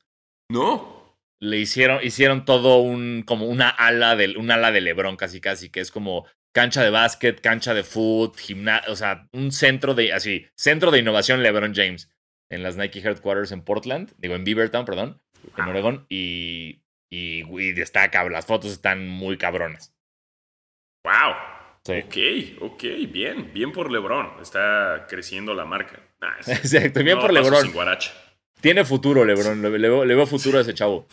No. 0.50 1.18
Le 1.42 1.58
hicieron, 1.58 2.00
hicieron 2.04 2.46
todo 2.46 2.78
un, 2.78 3.24
como 3.24 3.48
una 3.48 3.70
ala 3.70 4.16
de, 4.16 4.38
un 4.38 4.52
ala 4.52 4.72
de 4.72 4.82
LeBron 4.82 5.18
casi 5.18 5.42
casi, 5.42 5.70
que 5.70 5.82
es 5.82 5.92
como 5.92 6.26
cancha 6.54 6.82
de 6.82 6.90
básquet, 6.90 7.42
cancha 7.42 7.74
de 7.74 7.84
foot, 7.84 8.38
gimnasio, 8.38 8.94
o 8.94 8.96
sea, 8.96 9.28
un 9.34 9.52
centro 9.52 9.94
de, 9.94 10.14
así, 10.14 10.48
centro 10.56 10.92
de 10.92 11.00
innovación 11.00 11.44
LeBron 11.44 11.76
James 11.76 12.10
en 12.50 12.64
las 12.64 12.78
Nike 12.78 13.00
Headquarters 13.00 13.52
en 13.52 13.64
Portland, 13.64 14.14
digo 14.18 14.36
en 14.36 14.46
Beavertown, 14.46 14.86
perdón, 14.86 15.22
en 15.58 15.64
Oregón, 15.64 16.06
y, 16.10 16.82
y, 17.10 17.72
destaca, 17.74 18.28
las 18.30 18.46
fotos 18.46 18.72
están 18.72 19.08
muy 19.08 19.38
cabronas. 19.38 19.94
¡Wow! 21.04 21.36
Ok, 21.88 22.18
ok, 22.62 22.84
bien, 23.10 23.52
bien 23.54 23.72
por 23.72 23.92
LeBron, 23.92 24.42
está 24.42 25.06
creciendo 25.08 25.54
la 25.54 25.66
marca. 25.66 26.00
Exacto, 26.48 27.04
bien 27.04 27.20
por 27.20 27.32
LeBron. 27.32 27.72
Tiene 28.60 28.84
futuro, 28.86 29.24
LeBron, 29.24 29.62
le, 29.62 29.78
le 29.78 30.16
veo 30.16 30.26
futuro 30.26 30.58
a 30.58 30.62
ese 30.62 30.74
chavo. 30.74 31.08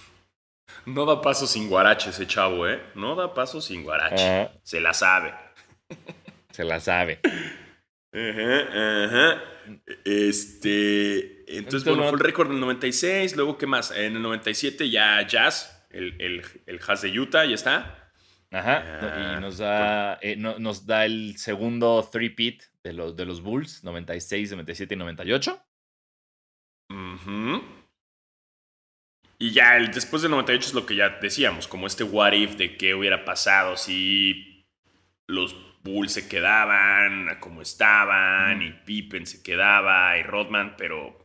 No 0.87 1.05
da 1.05 1.21
paso 1.21 1.47
sin 1.47 1.69
guarache 1.69 2.11
ese 2.11 2.27
chavo, 2.27 2.67
¿eh? 2.67 2.81
No 2.95 3.15
da 3.15 3.35
paso 3.35 3.61
sin 3.61 3.85
guarache. 3.85 4.51
Se 4.63 4.81
la 4.81 4.93
sabe. 4.93 5.35
Se 6.51 6.65
la 6.65 6.81
sabe. 6.81 7.21
Ajá, 8.13 9.05
ajá. 9.05 9.43
Este. 10.05 11.42
Entonces, 11.59 11.85
bueno, 11.85 12.05
fue 12.05 12.19
el 12.19 12.25
récord 12.25 12.49
en 12.49 12.55
el 12.55 12.61
96. 12.61 13.37
Luego, 13.37 13.59
¿qué 13.59 13.67
más? 13.67 13.91
En 13.91 14.17
el 14.17 14.23
97 14.23 14.91
ya 14.91 15.27
Jazz, 15.27 15.87
el, 15.91 16.21
el, 16.21 16.43
el 16.67 16.81
Jazz 16.81 17.03
de 17.03 17.19
Utah, 17.19 17.45
ya 17.45 17.55
está. 17.55 17.99
Ajá. 18.51 19.39
y 19.39 19.41
nos 19.41 19.59
da, 19.59 20.19
eh, 20.21 20.37
nos 20.37 20.87
da 20.87 21.07
el 21.07 21.39
segundo 21.39 22.07
three-peat 22.13 22.63
de 22.85 22.93
los, 22.93 23.17
de 23.17 23.25
los 23.25 23.41
Bulls, 23.41 23.83
96, 23.83 24.51
97 24.51 24.95
y 24.95 24.99
98. 24.99 25.63
Ajá. 26.91 27.63
Y 29.39 29.51
ya 29.51 29.77
el, 29.77 29.91
después 29.91 30.23
del 30.23 30.31
98 30.33 30.69
es 30.69 30.75
lo 30.75 30.87
que 30.87 30.95
ya 30.95 31.19
decíamos, 31.21 31.67
como 31.67 31.87
este 31.87 32.05
what 32.05 32.33
if 32.33 32.57
de 32.57 32.77
qué 32.77 32.95
hubiera 32.95 33.25
pasado 33.25 33.77
si 33.77 34.69
los 35.27 35.57
Bulls 35.83 36.13
se 36.13 36.29
quedaban 36.29 37.41
como 37.41 37.61
estaban 37.61 38.63
y 38.63 38.71
Pippen 38.71 39.27
se 39.27 39.43
quedaba 39.43 40.17
y 40.17 40.23
Rodman, 40.23 40.77
pero 40.77 41.22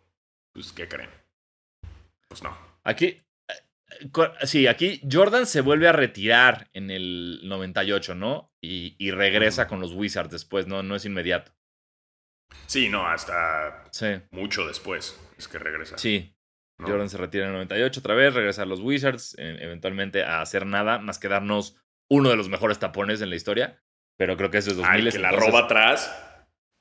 pues 0.57 0.73
¿qué 0.73 0.87
creen? 0.87 1.11
Pues 2.27 2.41
no. 2.41 2.57
Aquí, 2.83 3.21
eh, 3.47 4.03
sí, 4.41 4.65
aquí 4.65 4.99
Jordan 5.09 5.45
se 5.45 5.61
vuelve 5.61 5.87
a 5.87 5.91
retirar 5.91 6.67
en 6.73 6.89
el 6.89 7.41
98, 7.43 8.15
¿no? 8.15 8.51
Y, 8.59 9.11
regresa 9.11 9.67
con 9.67 9.79
los 9.79 9.93
Wizards 9.93 10.31
después, 10.31 10.65
¿no? 10.65 10.81
No 10.81 10.95
es 10.95 11.05
inmediato. 11.05 11.51
Sí, 12.65 12.89
no, 12.89 13.07
hasta 13.07 13.85
mucho 14.31 14.65
después 14.65 15.19
es 15.37 15.47
que 15.47 15.59
regresa. 15.59 15.99
Sí, 15.99 16.35
Jordan 16.79 17.09
se 17.09 17.17
retira 17.17 17.43
en 17.43 17.51
el 17.51 17.57
98 17.57 17.99
otra 17.99 18.15
vez, 18.15 18.33
regresa 18.33 18.63
a 18.63 18.65
los 18.65 18.79
Wizards, 18.79 19.35
eventualmente 19.37 20.23
a 20.23 20.41
hacer 20.41 20.65
nada, 20.65 20.97
más 20.97 21.19
que 21.19 21.27
darnos 21.27 21.77
uno 22.09 22.29
de 22.29 22.35
los 22.35 22.49
mejores 22.49 22.79
tapones 22.79 23.21
en 23.21 23.29
la 23.29 23.35
historia. 23.35 23.79
Pero 24.17 24.35
creo 24.37 24.49
que 24.49 24.57
eso 24.57 24.71
es 24.71 24.77
2000. 24.77 25.05
Ay, 25.05 25.11
que 25.11 25.19
la 25.19 25.31
roba 25.31 25.65
atrás. 25.65 26.11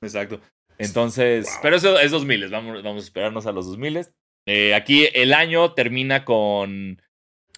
Exacto. 0.01 0.41
Entonces, 0.79 1.49
pero 1.63 1.77
eso 1.77 1.99
es 1.99 2.11
2000, 2.11 2.49
vamos, 2.49 2.83
vamos 2.83 3.03
a 3.03 3.07
esperarnos 3.07 3.47
a 3.47 3.53
los 3.53 3.67
2000. 3.67 4.09
Eh, 4.47 4.75
aquí 4.75 5.09
el 5.13 5.33
año 5.33 5.73
termina 5.73 6.25
con. 6.25 7.03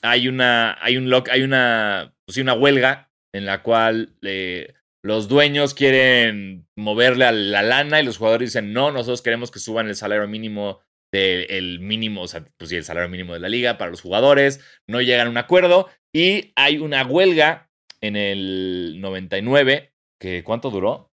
Hay 0.03 0.29
una. 0.29 0.77
Hay 0.83 0.97
un 0.97 1.11
lock, 1.11 1.29
hay 1.29 1.43
una. 1.43 2.15
Pues 2.27 2.39
una 2.39 2.55
huelga 2.55 3.11
en 3.33 3.47
la 3.47 3.63
cual 3.63 4.17
eh, 4.23 4.75
los 5.03 5.29
dueños 5.29 5.75
quieren 5.75 6.67
moverle 6.77 7.25
a 7.25 7.33
la 7.33 7.63
lana 7.63 8.01
y 8.01 8.05
los 8.05 8.19
jugadores 8.19 8.51
dicen: 8.51 8.73
No, 8.73 8.91
nosotros 8.93 9.23
queremos 9.23 9.51
que 9.51 9.59
suban 9.59 9.89
el 9.89 9.97
salario 9.97 10.27
mínimo 10.29 10.81
del 11.13 11.81
mínimo, 11.81 12.23
o 12.23 12.29
sea, 12.29 12.45
pues 12.59 12.71
sí, 12.71 12.77
el 12.77 12.85
salario 12.85 13.09
mínimo 13.09 13.33
de 13.33 13.41
la 13.41 13.49
liga 13.49 13.79
para 13.79 13.91
los 13.91 14.03
jugadores, 14.03 14.61
no 14.87 15.01
llegan 15.01 15.27
a 15.27 15.31
un 15.31 15.39
acuerdo 15.39 15.89
y 16.15 16.53
hay 16.55 16.79
una 16.79 17.05
huelga 17.07 17.71
en 18.01 18.17
el 18.17 19.01
99, 19.01 19.93
que 20.21 20.45
¿cuánto 20.45 20.71
duró? 20.71 21.11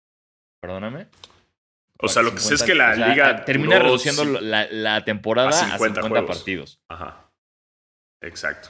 Perdóname. 0.62 1.08
O 2.02 2.08
sea, 2.08 2.22
lo 2.22 2.34
que 2.34 2.40
sé 2.40 2.56
es 2.56 2.64
que 2.64 2.76
la 2.76 2.96
liga 2.96 3.44
termina 3.44 3.80
reduciendo 3.80 4.24
la, 4.24 5.04
temporada 5.04 5.50
a 5.50 5.78
50, 5.78 6.26
partidos. 6.26 6.80
Ajá. 6.88 7.30
Exacto. 8.22 8.70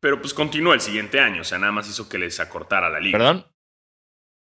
Pero 0.00 0.20
pues 0.20 0.34
continuó 0.34 0.72
el 0.72 0.80
siguiente 0.80 1.20
año, 1.20 1.40
o 1.40 1.44
sea, 1.44 1.58
nada 1.58 1.72
más 1.72 1.88
hizo 1.88 2.08
que 2.08 2.18
les 2.18 2.38
acortara 2.40 2.88
la 2.88 3.00
liga. 3.00 3.18
¿Perdón? 3.18 3.46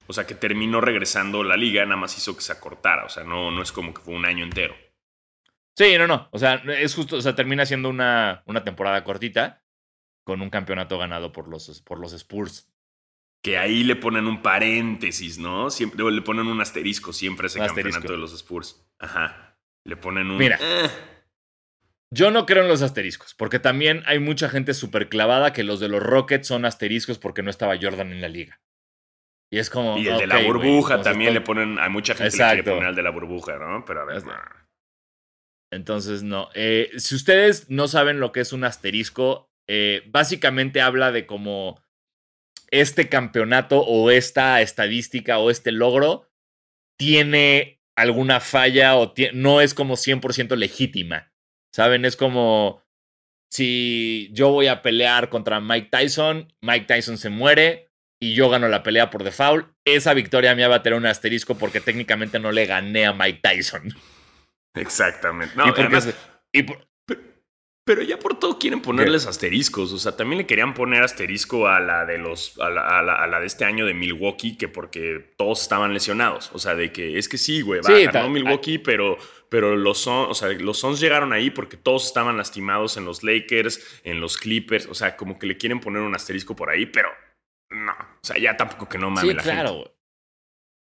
O 0.06 0.12
sea, 0.12 0.26
que 0.26 0.34
terminó 0.34 0.80
regresando 0.80 1.42
la 1.42 1.56
liga, 1.56 1.84
nada 1.84 1.96
más 1.96 2.16
hizo 2.16 2.34
que 2.34 2.42
se 2.42 2.52
acortara. 2.52 3.04
O 3.04 3.08
sea, 3.08 3.24
no, 3.24 3.50
no 3.50 3.62
es 3.62 3.72
como 3.72 3.92
que 3.92 4.00
fue 4.00 4.14
un 4.14 4.24
año 4.24 4.44
entero. 4.44 4.74
Sí, 5.76 5.96
no, 5.98 6.06
no. 6.06 6.28
O 6.32 6.38
sea, 6.38 6.54
es 6.54 6.94
justo, 6.94 7.16
o 7.16 7.20
sea, 7.20 7.34
termina 7.34 7.66
siendo 7.66 7.90
una, 7.90 8.42
una 8.46 8.64
temporada 8.64 9.04
cortita 9.04 9.62
con 10.24 10.40
un 10.40 10.50
campeonato 10.50 10.98
ganado 10.98 11.32
por 11.32 11.48
los, 11.48 11.82
por 11.82 11.98
los 11.98 12.12
Spurs. 12.14 12.70
Que 13.42 13.56
ahí 13.56 13.84
le 13.84 13.96
ponen 13.96 14.26
un 14.26 14.42
paréntesis, 14.42 15.38
¿no? 15.38 15.70
Siempre 15.70 16.04
le 16.10 16.22
ponen 16.22 16.46
un 16.46 16.60
asterisco 16.60 17.12
siempre 17.12 17.46
ese 17.46 17.60
campeonato 17.60 18.12
de 18.12 18.18
los 18.18 18.32
Spurs. 18.32 18.84
Ajá. 18.98 19.56
Le 19.84 19.96
ponen 19.96 20.30
un. 20.30 20.38
Mira. 20.38 20.58
Eh. 20.60 20.90
Yo 22.10 22.30
no 22.30 22.46
creo 22.46 22.62
en 22.62 22.68
los 22.68 22.82
asteriscos, 22.82 23.34
porque 23.34 23.58
también 23.58 24.02
hay 24.06 24.18
mucha 24.18 24.48
gente 24.48 24.72
súper 24.72 25.08
clavada 25.08 25.52
que 25.52 25.62
los 25.62 25.78
de 25.78 25.88
los 25.88 26.02
Rockets 26.02 26.48
son 26.48 26.64
asteriscos 26.64 27.18
porque 27.18 27.42
no 27.42 27.50
estaba 27.50 27.78
Jordan 27.80 28.12
en 28.12 28.22
la 28.22 28.28
liga. 28.28 28.60
Y 29.50 29.58
es 29.58 29.70
como. 29.70 29.98
Y 29.98 30.08
el 30.08 30.18
de 30.18 30.26
la 30.26 30.42
burbuja 30.42 31.02
también 31.02 31.34
le 31.34 31.40
ponen. 31.40 31.78
Hay 31.78 31.90
mucha 31.90 32.14
gente 32.14 32.36
que 32.36 32.42
le 32.42 32.48
quiere 32.48 32.62
poner 32.64 32.88
el 32.90 32.94
de 32.94 33.02
la 33.02 33.10
burbuja, 33.10 33.58
¿no? 33.58 33.84
Pero 33.84 34.02
a 34.02 34.04
ver. 34.04 34.22
Entonces, 35.70 36.22
no. 36.22 36.48
Eh, 36.54 36.90
si 36.96 37.14
ustedes 37.14 37.68
no 37.68 37.88
saben 37.88 38.20
lo 38.20 38.32
que 38.32 38.40
es 38.40 38.52
un 38.52 38.64
asterisco, 38.64 39.50
eh, 39.68 40.02
básicamente 40.06 40.80
habla 40.80 41.12
de 41.12 41.26
cómo 41.26 41.82
este 42.70 43.08
campeonato 43.08 43.80
o 43.80 44.10
esta 44.10 44.60
estadística 44.60 45.38
o 45.38 45.50
este 45.50 45.72
logro 45.72 46.30
tiene 46.98 47.80
alguna 47.96 48.40
falla 48.40 48.96
o 48.96 49.14
no 49.32 49.60
es 49.60 49.74
como 49.74 49.94
100% 49.94 50.56
legítima. 50.56 51.32
¿Saben? 51.74 52.04
Es 52.04 52.16
como 52.16 52.82
si 53.50 54.30
yo 54.32 54.50
voy 54.50 54.66
a 54.66 54.82
pelear 54.82 55.28
contra 55.28 55.60
Mike 55.60 55.88
Tyson, 55.90 56.52
Mike 56.60 56.86
Tyson 56.86 57.18
se 57.18 57.30
muere, 57.30 57.88
y 58.20 58.34
yo 58.34 58.50
gano 58.50 58.68
la 58.68 58.82
pelea 58.82 59.10
por 59.10 59.22
default, 59.22 59.68
esa 59.84 60.12
victoria 60.14 60.54
me 60.54 60.66
va 60.66 60.76
a 60.76 60.82
tener 60.82 60.98
un 60.98 61.06
asterisco 61.06 61.56
porque 61.56 61.80
técnicamente 61.80 62.38
no 62.38 62.52
le 62.52 62.66
gané 62.66 63.06
a 63.06 63.12
Mike 63.12 63.40
Tyson. 63.42 63.94
Exactamente. 64.74 65.54
No, 65.56 65.66
y 66.52 66.66
Pero 67.88 68.02
ya 68.02 68.18
por 68.18 68.38
todo 68.38 68.58
quieren 68.58 68.82
ponerles 68.82 69.26
asteriscos. 69.26 69.94
O 69.94 69.98
sea, 69.98 70.14
también 70.14 70.36
le 70.36 70.46
querían 70.46 70.74
poner 70.74 71.02
asterisco 71.02 71.68
a 71.68 71.80
la 71.80 72.04
de 72.04 72.18
los. 72.18 72.60
A 72.60 72.68
la, 72.68 73.40
de 73.40 73.46
este 73.46 73.64
año 73.64 73.86
de 73.86 73.94
Milwaukee, 73.94 74.58
que 74.58 74.68
porque 74.68 75.32
todos 75.38 75.62
estaban 75.62 75.94
lesionados. 75.94 76.50
O 76.52 76.58
sea, 76.58 76.74
de 76.74 76.92
que 76.92 77.16
es 77.16 77.30
que 77.30 77.38
sí, 77.38 77.62
güey, 77.62 77.80
va, 77.80 77.86
sí, 77.86 78.04
ganó 78.04 78.28
Milwaukee, 78.28 78.76
pero, 78.76 79.16
pero 79.48 79.74
los 79.74 80.06
o 80.06 80.34
sea, 80.34 80.50
los 80.50 80.78
Suns 80.78 81.00
llegaron 81.00 81.32
ahí 81.32 81.48
porque 81.48 81.78
todos 81.78 82.04
estaban 82.04 82.36
lastimados 82.36 82.98
en 82.98 83.06
los 83.06 83.22
Lakers, 83.22 84.02
en 84.04 84.20
los 84.20 84.36
Clippers. 84.36 84.84
O 84.84 84.94
sea, 84.94 85.16
como 85.16 85.38
que 85.38 85.46
le 85.46 85.56
quieren 85.56 85.80
poner 85.80 86.02
un 86.02 86.14
asterisco 86.14 86.54
por 86.54 86.68
ahí, 86.68 86.84
pero 86.84 87.08
no. 87.70 87.92
O 87.92 88.20
sea, 88.20 88.36
ya 88.36 88.54
tampoco 88.54 88.86
que 88.86 88.98
no 88.98 89.08
mames 89.08 89.30
sí, 89.30 89.34
la 89.34 89.42
claro, 89.42 89.76
gente. 89.76 89.92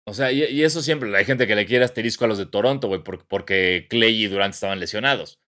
O 0.08 0.12
sea, 0.12 0.32
y, 0.32 0.64
eso 0.64 0.82
siempre, 0.82 1.16
hay 1.16 1.24
gente 1.24 1.46
que 1.46 1.54
le 1.54 1.66
quiere 1.66 1.84
asterisco 1.84 2.24
a 2.24 2.28
los 2.28 2.38
de 2.38 2.46
Toronto, 2.46 2.88
güey, 2.88 3.04
porque, 3.04 3.24
porque 3.28 3.86
Clay 3.88 4.24
y 4.24 4.26
Durant 4.26 4.54
estaban 4.54 4.80
lesionados. 4.80 5.39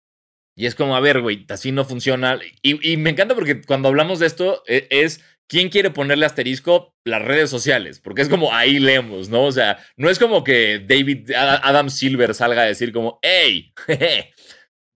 Y 0.57 0.67
es 0.67 0.75
como, 0.75 0.97
a 0.97 1.01
ver, 1.01 1.21
güey, 1.21 1.47
así 1.49 1.73
no 1.73 1.85
funciona. 1.85 2.39
Y, 2.63 2.97
me 2.97 3.11
encanta 3.11 3.35
porque 3.35 3.63
cuando 3.63 3.89
hablamos 3.89 4.19
de 4.19 4.27
esto 4.27 4.63
e, 4.67 4.87
es, 4.91 5.25
quién 5.49 5.71
quiere 5.71 5.91
ponerle 5.91 6.27
asterisco 6.27 6.95
las 7.05 7.23
redes 7.23 7.51
sociales, 7.51 8.01
porque 8.01 8.23
es 8.23 8.29
como 8.29 8.55
ahí 8.55 8.79
leemos, 8.79 9.29
¿no? 9.29 9.45
O 9.45 9.53
sea, 9.53 9.79
no 9.97 10.11
es 10.11 10.19
como 10.19 10.45
que 10.45 10.79
David 10.79 11.31
Adam 11.35 11.91
Silver 11.91 12.35
salga 12.35 12.63
a 12.63 12.67
decir 12.67 12.93
como, 12.93 13.19
hey, 13.23 13.73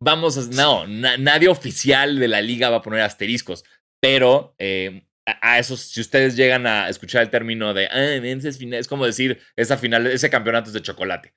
vamos 0.02 0.36
a... 0.36 0.42
No, 0.54 0.86
nadie 0.86 1.48
oficial 1.48 2.18
de 2.18 2.28
la 2.28 2.42
liga 2.42 2.70
va 2.70 2.78
a 2.78 2.82
poner 2.82 3.00
asteriscos, 3.00 3.64
pero 4.00 4.54
eh, 4.58 5.06
a, 5.26 5.58
esos, 5.58 5.80
si 5.80 6.00
ustedes 6.00 6.36
llegan 6.36 6.66
a 6.66 6.88
escuchar 6.88 7.22
el 7.22 7.30
término 7.30 7.74
de, 7.74 7.86
ah, 7.86 8.14
es 8.14 8.88
como 8.88 9.06
decir, 9.06 9.40
esa 9.56 9.76
final, 9.76 10.06
ese 10.06 10.30
campeonato 10.30 10.68
es 10.68 10.74
de 10.74 10.82
chocolate, 10.82 11.34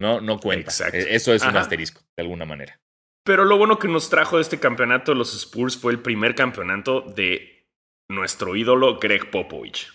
¿no? 0.00 0.20
No 0.20 0.40
cuenta. 0.40 0.72
E, 0.92 1.14
eso 1.14 1.32
es 1.32 1.42
un 1.42 1.56
asterisco, 1.56 2.02
de 2.16 2.22
alguna 2.22 2.44
manera. 2.44 2.80
Pero 3.28 3.44
lo 3.44 3.58
bueno 3.58 3.78
que 3.78 3.88
nos 3.88 4.08
trajo 4.08 4.36
de 4.36 4.42
este 4.42 4.58
campeonato 4.58 5.12
los 5.12 5.34
Spurs 5.34 5.76
fue 5.76 5.92
el 5.92 6.00
primer 6.00 6.34
campeonato 6.34 7.02
de 7.02 7.68
nuestro 8.08 8.56
ídolo 8.56 8.98
Greg 8.98 9.30
Popovich. 9.30 9.92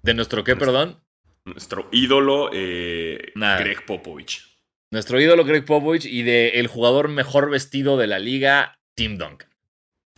¿De 0.00 0.14
nuestro 0.14 0.42
qué, 0.42 0.56
perdón? 0.56 0.98
Nuestro 1.44 1.90
ídolo 1.92 2.48
eh, 2.54 3.32
Greg 3.34 3.84
Popovich. 3.84 4.62
Nuestro 4.90 5.20
ídolo 5.20 5.44
Greg 5.44 5.66
Popovich 5.66 6.06
y 6.06 6.22
de 6.22 6.58
el 6.58 6.68
jugador 6.68 7.08
mejor 7.08 7.50
vestido 7.50 7.98
de 7.98 8.06
la 8.06 8.18
liga, 8.18 8.78
Tim 8.96 9.18
Duncan. 9.18 9.50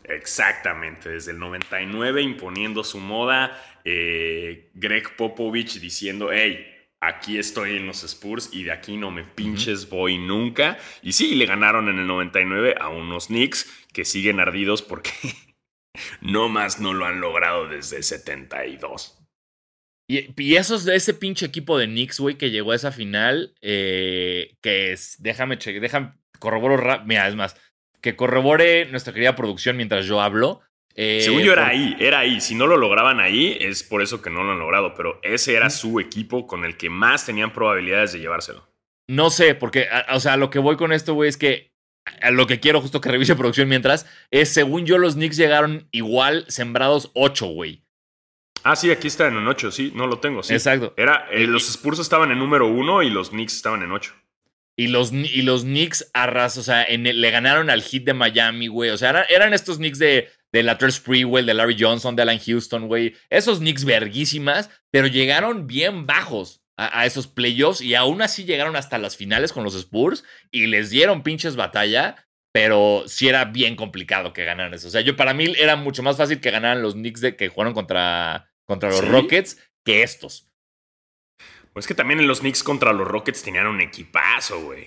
Exactamente, 0.04 1.08
desde 1.08 1.32
el 1.32 1.40
99 1.40 2.22
imponiendo 2.22 2.84
su 2.84 3.00
moda, 3.00 3.60
eh, 3.84 4.70
Greg 4.74 5.16
Popovich 5.16 5.80
diciendo, 5.80 6.30
hey, 6.32 6.75
aquí 7.00 7.38
estoy 7.38 7.76
en 7.76 7.86
los 7.86 8.02
Spurs 8.02 8.50
y 8.52 8.64
de 8.64 8.72
aquí 8.72 8.96
no 8.96 9.10
me 9.10 9.24
pinches 9.24 9.88
voy 9.88 10.18
nunca. 10.18 10.78
Y 11.02 11.12
sí, 11.12 11.34
le 11.34 11.46
ganaron 11.46 11.88
en 11.88 11.98
el 11.98 12.06
99 12.06 12.76
a 12.80 12.88
unos 12.88 13.26
Knicks 13.26 13.70
que 13.92 14.04
siguen 14.04 14.40
ardidos 14.40 14.82
porque 14.82 15.10
no 16.20 16.48
más 16.48 16.80
no 16.80 16.92
lo 16.94 17.06
han 17.06 17.20
logrado 17.20 17.68
desde 17.68 17.98
el 17.98 18.04
72. 18.04 19.18
Y, 20.08 20.40
y 20.40 20.56
esos 20.56 20.84
de 20.84 20.94
ese 20.94 21.14
pinche 21.14 21.46
equipo 21.46 21.78
de 21.78 21.86
Knicks, 21.86 22.20
güey, 22.20 22.36
que 22.36 22.50
llegó 22.50 22.72
a 22.72 22.76
esa 22.76 22.92
final, 22.92 23.54
eh, 23.60 24.56
que 24.62 24.92
es, 24.92 25.16
déjame 25.18 25.58
cheque, 25.58 25.80
déjame, 25.80 26.12
corroboro, 26.38 27.02
mira, 27.04 27.26
es 27.26 27.34
más, 27.34 27.56
que 28.00 28.14
corrobore 28.14 28.86
nuestra 28.86 29.12
querida 29.12 29.34
producción 29.34 29.76
mientras 29.76 30.06
yo 30.06 30.20
hablo. 30.20 30.60
Eh, 30.98 31.20
Según 31.20 31.42
yo 31.42 31.52
era 31.52 31.68
ahí, 31.68 31.94
era 32.00 32.20
ahí. 32.20 32.40
Si 32.40 32.54
no 32.54 32.66
lo 32.66 32.78
lograban 32.78 33.20
ahí, 33.20 33.56
es 33.60 33.82
por 33.82 34.02
eso 34.02 34.22
que 34.22 34.30
no 34.30 34.42
lo 34.42 34.52
han 34.52 34.58
logrado. 34.58 34.94
Pero 34.94 35.20
ese 35.22 35.54
era 35.54 35.68
su 35.68 36.00
equipo 36.00 36.46
con 36.46 36.64
el 36.64 36.76
que 36.76 36.88
más 36.88 37.26
tenían 37.26 37.52
probabilidades 37.52 38.12
de 38.12 38.20
llevárselo. 38.20 38.66
No 39.06 39.30
sé, 39.30 39.54
porque, 39.54 39.86
o 40.10 40.18
sea, 40.18 40.36
lo 40.36 40.50
que 40.50 40.58
voy 40.58 40.76
con 40.76 40.92
esto, 40.92 41.14
güey, 41.14 41.28
es 41.28 41.36
que 41.36 41.76
a 42.22 42.30
lo 42.30 42.46
que 42.46 42.60
quiero 42.60 42.80
justo 42.80 43.00
que 43.00 43.10
revise 43.10 43.36
producción 43.36 43.68
mientras, 43.68 44.06
es 44.30 44.52
según 44.52 44.86
yo 44.86 44.98
los 44.98 45.14
Knicks 45.14 45.36
llegaron 45.36 45.86
igual 45.90 46.44
sembrados 46.48 47.10
8, 47.14 47.46
güey. 47.46 47.84
Ah, 48.64 48.74
sí, 48.74 48.90
aquí 48.90 49.06
está 49.06 49.28
en 49.28 49.36
un 49.36 49.46
8, 49.46 49.70
sí, 49.70 49.92
no 49.94 50.08
lo 50.08 50.18
tengo, 50.18 50.42
sí. 50.42 50.52
Exacto. 50.54 50.92
Era, 50.96 51.28
eh, 51.30 51.46
los 51.46 51.68
Spurs 51.68 52.00
estaban 52.00 52.32
en 52.32 52.38
número 52.38 52.66
1 52.66 53.04
y 53.04 53.10
los 53.10 53.30
Knicks 53.30 53.54
estaban 53.54 53.82
en 53.82 53.92
8. 53.92 54.12
Y 54.78 54.88
los, 54.88 55.12
y 55.12 55.42
los 55.42 55.62
Knicks 55.62 56.10
arras, 56.12 56.58
o 56.58 56.62
sea, 56.62 56.84
en 56.84 57.04
le 57.04 57.30
ganaron 57.30 57.70
al 57.70 57.82
hit 57.82 58.04
de 58.04 58.12
Miami, 58.12 58.66
güey. 58.66 58.90
O 58.90 58.98
sea, 58.98 59.10
eran, 59.10 59.24
eran 59.30 59.54
estos 59.54 59.78
Knicks 59.78 59.98
de, 59.98 60.28
de 60.52 60.62
Latter 60.62 60.92
Sprewell, 60.92 61.46
de 61.46 61.54
Larry 61.54 61.76
Johnson, 61.78 62.16
de 62.16 62.22
Alan 62.22 62.38
Houston, 62.38 62.88
güey. 62.88 63.14
Esos 63.30 63.58
Knicks 63.58 63.84
verguísimas, 63.84 64.70
pero 64.90 65.06
llegaron 65.06 65.66
bien 65.66 66.06
bajos 66.06 66.62
a, 66.76 67.06
esos 67.06 67.26
playoffs 67.26 67.80
y 67.80 67.94
aún 67.94 68.22
así 68.22 68.44
llegaron 68.44 68.76
hasta 68.76 68.98
las 68.98 69.16
finales 69.16 69.52
con 69.52 69.64
los 69.64 69.74
Spurs 69.74 70.24
y 70.50 70.66
les 70.66 70.90
dieron 70.90 71.22
pinches 71.22 71.56
batalla, 71.56 72.26
pero 72.52 73.04
sí 73.06 73.28
era 73.28 73.46
bien 73.46 73.76
complicado 73.76 74.32
que 74.32 74.44
ganaran 74.44 74.74
eso. 74.74 74.88
O 74.88 74.90
sea, 74.90 75.00
yo 75.00 75.16
para 75.16 75.34
mí 75.34 75.52
era 75.58 75.76
mucho 75.76 76.02
más 76.02 76.16
fácil 76.16 76.40
que 76.40 76.50
ganaran 76.50 76.82
los 76.82 76.94
Knicks 76.94 77.20
de 77.20 77.36
que 77.36 77.48
jugaron 77.48 77.74
contra, 77.74 78.50
contra 78.66 78.90
los 78.90 79.06
Rockets 79.06 79.58
que 79.84 80.02
estos. 80.02 80.50
Pues 81.72 81.86
que 81.86 81.94
también 81.94 82.20
en 82.20 82.26
los 82.26 82.40
Knicks 82.40 82.62
contra 82.62 82.92
los 82.92 83.06
Rockets 83.06 83.42
tenían 83.42 83.66
un 83.66 83.80
equipazo, 83.80 84.62
güey. 84.62 84.86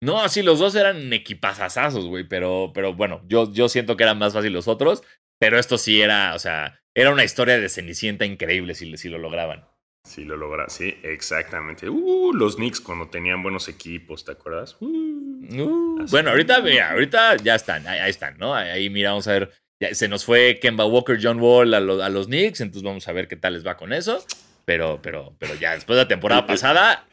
No, 0.00 0.28
sí, 0.28 0.42
los 0.42 0.58
dos 0.58 0.74
eran 0.74 1.12
equipazazazos, 1.12 2.06
güey, 2.06 2.24
pero, 2.24 2.72
pero 2.74 2.94
bueno, 2.94 3.22
yo, 3.26 3.50
yo 3.52 3.68
siento 3.68 3.96
que 3.96 4.04
eran 4.04 4.18
más 4.18 4.34
fácil 4.34 4.52
los 4.52 4.68
otros, 4.68 5.02
pero 5.38 5.58
esto 5.58 5.78
sí 5.78 6.00
era, 6.00 6.34
o 6.34 6.38
sea, 6.38 6.80
era 6.94 7.12
una 7.12 7.24
historia 7.24 7.58
de 7.58 7.68
Cenicienta 7.68 8.24
increíble 8.26 8.74
si, 8.74 8.96
si 8.96 9.08
lo 9.08 9.18
lograban. 9.18 9.64
Sí, 10.04 10.24
lo 10.24 10.36
lograban, 10.36 10.70
sí, 10.70 10.94
exactamente. 11.02 11.88
Uh, 11.88 12.32
los 12.32 12.56
Knicks 12.56 12.80
cuando 12.80 13.08
tenían 13.08 13.42
buenos 13.42 13.68
equipos, 13.68 14.24
¿te 14.24 14.32
acuerdas? 14.32 14.76
Uh, 14.80 14.86
uh 14.86 16.06
bueno, 16.10 16.30
ahorita, 16.30 16.60
mira, 16.60 16.92
ahorita 16.92 17.36
ya 17.36 17.54
están, 17.54 17.86
ahí, 17.86 18.08
están, 18.08 18.38
¿no? 18.38 18.54
Ahí, 18.54 18.90
mira, 18.90 19.10
vamos 19.10 19.26
a 19.28 19.32
ver, 19.32 19.52
se 19.92 20.08
nos 20.08 20.24
fue 20.24 20.58
Kemba 20.60 20.84
Walker, 20.84 21.18
John 21.20 21.40
Wall 21.40 21.74
a, 21.74 21.78
a 21.78 22.10
los 22.10 22.26
Knicks, 22.26 22.60
entonces 22.60 22.82
vamos 22.82 23.08
a 23.08 23.12
ver 23.12 23.28
qué 23.28 23.36
tal 23.36 23.54
les 23.54 23.66
va 23.66 23.76
con 23.76 23.92
eso. 23.92 24.24
Pero, 24.66 25.00
pero, 25.00 25.34
pero 25.38 25.54
ya 25.54 25.72
después 25.72 25.96
de 25.96 26.04
la 26.04 26.08
temporada 26.08 26.46
pasada, 26.46 27.06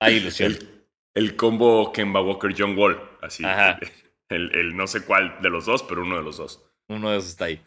hay 0.00 0.16
ilusión 0.16 0.52
el 0.52 0.77
combo 1.36 1.92
Kemba 1.92 2.20
Walker 2.20 2.54
John 2.56 2.76
Wall. 2.76 3.00
Así. 3.22 3.44
El, 4.28 4.76
no 4.76 4.86
sé 4.86 5.04
cuál 5.04 5.38
de 5.40 5.48
los 5.48 5.64
dos, 5.64 5.82
pero 5.82 6.02
uno 6.02 6.16
de 6.16 6.22
los 6.22 6.36
dos. 6.36 6.62
Uno 6.88 7.10
de 7.10 7.18
esos 7.18 7.30
está 7.30 7.46
ahí. 7.46 7.62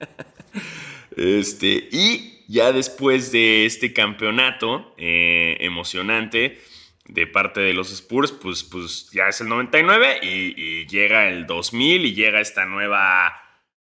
este, 1.16 1.88
y 1.90 2.44
ya 2.48 2.72
después 2.72 3.30
de 3.30 3.66
este 3.66 3.92
campeonato 3.92 4.94
eh, 4.96 5.58
emocionante 5.60 6.60
de 7.04 7.26
parte 7.26 7.60
de 7.60 7.74
los 7.74 7.92
Spurs, 7.92 8.32
pues, 8.32 8.64
pues 8.64 9.10
ya 9.10 9.28
es 9.28 9.40
el 9.42 9.48
99 9.48 10.20
y, 10.22 10.86
llega 10.86 11.28
el 11.28 11.46
2000 11.46 12.06
y 12.06 12.14
llega 12.14 12.40
esta 12.40 12.64
nueva... 12.64 13.38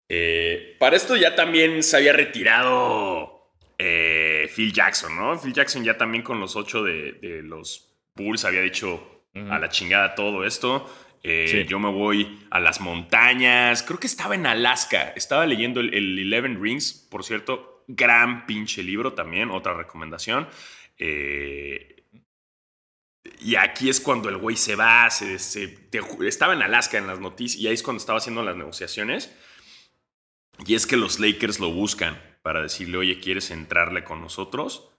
Eh, 0.08 0.76
para 0.78 0.96
esto 0.96 1.16
ya 1.16 1.34
también 1.34 1.82
se 1.82 1.96
había 1.96 2.12
retirado 2.12 3.52
eh, 3.76 4.48
Phil 4.54 4.72
Jackson, 4.72 5.14
¿no? 5.16 5.38
Phil 5.38 5.52
Jackson 5.52 5.84
ya 5.84 5.98
también 5.98 6.22
con 6.22 6.40
los 6.40 6.56
ocho 6.56 6.82
de 6.82 7.42
los 7.42 7.87
Bulls 8.18 8.44
había 8.44 8.60
dicho 8.60 9.24
a 9.34 9.58
la 9.58 9.68
chingada 9.68 10.14
todo 10.14 10.44
esto. 10.44 10.90
Eh, 11.22 11.66
yo 11.68 11.78
me 11.78 11.90
voy 11.90 12.46
a 12.50 12.60
las 12.60 12.80
montañas. 12.80 13.82
Creo 13.82 13.98
que 13.98 14.06
estaba 14.06 14.34
en 14.34 14.46
Alaska. 14.46 15.12
Estaba 15.16 15.46
leyendo 15.46 15.80
el, 15.80 16.18
Eleven 16.18 16.62
Rings, 16.62 16.92
por 17.10 17.24
cierto. 17.24 17.84
Gran 17.86 18.46
pinche 18.46 18.82
libro 18.82 19.14
también, 19.14 19.50
otra 19.50 19.74
recomendación. 19.74 20.46
Eh, 20.98 22.04
y 23.40 23.56
aquí 23.56 23.88
es 23.88 24.00
cuando 24.00 24.28
el 24.28 24.36
güey 24.36 24.56
se 24.56 24.76
va, 24.76 25.08
se, 25.10 25.36
estaba 26.26 26.52
en 26.52 26.62
Alaska 26.62 26.98
en 26.98 27.06
las 27.06 27.20
noticias 27.20 27.62
y 27.62 27.66
ahí 27.66 27.74
es 27.74 27.82
cuando 27.82 28.00
estaba 28.00 28.18
haciendo 28.18 28.42
las 28.42 28.56
negociaciones. 28.56 29.34
Y 30.66 30.74
es 30.74 30.86
que 30.86 30.96
los 30.96 31.20
Lakers 31.20 31.60
lo 31.60 31.70
buscan 31.70 32.20
para 32.42 32.62
decirle, 32.62 32.98
oye, 32.98 33.20
¿quieres 33.20 33.50
entrarle 33.50 34.04
con 34.04 34.20
nosotros? 34.20 34.90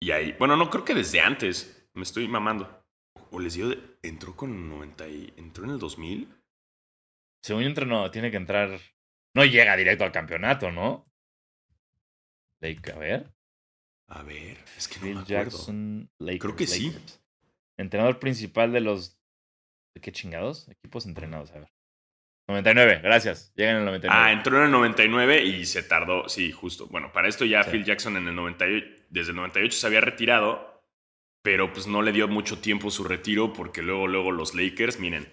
Y 0.00 0.10
ahí, 0.10 0.34
bueno, 0.38 0.56
no 0.56 0.70
creo 0.70 0.84
que 0.84 0.94
desde 0.94 1.20
antes, 1.20 1.88
me 1.94 2.02
estoy 2.02 2.28
mamando. 2.28 2.84
O 3.30 3.40
les 3.40 3.54
digo, 3.54 3.70
entró 4.02 4.36
con 4.36 4.68
90 4.68 5.08
y, 5.08 5.34
entró 5.36 5.64
en 5.64 5.70
el 5.70 5.78
2000. 5.78 6.28
Según 7.42 7.62
yo 7.62 7.84
no, 7.84 8.10
tiene 8.10 8.30
que 8.30 8.36
entrar. 8.36 8.78
No 9.34 9.44
llega 9.44 9.76
directo 9.76 10.04
al 10.04 10.12
campeonato, 10.12 10.70
¿no? 10.70 11.06
a 12.60 12.98
ver. 12.98 13.32
A 14.08 14.22
ver, 14.22 14.58
es 14.76 14.88
que 14.88 15.00
no 15.00 15.06
me 15.06 15.12
acuerdo. 15.12 15.26
Jackson, 15.26 16.10
Creo 16.18 16.56
que 16.56 16.66
sí. 16.66 16.96
Entrenador 17.76 18.18
principal 18.18 18.72
de 18.72 18.80
los. 18.80 19.20
¿De 19.94 20.00
qué 20.00 20.12
chingados? 20.12 20.68
Equipos 20.68 21.06
entrenados, 21.06 21.50
a 21.52 21.60
ver. 21.60 21.72
99, 22.48 23.00
gracias. 23.02 23.52
Llega 23.56 23.72
en 23.72 23.78
el 23.78 23.84
99. 23.84 24.20
Ah, 24.20 24.32
entró 24.32 24.58
en 24.58 24.64
el 24.64 24.70
99 24.70 25.42
y 25.42 25.66
se 25.66 25.82
tardó, 25.82 26.28
sí, 26.28 26.52
justo. 26.52 26.86
Bueno, 26.86 27.12
para 27.12 27.28
esto 27.28 27.44
ya 27.44 27.64
Phil 27.64 27.84
Jackson 27.84 28.16
en 28.16 28.28
el 28.28 28.36
98, 28.36 28.95
desde 29.10 29.30
el 29.30 29.36
98 29.36 29.76
se 29.76 29.86
había 29.86 30.00
retirado, 30.00 30.82
pero 31.42 31.72
pues 31.72 31.86
no 31.86 32.02
le 32.02 32.12
dio 32.12 32.28
mucho 32.28 32.58
tiempo 32.58 32.90
su 32.90 33.04
retiro 33.04 33.52
porque 33.52 33.82
luego, 33.82 34.06
luego 34.06 34.32
los 34.32 34.54
Lakers, 34.54 34.98
miren, 34.98 35.28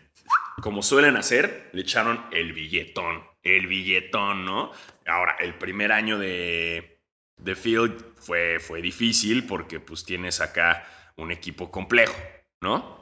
como 0.61 0.83
suelen 0.83 1.17
hacer, 1.17 1.69
le 1.73 1.81
echaron 1.81 2.23
el 2.31 2.53
billetón, 2.53 3.23
el 3.41 3.67
billetón, 3.67 4.45
¿no? 4.45 4.71
Ahora, 5.05 5.35
el 5.39 5.55
primer 5.55 5.91
año 5.91 6.19
de, 6.19 7.01
de 7.37 7.55
Phil 7.55 7.95
fue, 8.15 8.59
fue 8.59 8.81
difícil 8.81 9.45
porque 9.45 9.79
pues 9.79 10.05
tienes 10.05 10.41
acá 10.41 10.85
un 11.15 11.31
equipo 11.31 11.71
complejo, 11.71 12.15
¿no? 12.61 12.99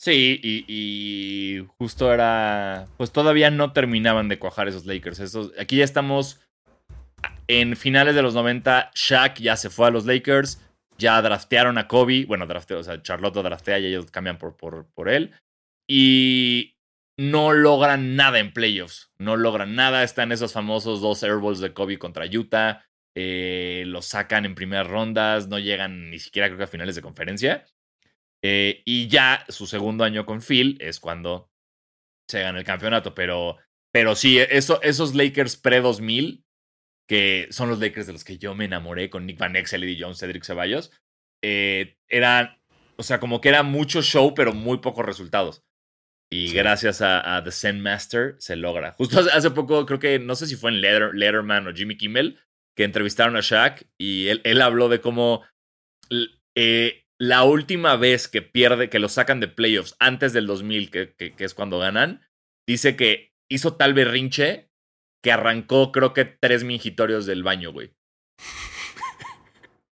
Sí, 0.00 0.40
y, 0.42 1.62
justo 1.76 2.10
era. 2.10 2.86
Pues 2.96 3.12
todavía 3.12 3.50
no 3.50 3.74
terminaban 3.74 4.28
de 4.28 4.38
cuajar 4.38 4.66
esos 4.66 4.86
Lakers. 4.86 5.20
aquí 5.58 5.76
ya 5.76 5.84
estamos 5.84 6.40
en 7.50 7.74
finales 7.74 8.14
de 8.14 8.22
los 8.22 8.34
90. 8.34 8.92
Shaq 8.94 9.40
ya 9.40 9.56
se 9.56 9.70
fue 9.70 9.88
a 9.88 9.90
los 9.90 10.06
Lakers. 10.06 10.62
Ya 10.98 11.20
draftearon 11.20 11.78
a 11.78 11.88
Kobe. 11.88 12.24
Bueno, 12.24 12.46
drafteó, 12.46 12.78
o 12.78 12.82
sea, 12.84 13.02
Charlotte 13.02 13.42
draftea 13.42 13.80
y 13.80 13.86
ellos 13.86 14.08
cambian 14.12 14.38
por, 14.38 14.56
por, 14.56 14.86
por 14.94 15.08
él. 15.08 15.32
Y 15.88 16.76
no 17.18 17.52
logran 17.52 18.14
nada 18.14 18.38
en 18.38 18.52
playoffs. 18.52 19.10
No 19.18 19.36
logran 19.36 19.74
nada. 19.74 20.04
Están 20.04 20.30
esos 20.30 20.52
famosos 20.52 21.00
dos 21.00 21.24
airballs 21.24 21.58
de 21.58 21.72
Kobe 21.72 21.98
contra 21.98 22.24
Utah. 22.24 22.84
Eh, 23.16 23.82
los 23.86 24.06
sacan 24.06 24.44
en 24.44 24.54
primeras 24.54 24.86
rondas. 24.86 25.48
No 25.48 25.58
llegan 25.58 26.08
ni 26.08 26.20
siquiera, 26.20 26.48
creo 26.48 26.62
a 26.62 26.68
finales 26.68 26.94
de 26.94 27.02
conferencia. 27.02 27.66
Eh, 28.44 28.82
y 28.84 29.08
ya 29.08 29.44
su 29.48 29.66
segundo 29.66 30.04
año 30.04 30.24
con 30.24 30.40
Phil 30.40 30.78
es 30.80 31.00
cuando 31.00 31.50
se 32.28 32.42
gana 32.42 32.60
el 32.60 32.64
campeonato. 32.64 33.12
Pero, 33.12 33.56
pero 33.92 34.14
sí, 34.14 34.38
eso, 34.38 34.80
esos 34.82 35.16
Lakers 35.16 35.56
pre-2000, 35.56 36.44
que 37.10 37.48
son 37.50 37.68
los 37.68 37.80
Lakers 37.80 38.06
de 38.06 38.12
los 38.12 38.22
que 38.22 38.38
yo 38.38 38.54
me 38.54 38.66
enamoré 38.66 39.10
con 39.10 39.26
Nick 39.26 39.36
Van 39.36 39.56
Exel, 39.56 39.82
Eddie 39.82 40.00
Jones, 40.00 40.20
Cedric 40.20 40.44
Ceballos, 40.44 40.92
eh, 41.42 41.96
eran, 42.08 42.56
o 42.94 43.02
sea, 43.02 43.18
como 43.18 43.40
que 43.40 43.48
era 43.48 43.64
mucho 43.64 44.00
show, 44.00 44.32
pero 44.32 44.52
muy 44.52 44.78
pocos 44.78 45.04
resultados. 45.04 45.64
Y 46.32 46.52
gracias 46.52 47.02
a, 47.02 47.42
The 47.42 47.50
Zen 47.50 47.80
Master 47.80 48.36
se 48.38 48.54
logra. 48.54 48.92
Justo 48.92 49.18
hace, 49.18 49.50
poco, 49.50 49.84
creo 49.86 49.98
que, 49.98 50.20
no 50.20 50.36
sé 50.36 50.46
si 50.46 50.54
fue 50.54 50.70
en 50.70 50.80
Letterman 50.80 51.66
o 51.66 51.74
Jimmy 51.74 51.96
Kimmel, 51.96 52.38
que 52.76 52.84
entrevistaron 52.84 53.34
a 53.34 53.40
Shaq 53.40 53.88
y 53.98 54.28
él, 54.28 54.40
él 54.44 54.62
habló 54.62 54.88
de 54.88 55.00
cómo 55.00 55.42
eh, 56.54 57.06
la 57.18 57.42
última 57.42 57.96
vez 57.96 58.28
que 58.28 58.40
pierde, 58.40 58.88
que 58.88 59.00
lo 59.00 59.08
sacan 59.08 59.40
de 59.40 59.48
playoffs 59.48 59.96
antes 59.98 60.32
del 60.32 60.46
2000, 60.46 60.92
que, 60.92 61.12
que, 61.16 61.34
es 61.44 61.54
cuando 61.54 61.80
ganan, 61.80 62.24
dice 62.68 62.94
que 62.94 63.34
hizo 63.48 63.74
tal 63.74 63.94
berrinche 63.94 64.69
que 65.22 65.32
arrancó, 65.32 65.92
creo 65.92 66.12
que 66.12 66.24
tres 66.24 66.64
mingitorios 66.64 67.26
del 67.26 67.42
baño, 67.42 67.72
güey. 67.72 67.92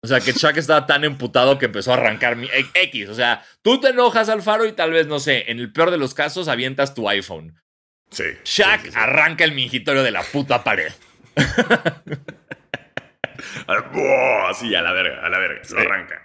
O 0.02 0.06
sea, 0.06 0.20
que 0.20 0.34
Chuck 0.34 0.58
estaba 0.58 0.84
tan 0.84 1.04
emputado 1.04 1.58
que 1.58 1.64
empezó 1.64 1.92
a 1.92 1.94
arrancar 1.94 2.36
mi 2.36 2.46
X. 2.74 3.08
O 3.08 3.14
sea, 3.14 3.42
tú 3.62 3.80
te 3.80 3.88
enojas, 3.88 4.28
Alfaro, 4.28 4.66
y 4.66 4.72
tal 4.72 4.92
vez, 4.92 5.06
no 5.06 5.18
sé, 5.18 5.50
en 5.50 5.58
el 5.58 5.72
peor 5.72 5.90
de 5.90 5.96
los 5.96 6.12
casos, 6.12 6.46
avientas 6.46 6.94
tu 6.94 7.08
iPhone. 7.08 7.58
Sí. 8.10 8.24
Shaq 8.44 8.94
arranca 8.94 9.44
el 9.44 9.52
mingitorio 9.52 10.02
de 10.02 10.10
la 10.10 10.22
puta 10.22 10.62
pared. 10.62 10.92
Así, 14.46 14.74
a 14.74 14.82
la 14.82 14.92
verga, 14.92 15.24
a 15.24 15.30
la 15.30 15.38
verga. 15.38 15.64
Se 15.64 15.80
arranca. 15.80 16.20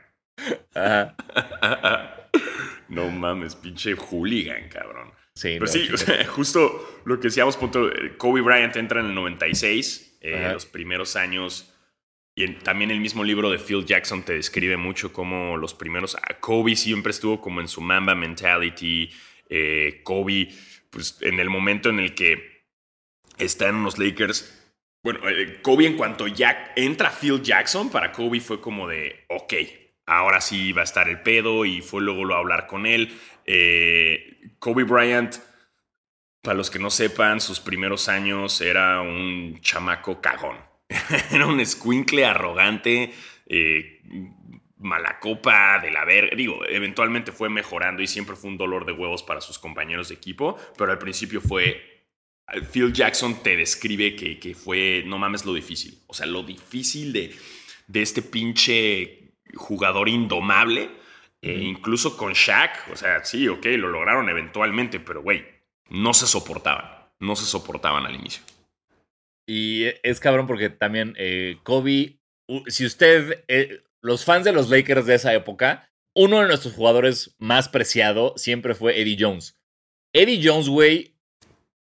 no 2.90 3.08
mames, 3.08 3.56
pinche 3.56 3.96
hooligan, 3.96 4.68
cabrón. 4.68 5.14
Sí, 5.40 5.56
Pero 5.58 5.68
sí, 5.68 5.88
justo 6.28 7.02
lo 7.06 7.18
que 7.18 7.30
decíamos, 7.30 7.56
punto, 7.56 7.90
Kobe 8.18 8.42
Bryant 8.42 8.76
entra 8.76 9.00
en 9.00 9.06
el 9.06 9.16
96, 9.16 10.18
eh, 10.20 10.50
los 10.52 10.66
primeros 10.66 11.16
años, 11.16 11.74
y 12.36 12.46
también 12.56 12.92
el 12.92 13.00
mismo 13.00 13.24
libro 13.24 13.50
de 13.50 13.58
Phil 13.58 13.86
Jackson 13.86 14.24
te 14.24 14.34
describe 14.34 14.76
mucho 14.76 15.14
cómo 15.14 15.56
los 15.56 15.74
primeros, 15.74 16.18
ah, 16.18 16.34
Kobe 16.42 16.76
siempre 16.76 17.12
estuvo 17.12 17.40
como 17.40 17.62
en 17.62 17.70
su 17.70 17.80
Mamba 17.80 18.16
mentality, 18.16 19.10
eh, 19.48 20.02
Kobe, 20.04 20.50
pues 20.90 21.18
en 21.22 21.40
el 21.40 21.50
momento 21.50 21.90
en 21.90 22.00
el 22.00 22.16
que 22.16 22.66
está 23.38 23.70
en 23.70 23.76
unos 23.76 23.98
Lakers, 23.98 24.74
bueno, 25.02 25.22
eh, 25.30 25.60
Kobe 25.62 25.86
en 25.86 25.96
cuanto 25.96 26.28
ya 26.28 26.74
entra 26.76 27.12
Phil 27.12 27.42
Jackson, 27.42 27.90
para 27.90 28.12
Kobe 28.12 28.42
fue 28.42 28.60
como 28.60 28.90
de, 28.90 29.24
ok, 29.30 29.54
ahora 30.06 30.42
sí 30.42 30.74
va 30.74 30.82
a 30.82 30.84
estar 30.84 31.08
el 31.08 31.22
pedo 31.22 31.64
y 31.64 31.82
fue 31.82 32.02
luego 32.02 32.26
lo 32.26 32.36
a 32.36 32.40
hablar 32.40 32.68
con 32.68 32.86
él. 32.86 33.18
Eh, 33.52 34.54
Kobe 34.60 34.84
Bryant, 34.84 35.38
para 36.44 36.56
los 36.56 36.70
que 36.70 36.78
no 36.78 36.92
sepan, 36.92 37.42
sus 37.42 37.60
primeros 37.60 38.08
años 38.08 38.62
era 38.62 39.02
un 39.02 39.60
chamaco 39.62 40.22
cagón. 40.22 40.58
era 41.32 41.48
un 41.48 41.60
escuincle 41.60 42.26
arrogante, 42.26 43.12
eh, 43.48 44.02
mala 44.78 45.20
copa 45.20 45.80
de 45.80 45.90
la 45.90 46.06
verga. 46.06 46.36
Digo, 46.36 46.64
eventualmente 46.68 47.32
fue 47.32 47.50
mejorando 47.50 48.04
y 48.04 48.08
siempre 48.08 48.36
fue 48.36 48.52
un 48.52 48.58
dolor 48.58 48.86
de 48.86 48.92
huevos 48.92 49.24
para 49.24 49.42
sus 49.42 49.58
compañeros 49.58 50.10
de 50.10 50.16
equipo, 50.16 50.56
pero 50.78 50.92
al 50.92 51.00
principio 51.00 51.42
fue... 51.42 52.06
Phil 52.72 52.94
Jackson 52.94 53.42
te 53.42 53.56
describe 53.56 54.16
que, 54.16 54.40
que 54.40 54.54
fue, 54.54 55.04
no 55.06 55.18
mames, 55.18 55.46
lo 55.46 55.54
difícil. 55.54 56.00
O 56.08 56.14
sea, 56.14 56.26
lo 56.26 56.44
difícil 56.44 57.14
de, 57.14 57.36
de 57.88 58.02
este 58.02 58.22
pinche 58.22 59.34
jugador 59.56 60.10
indomable. 60.10 60.90
E 61.42 61.54
incluso 61.54 62.18
con 62.18 62.34
Shaq, 62.34 62.92
o 62.92 62.96
sea, 62.96 63.24
sí, 63.24 63.48
ok, 63.48 63.66
lo 63.78 63.90
lograron 63.90 64.28
eventualmente, 64.30 65.00
pero 65.00 65.22
güey, 65.22 65.46
no 65.90 66.14
se 66.14 66.28
soportaban. 66.28 66.86
No 67.20 67.36
se 67.36 67.46
soportaban 67.46 68.06
al 68.06 68.16
inicio. 68.16 68.44
Y 69.48 69.86
es 70.04 70.20
cabrón 70.20 70.48
porque 70.48 70.70
también 70.70 71.16
eh, 71.18 71.58
Kobe, 71.64 72.20
si 72.68 72.86
usted, 72.86 73.44
eh, 73.48 73.84
los 74.02 74.24
fans 74.24 74.46
de 74.46 74.54
los 74.54 74.70
Lakers 74.70 75.06
de 75.06 75.16
esa 75.16 75.34
época, 75.34 75.90
uno 76.16 76.40
de 76.40 76.48
nuestros 76.48 76.74
jugadores 76.74 77.36
más 77.40 77.68
preciado 77.68 78.34
siempre 78.38 78.76
fue 78.76 79.02
Eddie 79.02 79.18
Jones. 79.20 79.58
Eddie 80.14 80.42
Jones, 80.44 80.70
güey, 80.70 81.16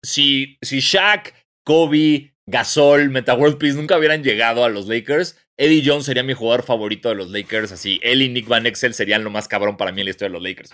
si, 0.03 0.59
si 0.63 0.81
Shaq, 0.81 1.35
Kobe, 1.65 2.36
Gasol, 2.49 3.11
Meta 3.11 3.35
World 3.35 3.59
Peace 3.59 3.75
nunca 3.75 3.99
hubieran 3.99 4.23
llegado 4.23 4.65
a 4.65 4.69
los 4.69 4.87
Lakers, 4.87 5.37
Eddie 5.59 5.83
Jones 5.85 6.05
sería 6.05 6.23
mi 6.23 6.35
jugador 6.35 6.63
favorito 6.63 7.09
de 7.09 7.15
los 7.15 7.31
Lakers. 7.31 7.73
Así, 7.73 7.99
él 8.03 8.23
y 8.23 8.29
Nick 8.29 8.47
Van 8.47 8.67
Exel 8.67 8.95
serían 8.95 9.25
lo 9.25 9.31
más 9.31 9.49
cabrón 9.49 9.77
para 9.77 9.93
mí 9.93 10.03
en 10.03 10.07
la 10.07 10.11
historia 10.11 10.29
de 10.29 10.35
los 10.35 10.43
Lakers. 10.43 10.71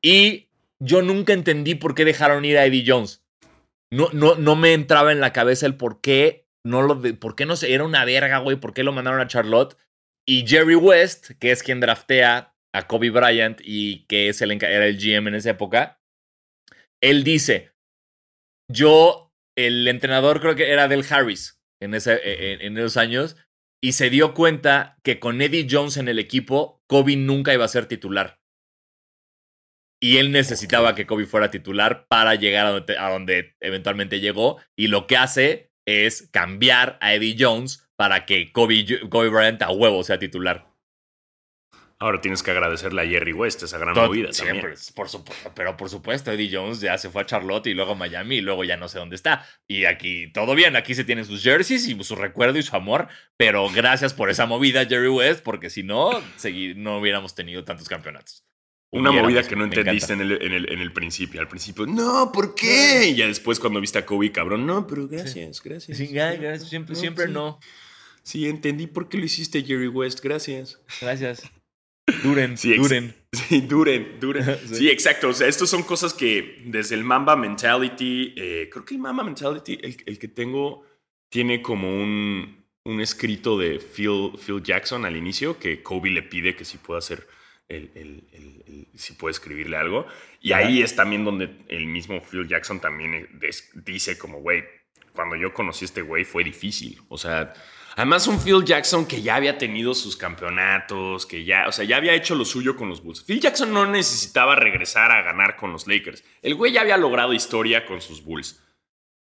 Y 0.00 0.48
yo 0.80 1.02
nunca 1.02 1.32
entendí 1.32 1.74
por 1.74 1.94
qué 1.94 2.04
dejaron 2.04 2.44
ir 2.44 2.58
a 2.58 2.64
Eddie 2.64 2.84
Jones. 2.86 3.24
No, 3.92 4.08
no, 4.12 4.36
no 4.36 4.56
me 4.56 4.72
entraba 4.72 5.12
en 5.12 5.20
la 5.20 5.32
cabeza 5.32 5.66
el 5.66 5.76
por 5.76 6.00
qué 6.00 6.46
no 6.64 6.82
lo 6.82 7.00
por 7.18 7.34
qué 7.34 7.44
no 7.44 7.56
se 7.56 7.74
era 7.74 7.84
una 7.84 8.04
verga, 8.04 8.38
güey, 8.38 8.56
por 8.56 8.72
qué 8.72 8.84
lo 8.84 8.92
mandaron 8.92 9.20
a 9.20 9.26
Charlotte. 9.26 9.76
Y 10.26 10.46
Jerry 10.46 10.76
West, 10.76 11.32
que 11.40 11.50
es 11.50 11.62
quien 11.62 11.80
draftea 11.80 12.54
a 12.72 12.86
Kobe 12.86 13.10
Bryant 13.10 13.60
y 13.62 14.04
que 14.06 14.28
es 14.28 14.40
el, 14.40 14.52
era 14.52 14.86
el 14.86 14.96
GM 14.96 15.28
en 15.28 15.34
esa 15.34 15.50
época, 15.50 16.00
él 17.02 17.24
dice, 17.24 17.72
yo, 18.70 19.31
el 19.56 19.86
entrenador 19.88 20.40
creo 20.40 20.54
que 20.54 20.70
era 20.70 20.88
Del 20.88 21.04
Harris 21.08 21.60
en, 21.80 21.94
ese, 21.94 22.14
e, 22.14 22.52
e, 22.52 22.66
en 22.66 22.78
esos 22.78 22.96
años, 22.96 23.36
y 23.82 23.92
se 23.92 24.10
dio 24.10 24.34
cuenta 24.34 24.98
que 25.02 25.18
con 25.18 25.42
Eddie 25.42 25.66
Jones 25.68 25.96
en 25.96 26.08
el 26.08 26.18
equipo, 26.18 26.82
Kobe 26.86 27.16
nunca 27.16 27.52
iba 27.52 27.64
a 27.64 27.68
ser 27.68 27.86
titular. 27.86 28.40
Y 30.00 30.18
él 30.18 30.32
necesitaba 30.32 30.94
que 30.94 31.06
Kobe 31.06 31.26
fuera 31.26 31.50
titular 31.50 32.06
para 32.08 32.34
llegar 32.34 32.66
a 32.66 33.10
donde, 33.10 33.54
eventualmente 33.60 34.20
llegó. 34.20 34.60
Y 34.76 34.88
lo 34.88 35.06
que 35.06 35.16
hace 35.16 35.72
es 35.86 36.28
cambiar 36.32 36.98
a 37.00 37.14
Eddie 37.14 37.36
Jones 37.38 37.88
para 37.96 38.26
que 38.26 38.52
Kobe, 38.52 39.08
Kobe 39.08 39.28
Bryant 39.28 39.62
a 39.62 39.70
huevo 39.70 40.02
sea 40.02 40.18
titular. 40.18 40.71
Ahora 42.02 42.20
tienes 42.20 42.42
que 42.42 42.50
agradecerle 42.50 43.00
a 43.00 43.06
Jerry 43.06 43.32
West 43.32 43.62
esa 43.62 43.78
gran 43.78 43.94
movida 43.94 44.32
siempre, 44.32 44.74
Por 44.96 45.08
supuesto, 45.08 45.52
pero 45.54 45.76
por 45.76 45.88
supuesto, 45.88 46.32
Eddie 46.32 46.50
Jones 46.52 46.80
ya 46.80 46.98
se 46.98 47.10
fue 47.10 47.22
a 47.22 47.26
Charlotte 47.26 47.68
y 47.68 47.74
luego 47.74 47.92
a 47.92 47.94
Miami 47.94 48.38
y 48.38 48.40
luego 48.40 48.64
ya 48.64 48.76
no 48.76 48.88
sé 48.88 48.98
dónde 48.98 49.14
está. 49.14 49.46
Y 49.68 49.84
aquí 49.84 50.32
todo 50.32 50.56
bien, 50.56 50.74
aquí 50.74 50.96
se 50.96 51.04
tienen 51.04 51.24
sus 51.24 51.44
jerseys 51.44 51.86
y 51.86 52.02
su 52.02 52.16
recuerdo 52.16 52.58
y 52.58 52.64
su 52.64 52.74
amor, 52.74 53.06
pero 53.36 53.70
gracias 53.70 54.14
por 54.14 54.30
esa 54.30 54.46
movida, 54.46 54.84
Jerry 54.84 55.10
West, 55.10 55.44
porque 55.44 55.70
si 55.70 55.84
no, 55.84 56.10
no 56.74 56.98
hubiéramos 56.98 57.36
tenido 57.36 57.62
tantos 57.62 57.88
campeonatos. 57.88 58.44
Una 58.90 59.12
movida 59.12 59.44
que 59.44 59.54
no 59.54 59.62
entendiste 59.62 60.12
en 60.12 60.22
el, 60.22 60.42
en, 60.42 60.80
el, 60.80 60.92
principio. 60.92 61.40
Al 61.40 61.46
principio, 61.46 61.86
no, 61.86 62.32
¿por 62.32 62.56
qué? 62.56 63.10
Y 63.10 63.14
ya 63.14 63.28
después 63.28 63.60
cuando 63.60 63.80
viste 63.80 64.00
a 64.00 64.04
Kobe, 64.04 64.32
cabrón, 64.32 64.66
no, 64.66 64.88
pero 64.88 65.06
gracias, 65.06 65.62
gracias. 65.62 65.96
Sí, 65.96 66.08
gracias, 66.08 66.68
siempre, 66.68 66.96
siempre 66.96 67.28
no. 67.28 67.60
Sí, 68.24 68.48
entendí 68.48 68.88
por 68.88 69.08
qué 69.08 69.18
lo 69.18 69.24
hiciste, 69.24 69.62
Jerry 69.62 69.86
West, 69.86 70.20
gracias. 70.20 70.80
Gracias. 71.00 71.44
Duren, 72.22 72.56
sí, 72.56 72.74
duren. 72.74 73.14
Sí, 73.32 73.62
duren, 73.62 74.20
duren. 74.20 74.44
sí. 74.72 74.90
exacto. 74.90 75.30
O 75.30 75.32
sea, 75.32 75.48
estos 75.48 75.70
son 75.70 75.82
cosas 75.84 76.12
que 76.12 76.62
desde 76.66 76.94
el 76.94 77.02
Mamba 77.02 77.34
Mentality, 77.34 78.34
eh, 78.36 78.68
creo 78.70 78.84
que 78.84 78.94
el 78.94 79.00
Mamba 79.00 79.24
Mentality, 79.24 79.78
el, 79.82 80.18
que 80.18 80.28
tengo, 80.28 80.84
tiene 81.30 81.62
como 81.62 81.88
un, 81.88 82.62
un 82.84 83.00
escrito 83.00 83.58
de 83.58 83.78
Phil, 83.78 84.32
Phil, 84.38 84.62
Jackson 84.62 85.06
al 85.06 85.16
inicio, 85.16 85.58
que 85.58 85.82
Kobe 85.82 86.10
le 86.10 86.22
pide 86.22 86.54
que 86.54 86.66
si 86.66 86.76
puede 86.76 86.98
hacer, 86.98 87.26
el, 87.68 87.90
el, 87.94 88.88
si 88.96 89.14
puede 89.14 89.32
escribirle 89.32 89.78
algo. 89.78 90.06
Y 90.42 90.52
ahí 90.52 90.82
es 90.82 90.94
también 90.94 91.24
donde 91.24 91.64
el 91.68 91.86
mismo 91.86 92.20
Phil 92.20 92.46
Jackson 92.46 92.80
también 92.80 93.28
dice 93.74 94.18
como, 94.18 94.40
güey, 94.40 94.62
cuando 95.14 95.36
yo 95.36 95.54
conocí 95.54 95.84
a 95.84 95.86
este 95.86 96.02
güey 96.02 96.24
fue 96.24 96.44
difícil. 96.44 97.00
O 97.08 97.16
sea, 97.16 97.54
Además, 97.96 98.26
un 98.26 98.40
Phil 98.40 98.64
Jackson 98.64 99.06
que 99.06 99.20
ya 99.22 99.36
había 99.36 99.58
tenido 99.58 99.94
sus 99.94 100.16
campeonatos, 100.16 101.26
que 101.26 101.44
ya, 101.44 101.68
o 101.68 101.72
sea, 101.72 101.84
ya 101.84 101.96
había 101.96 102.14
hecho 102.14 102.34
lo 102.34 102.44
suyo 102.44 102.76
con 102.76 102.88
los 102.88 103.02
Bulls. 103.02 103.22
Phil 103.22 103.40
Jackson 103.40 103.72
no 103.72 103.86
necesitaba 103.86 104.56
regresar 104.56 105.10
a 105.10 105.22
ganar 105.22 105.56
con 105.56 105.72
los 105.72 105.86
Lakers. 105.86 106.24
El 106.40 106.54
güey 106.54 106.72
ya 106.72 106.80
había 106.80 106.96
logrado 106.96 107.34
historia 107.34 107.84
con 107.84 108.00
sus 108.00 108.22
Bulls. 108.22 108.62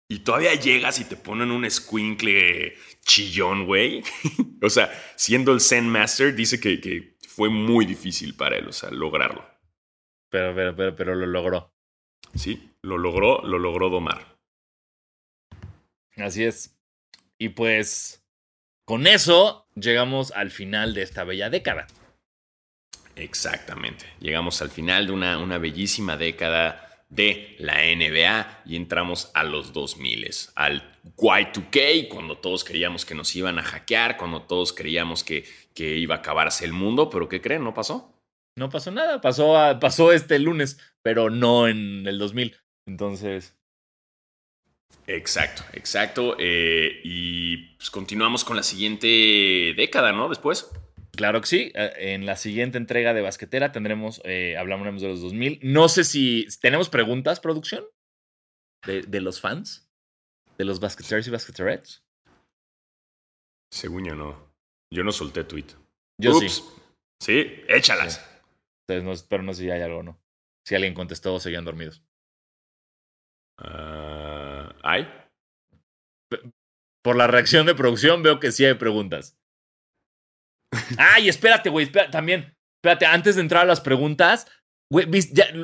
Y 0.07 0.19
todavía 0.19 0.53
llegas 0.53 0.99
y 0.99 1.05
te 1.05 1.15
ponen 1.15 1.49
un 1.49 1.69
squinkle 1.69 2.75
chillón, 3.01 3.65
güey. 3.65 4.03
o 4.61 4.69
sea, 4.69 4.91
siendo 5.15 5.53
el 5.53 5.61
Zen 5.61 5.89
Master, 5.89 6.35
dice 6.35 6.59
que, 6.59 6.79
que 6.79 7.17
fue 7.27 7.49
muy 7.49 7.85
difícil 7.85 8.35
para 8.35 8.57
él, 8.57 8.67
o 8.67 8.73
sea, 8.73 8.91
lograrlo. 8.91 9.43
pero, 10.29 10.53
pero, 10.53 10.75
pero, 10.75 10.95
pero 10.95 11.15
lo 11.15 11.25
logró. 11.25 11.73
Sí, 12.35 12.71
lo 12.81 12.97
logró, 12.97 13.41
lo 13.43 13.57
logró 13.57 13.89
domar. 13.89 14.37
Así 16.17 16.43
es. 16.43 16.77
Y 17.39 17.49
pues 17.49 18.22
con 18.85 19.07
eso 19.07 19.67
llegamos 19.75 20.31
al 20.31 20.51
final 20.51 20.93
de 20.93 21.03
esta 21.03 21.23
bella 21.23 21.49
década. 21.49 21.87
Exactamente. 23.15 24.05
Llegamos 24.19 24.61
al 24.61 24.69
final 24.69 25.07
de 25.07 25.13
una, 25.13 25.37
una 25.37 25.57
bellísima 25.57 26.17
década 26.17 27.05
de 27.09 27.55
la 27.59 27.75
NBA 27.75 28.63
y 28.65 28.75
entramos 28.75 29.29
a 29.35 29.43
los 29.43 29.71
2000, 29.71 30.29
al 30.55 30.99
Y2K, 31.15 32.07
cuando 32.09 32.37
todos 32.37 32.63
creíamos 32.63 33.05
que 33.05 33.13
nos 33.13 33.35
iban 33.35 33.59
a 33.59 33.63
hackear, 33.63 34.17
cuando 34.17 34.41
todos 34.41 34.73
creíamos 34.73 35.23
que, 35.23 35.45
que 35.75 35.97
iba 35.97 36.15
a 36.15 36.17
acabarse 36.19 36.65
el 36.65 36.73
mundo, 36.73 37.09
pero 37.09 37.29
¿qué 37.29 37.39
creen? 37.39 37.63
¿No 37.63 37.73
pasó? 37.73 38.13
No 38.55 38.69
pasó 38.69 38.91
nada, 38.91 39.21
pasó, 39.21 39.55
pasó 39.79 40.11
este 40.11 40.39
lunes, 40.39 40.79
pero 41.03 41.29
no 41.29 41.67
en 41.67 42.07
el 42.07 42.17
2000. 42.17 42.57
Entonces... 42.87 43.55
Exacto, 45.07 45.63
exacto. 45.73 46.35
Eh, 46.39 47.01
y 47.03 47.57
pues 47.75 47.89
continuamos 47.89 48.43
con 48.43 48.55
la 48.55 48.63
siguiente 48.63 49.73
década, 49.75 50.11
¿no? 50.11 50.29
Después. 50.29 50.71
Claro 51.11 51.41
que 51.41 51.47
sí. 51.47 51.71
Eh, 51.75 52.13
en 52.13 52.25
la 52.25 52.35
siguiente 52.35 52.77
entrega 52.77 53.13
de 53.13 53.21
Basquetera 53.21 53.71
tendremos, 53.71 54.21
eh, 54.23 54.55
hablamos 54.57 55.01
de 55.01 55.09
los 55.09 55.21
2000. 55.21 55.59
No 55.61 55.89
sé 55.89 56.03
si 56.03 56.47
tenemos 56.61 56.89
preguntas, 56.89 57.39
producción, 57.39 57.85
de, 58.85 59.21
los 59.21 59.39
fans, 59.39 59.89
de 60.57 60.65
los 60.65 60.79
basqueteros 60.79 61.27
y 61.27 61.31
basqueterettes. 61.31 62.03
Según 63.71 64.05
yo 64.05 64.15
no. 64.15 64.53
Yo 64.91 65.03
no 65.03 65.11
solté 65.11 65.43
tweet. 65.43 65.67
Yo 66.19 66.33
sí. 66.39 66.47
Sí, 67.19 67.63
échalas. 67.67 68.29
Entonces, 68.87 69.23
no, 69.23 69.27
pero 69.29 69.43
no 69.43 69.53
sé 69.53 69.63
si 69.63 69.71
hay 69.71 69.81
algo 69.81 69.99
o 69.99 70.03
no. 70.03 70.19
Si 70.65 70.75
alguien 70.75 70.93
contestó 70.93 71.33
o 71.33 71.39
seguían 71.39 71.65
dormidos. 71.65 72.03
Ah, 73.57 74.02
¿Hay? 74.83 75.07
Por 77.01 77.15
la 77.15 77.27
reacción 77.27 77.65
de 77.65 77.75
producción 77.75 78.21
veo 78.21 78.39
que 78.39 78.51
sí 78.51 78.65
hay 78.65 78.75
preguntas. 78.75 79.37
Ay, 80.97 81.29
espérate, 81.29 81.69
güey, 81.69 81.91
también. 81.91 82.55
Espérate, 82.77 83.05
antes 83.05 83.35
de 83.35 83.41
entrar 83.41 83.63
a 83.63 83.67
las 83.67 83.81
preguntas, 83.81 84.47
güey, 84.91 85.07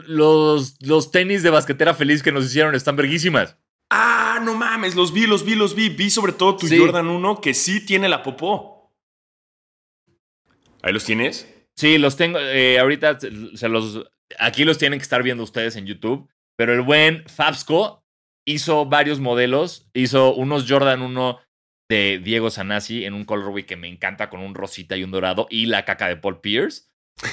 los, 0.08 0.82
los 0.82 1.12
tenis 1.12 1.44
de 1.44 1.50
basquetera 1.50 1.94
feliz 1.94 2.24
que 2.24 2.32
nos 2.32 2.46
hicieron 2.46 2.76
están 2.76 2.96
verguísimas. 2.96 3.58
Ah, 3.92 4.40
no 4.42 4.56
mames, 4.56 4.96
los 4.96 5.14
vi, 5.14 5.26
los 5.26 5.44
vi, 5.44 5.56
los 5.56 5.76
vi. 5.76 5.90
Vi 5.90 6.10
sobre 6.10 6.32
todo 6.32 6.56
tu 6.58 6.68
Jordan 6.68 7.08
1 7.08 7.42
que 7.42 7.54
sí 7.54 7.86
tiene 7.86 8.08
la 8.08 8.24
popó. 8.24 8.94
¿Ahí 10.82 10.94
los 10.94 11.04
tienes? 11.04 11.48
Sí, 11.76 11.98
los 11.98 12.16
tengo. 12.16 12.40
Eh, 12.40 12.80
ahorita 12.80 13.20
se 13.20 13.68
los. 13.68 14.06
Aquí 14.38 14.64
los 14.64 14.78
tienen 14.78 15.00
que 15.00 15.04
estar 15.04 15.24
viendo 15.24 15.44
ustedes 15.44 15.76
en 15.76 15.86
YouTube. 15.86 16.30
Pero 16.56 16.74
el 16.74 16.82
buen 16.82 17.28
Fabsco 17.28 17.99
hizo 18.50 18.86
varios 18.86 19.20
modelos. 19.20 19.88
Hizo 19.94 20.34
unos 20.34 20.66
Jordan 20.68 21.02
1 21.02 21.40
de 21.90 22.20
Diego 22.24 22.50
Sanasi 22.50 23.06
en 23.06 23.14
un 23.14 23.26
colorway 23.26 23.66
que 23.66 23.76
me 23.76 23.88
encanta 23.88 24.30
con 24.30 24.42
un 24.42 24.56
rosita 24.56 24.98
y 24.98 25.04
un 25.04 25.12
dorado 25.12 25.48
y 25.50 25.68
la 25.68 25.86
caca 25.86 26.08
de 26.08 26.18
Paul 26.18 26.42
Pierce. 26.42 26.84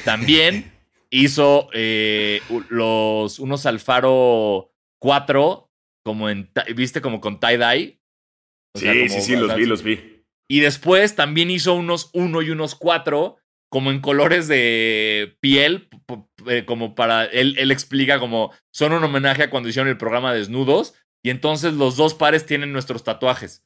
También 0.04 0.72
hizo 1.10 1.68
eh, 1.72 2.40
los, 2.68 3.38
unos 3.38 3.66
Alfaro 3.66 4.72
4 5.00 5.70
como 6.04 6.30
en, 6.30 6.50
viste, 6.74 7.00
como 7.00 7.20
con 7.20 7.40
tie-dye. 7.40 7.98
sí, 8.74 9.08
sí, 9.08 9.20
sí, 9.20 9.36
los 9.36 9.54
vi, 9.56 9.66
los 9.66 9.82
vi. 9.82 10.22
Y 10.48 10.60
después 10.60 11.16
también 11.16 11.50
hizo 11.50 11.74
unos 11.74 12.10
1 12.12 12.42
y 12.42 12.50
unos 12.50 12.74
4 12.76 13.36
como 13.68 13.90
en 13.90 14.00
colores 14.00 14.46
de 14.46 15.36
piel, 15.40 15.88
eh, 16.46 16.64
como 16.64 16.94
para, 16.94 17.24
él, 17.24 17.56
él 17.58 17.72
explica 17.72 18.20
como 18.20 18.52
son 18.72 18.92
un 18.92 19.02
homenaje 19.02 19.42
a 19.42 19.50
cuando 19.50 19.68
hicieron 19.68 19.88
el 19.88 19.98
programa 19.98 20.32
Desnudos, 20.32 20.94
y 21.22 21.30
entonces 21.30 21.74
los 21.74 21.96
dos 21.96 22.14
pares 22.14 22.46
tienen 22.46 22.72
nuestros 22.72 23.04
tatuajes. 23.04 23.62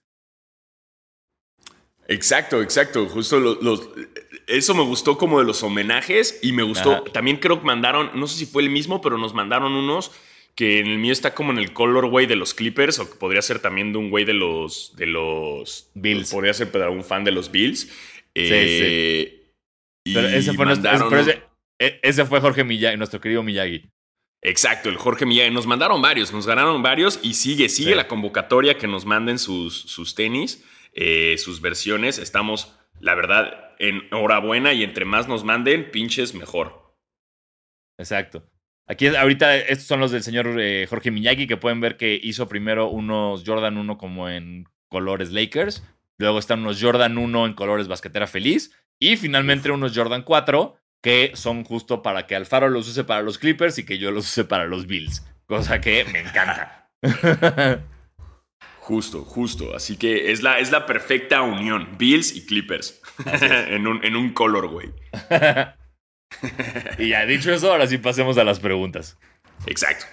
Exacto, 2.08 2.60
exacto. 2.60 3.06
Justo 3.06 3.38
los, 3.38 3.88
eso 4.48 4.74
me 4.74 4.82
gustó 4.82 5.16
como 5.16 5.38
de 5.38 5.46
los 5.46 5.62
homenajes 5.62 6.40
y 6.42 6.52
me 6.52 6.64
gustó. 6.64 7.02
También 7.04 7.36
creo 7.36 7.60
que 7.60 7.66
mandaron, 7.66 8.10
no 8.14 8.26
sé 8.26 8.38
si 8.38 8.46
fue 8.46 8.62
el 8.62 8.70
mismo, 8.70 9.00
pero 9.00 9.16
nos 9.16 9.32
mandaron 9.32 9.72
unos 9.72 10.10
que 10.56 10.80
en 10.80 10.88
el 10.88 10.98
mío 10.98 11.12
está 11.12 11.34
como 11.34 11.52
en 11.52 11.58
el 11.58 11.72
colorway 11.72 12.26
de 12.26 12.36
los 12.36 12.52
Clippers 12.52 12.98
o 12.98 13.08
que 13.08 13.16
podría 13.16 13.40
ser 13.42 13.60
también 13.60 13.92
de 13.92 13.98
un 13.98 14.10
güey 14.10 14.24
de 14.24 14.34
los 14.34 14.94
de 14.96 15.06
los 15.06 15.90
Bills. 15.94 16.32
Podría 16.32 16.52
ser 16.52 16.72
para 16.72 16.90
un 16.90 17.04
fan 17.04 17.22
de 17.24 17.30
los 17.30 17.50
Bills. 17.50 17.88
Eh, 18.34 19.52
pero 20.04 20.28
ese 20.28 20.52
fue, 20.54 20.66
e, 21.78 22.00
ese, 22.02 22.24
fue 22.26 22.40
Jorge 22.40 22.64
Miyagi, 22.64 22.96
nuestro 22.96 23.20
querido 23.20 23.42
Miyagi. 23.42 23.88
Exacto, 24.42 24.88
el 24.88 24.96
Jorge 24.96 25.26
Miyagi. 25.26 25.50
Nos 25.50 25.66
mandaron 25.66 26.00
varios, 26.00 26.32
nos 26.32 26.46
ganaron 26.46 26.82
varios 26.82 27.20
y 27.22 27.34
sigue, 27.34 27.68
sigue 27.68 27.94
la 27.94 28.08
convocatoria 28.08 28.78
que 28.78 28.88
nos 28.88 29.04
manden 29.04 29.38
sus, 29.38 29.74
sus 29.74 30.14
tenis. 30.14 30.64
Eh, 30.92 31.36
sus 31.38 31.60
versiones. 31.60 32.18
Estamos, 32.18 32.76
la 32.98 33.14
verdad, 33.14 33.74
enhorabuena 33.78 34.72
y 34.72 34.82
entre 34.82 35.04
más 35.04 35.28
nos 35.28 35.44
manden, 35.44 35.90
pinches 35.90 36.34
mejor. 36.34 36.96
Exacto. 37.98 38.44
Aquí 38.86 39.06
ahorita 39.06 39.56
estos 39.56 39.86
son 39.86 40.00
los 40.00 40.10
del 40.10 40.24
señor 40.24 40.58
eh, 40.58 40.86
Jorge 40.88 41.12
Miyagi 41.12 41.46
que 41.46 41.56
pueden 41.56 41.80
ver 41.80 41.96
que 41.96 42.18
hizo 42.20 42.48
primero 42.48 42.88
unos 42.88 43.44
Jordan 43.46 43.76
1 43.76 43.98
como 43.98 44.28
en 44.28 44.64
colores 44.88 45.30
Lakers, 45.30 45.84
luego 46.18 46.40
están 46.40 46.60
unos 46.60 46.82
Jordan 46.82 47.16
1 47.16 47.46
en 47.46 47.54
colores 47.54 47.86
basquetera 47.86 48.26
feliz 48.26 48.74
y 48.98 49.16
finalmente 49.16 49.70
unos 49.70 49.96
Jordan 49.96 50.22
4 50.22 50.76
que 51.02 51.32
son 51.34 51.64
justo 51.64 52.02
para 52.02 52.26
que 52.26 52.36
Alfaro 52.36 52.68
los 52.68 52.88
use 52.88 53.04
para 53.04 53.22
los 53.22 53.38
Clippers 53.38 53.78
y 53.78 53.86
que 53.86 53.98
yo 53.98 54.10
los 54.10 54.26
use 54.26 54.44
para 54.44 54.66
los 54.66 54.86
Bills, 54.86 55.26
cosa 55.46 55.80
que 55.80 56.04
me 56.04 56.20
encanta. 56.20 56.90
Justo, 58.90 59.24
justo. 59.24 59.76
Así 59.76 59.96
que 59.96 60.32
es 60.32 60.42
la, 60.42 60.58
es 60.58 60.72
la 60.72 60.84
perfecta 60.84 61.42
unión. 61.42 61.96
Bills 61.96 62.34
y 62.34 62.44
Clippers. 62.44 63.00
en, 63.68 63.86
un, 63.86 64.04
en 64.04 64.16
un 64.16 64.32
color, 64.32 64.66
güey. 64.66 64.90
y 66.98 67.10
ya 67.10 67.24
dicho 67.24 67.52
eso, 67.52 67.70
ahora 67.70 67.86
sí 67.86 67.98
pasemos 67.98 68.36
a 68.36 68.42
las 68.42 68.58
preguntas. 68.58 69.16
Exacto. 69.66 70.06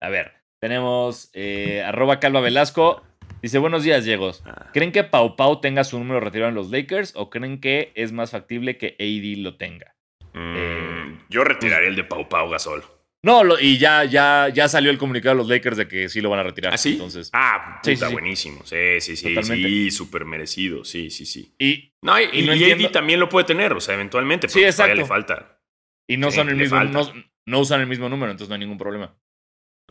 A 0.00 0.08
ver, 0.08 0.32
tenemos 0.62 1.28
eh, 1.34 1.82
arroba 1.82 2.20
Calva 2.20 2.40
Velasco. 2.40 3.02
Dice, 3.44 3.58
buenos 3.58 3.84
días, 3.84 4.06
Diego. 4.06 4.32
Ah. 4.46 4.70
¿Creen 4.72 4.90
que 4.90 5.04
Pau 5.04 5.36
Pau 5.36 5.60
tenga 5.60 5.84
su 5.84 5.98
número 5.98 6.18
retirado 6.18 6.48
en 6.48 6.54
los 6.54 6.70
Lakers 6.70 7.12
o 7.14 7.28
creen 7.28 7.60
que 7.60 7.92
es 7.94 8.10
más 8.10 8.30
factible 8.30 8.78
que 8.78 8.96
AD 8.98 9.42
lo 9.42 9.58
tenga? 9.58 9.94
Mm, 10.32 10.54
eh, 10.56 11.18
yo 11.28 11.44
retiraría 11.44 11.90
el 11.90 11.94
de 11.94 12.04
Pau 12.04 12.26
Pau 12.26 12.48
Gasol. 12.48 12.82
No, 13.22 13.42
y 13.60 13.76
ya, 13.76 14.04
ya, 14.04 14.48
ya 14.48 14.66
salió 14.66 14.90
el 14.90 14.96
comunicado 14.96 15.34
de 15.34 15.42
los 15.42 15.48
Lakers 15.50 15.76
de 15.76 15.86
que 15.86 16.08
sí 16.08 16.22
lo 16.22 16.30
van 16.30 16.40
a 16.40 16.44
retirar. 16.44 16.72
¿Ah, 16.72 16.78
sí? 16.78 16.92
Entonces, 16.92 17.28
ah, 17.34 17.82
puta, 17.84 18.08
buenísimo. 18.08 18.64
Sí, 18.64 18.98
sí, 19.00 19.14
sí. 19.14 19.36
Sí, 19.42 19.90
súper 19.90 20.24
merecido. 20.24 20.82
Sí, 20.82 21.10
sí, 21.10 21.26
sí. 21.26 21.54
Y, 21.58 21.92
no, 22.00 22.18
y, 22.18 22.88
también 22.92 23.20
lo 23.20 23.28
puede 23.28 23.44
tener, 23.44 23.74
o 23.74 23.80
sea, 23.82 23.94
eventualmente. 23.94 24.48
Sí, 24.48 24.64
exacto. 24.64 24.94
le 24.94 25.04
falta. 25.04 25.60
Y 26.08 26.16
no, 26.16 26.30
son 26.30 26.48
el 26.48 26.56
mismo, 26.56 26.82
no, 26.82 27.60
usan 27.60 27.82
el 27.82 27.88
mismo 27.88 28.08
número, 28.08 28.30
entonces 28.30 28.48
no 28.48 28.54
hay 28.54 28.60
ningún 28.60 28.78
problema. 28.78 29.14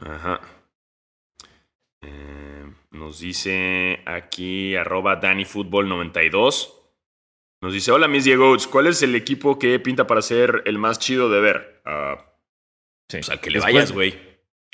Ajá. 0.02 0.42
Eh, 2.02 2.43
nos 2.94 3.20
dice 3.20 4.02
aquí 4.06 4.76
arroba 4.76 5.20
DannyFootball92. 5.20 6.70
Nos 7.62 7.74
dice, 7.74 7.92
hola 7.92 8.08
mis 8.08 8.24
Diego, 8.24 8.56
¿cuál 8.70 8.88
es 8.88 9.02
el 9.02 9.16
equipo 9.16 9.58
que 9.58 9.80
pinta 9.80 10.06
para 10.08 10.22
ser 10.22 10.64
el 10.66 10.78
más 10.78 11.00
chido 11.00 11.30
de 11.30 11.42
ver? 11.42 11.82
Ah, 11.86 12.26
o 13.12 13.24
sea, 13.24 13.38
que 13.38 13.50
le 13.50 13.60
vayas, 13.60 13.92
güey. 13.92 14.14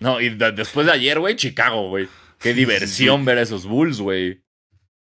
No, 0.02 0.22
y 0.22 0.30
después 0.30 0.86
de 0.86 0.94
ayer, 0.94 1.20
güey, 1.20 1.36
Chicago, 1.36 1.90
güey. 1.90 2.08
Qué 2.40 2.54
diversión 2.56 3.26
ver 3.26 3.38
a 3.38 3.42
esos 3.42 3.66
Bulls, 3.66 4.00
güey. 4.00 4.44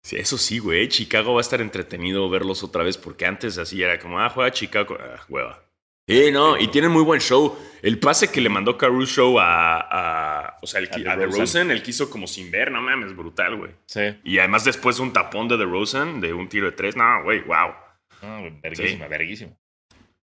Sí, 0.03 0.17
eso 0.17 0.37
sí, 0.37 0.59
güey. 0.59 0.87
Chicago 0.87 1.33
va 1.33 1.39
a 1.39 1.41
estar 1.41 1.61
entretenido 1.61 2.29
verlos 2.29 2.63
otra 2.63 2.83
vez 2.83 2.97
porque 2.97 3.25
antes 3.25 3.57
así 3.57 3.81
era 3.81 3.99
como, 3.99 4.19
ah, 4.19 4.29
juega 4.29 4.51
Chicago. 4.51 4.97
Ah, 4.99 5.25
hueva. 5.29 5.64
Eh, 6.07 6.31
no, 6.31 6.59
y 6.59 6.67
tienen 6.67 6.91
muy 6.91 7.03
buen 7.03 7.19
show. 7.19 7.57
El 7.81 7.99
pase 7.99 8.31
que 8.31 8.41
le 8.41 8.49
mandó 8.49 8.77
Caruso 8.77 9.39
a, 9.39 9.79
a 9.79 10.59
o 10.61 10.67
sea, 10.67 10.79
el, 10.79 11.07
a, 11.07 11.15
DeRozan, 11.15 11.71
el 11.71 11.81
quiso 11.81 12.09
como 12.09 12.27
sin 12.27 12.51
ver, 12.51 12.71
no 12.71 12.81
mames, 12.81 13.15
brutal, 13.15 13.55
güey. 13.55 13.71
Sí. 13.85 14.01
Y 14.23 14.39
además 14.39 14.65
después 14.65 14.99
un 14.99 15.13
tapón 15.13 15.47
de 15.47 15.57
DeRozan, 15.57 16.21
de 16.21 16.33
un 16.33 16.47
tiro 16.47 16.67
de 16.67 16.73
tres, 16.73 16.95
no, 16.95 17.23
güey, 17.23 17.41
wow. 17.41 17.73
No, 18.21 18.59
verguísima, 18.61 19.07
verguísima. 19.07 19.53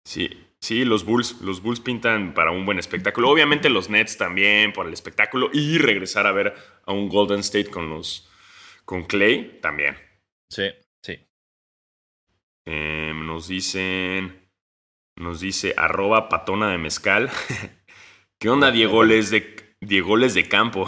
Sí, 0.05 0.31
Sí, 0.61 0.85
los 0.85 1.05
Bulls, 1.05 1.41
los 1.43 1.63
Bulls 1.63 1.81
pintan 1.81 2.35
para 2.35 2.51
un 2.51 2.65
buen 2.67 2.79
espectáculo. 2.79 3.31
Obviamente 3.31 3.69
los 3.69 3.89
Nets 3.89 4.17
también 4.17 4.73
por 4.73 4.87
el 4.87 4.93
espectáculo 4.93 5.51
y 5.53 5.79
regresar 5.79 6.27
a 6.27 6.33
ver 6.33 6.55
a 6.85 6.93
un 6.93 7.09
Golden 7.09 7.41
State 7.41 7.71
con 7.71 7.91
los 7.91 8.29
con 8.85 9.05
Clay 9.05 9.61
también. 9.61 9.97
Sí, 10.49 10.71
sí. 11.03 11.21
Em, 12.65 13.27
nos 13.27 13.49
dicen, 13.49 14.46
nos 15.17 15.41
dice 15.41 15.75
arroba 15.77 16.29
patona 16.29 16.71
de 16.71 16.79
mezcal. 16.79 17.31
¿Qué 18.39 18.51
onda, 18.51 18.71
Diego 18.71 19.03
Les 19.03 19.31
de 19.31 19.75
Diego 19.81 20.17
Les 20.17 20.35
de 20.35 20.49
campo? 20.49 20.87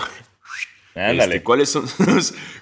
Este, 0.95 1.45
¿cuáles, 1.45 1.68
son, 1.70 1.87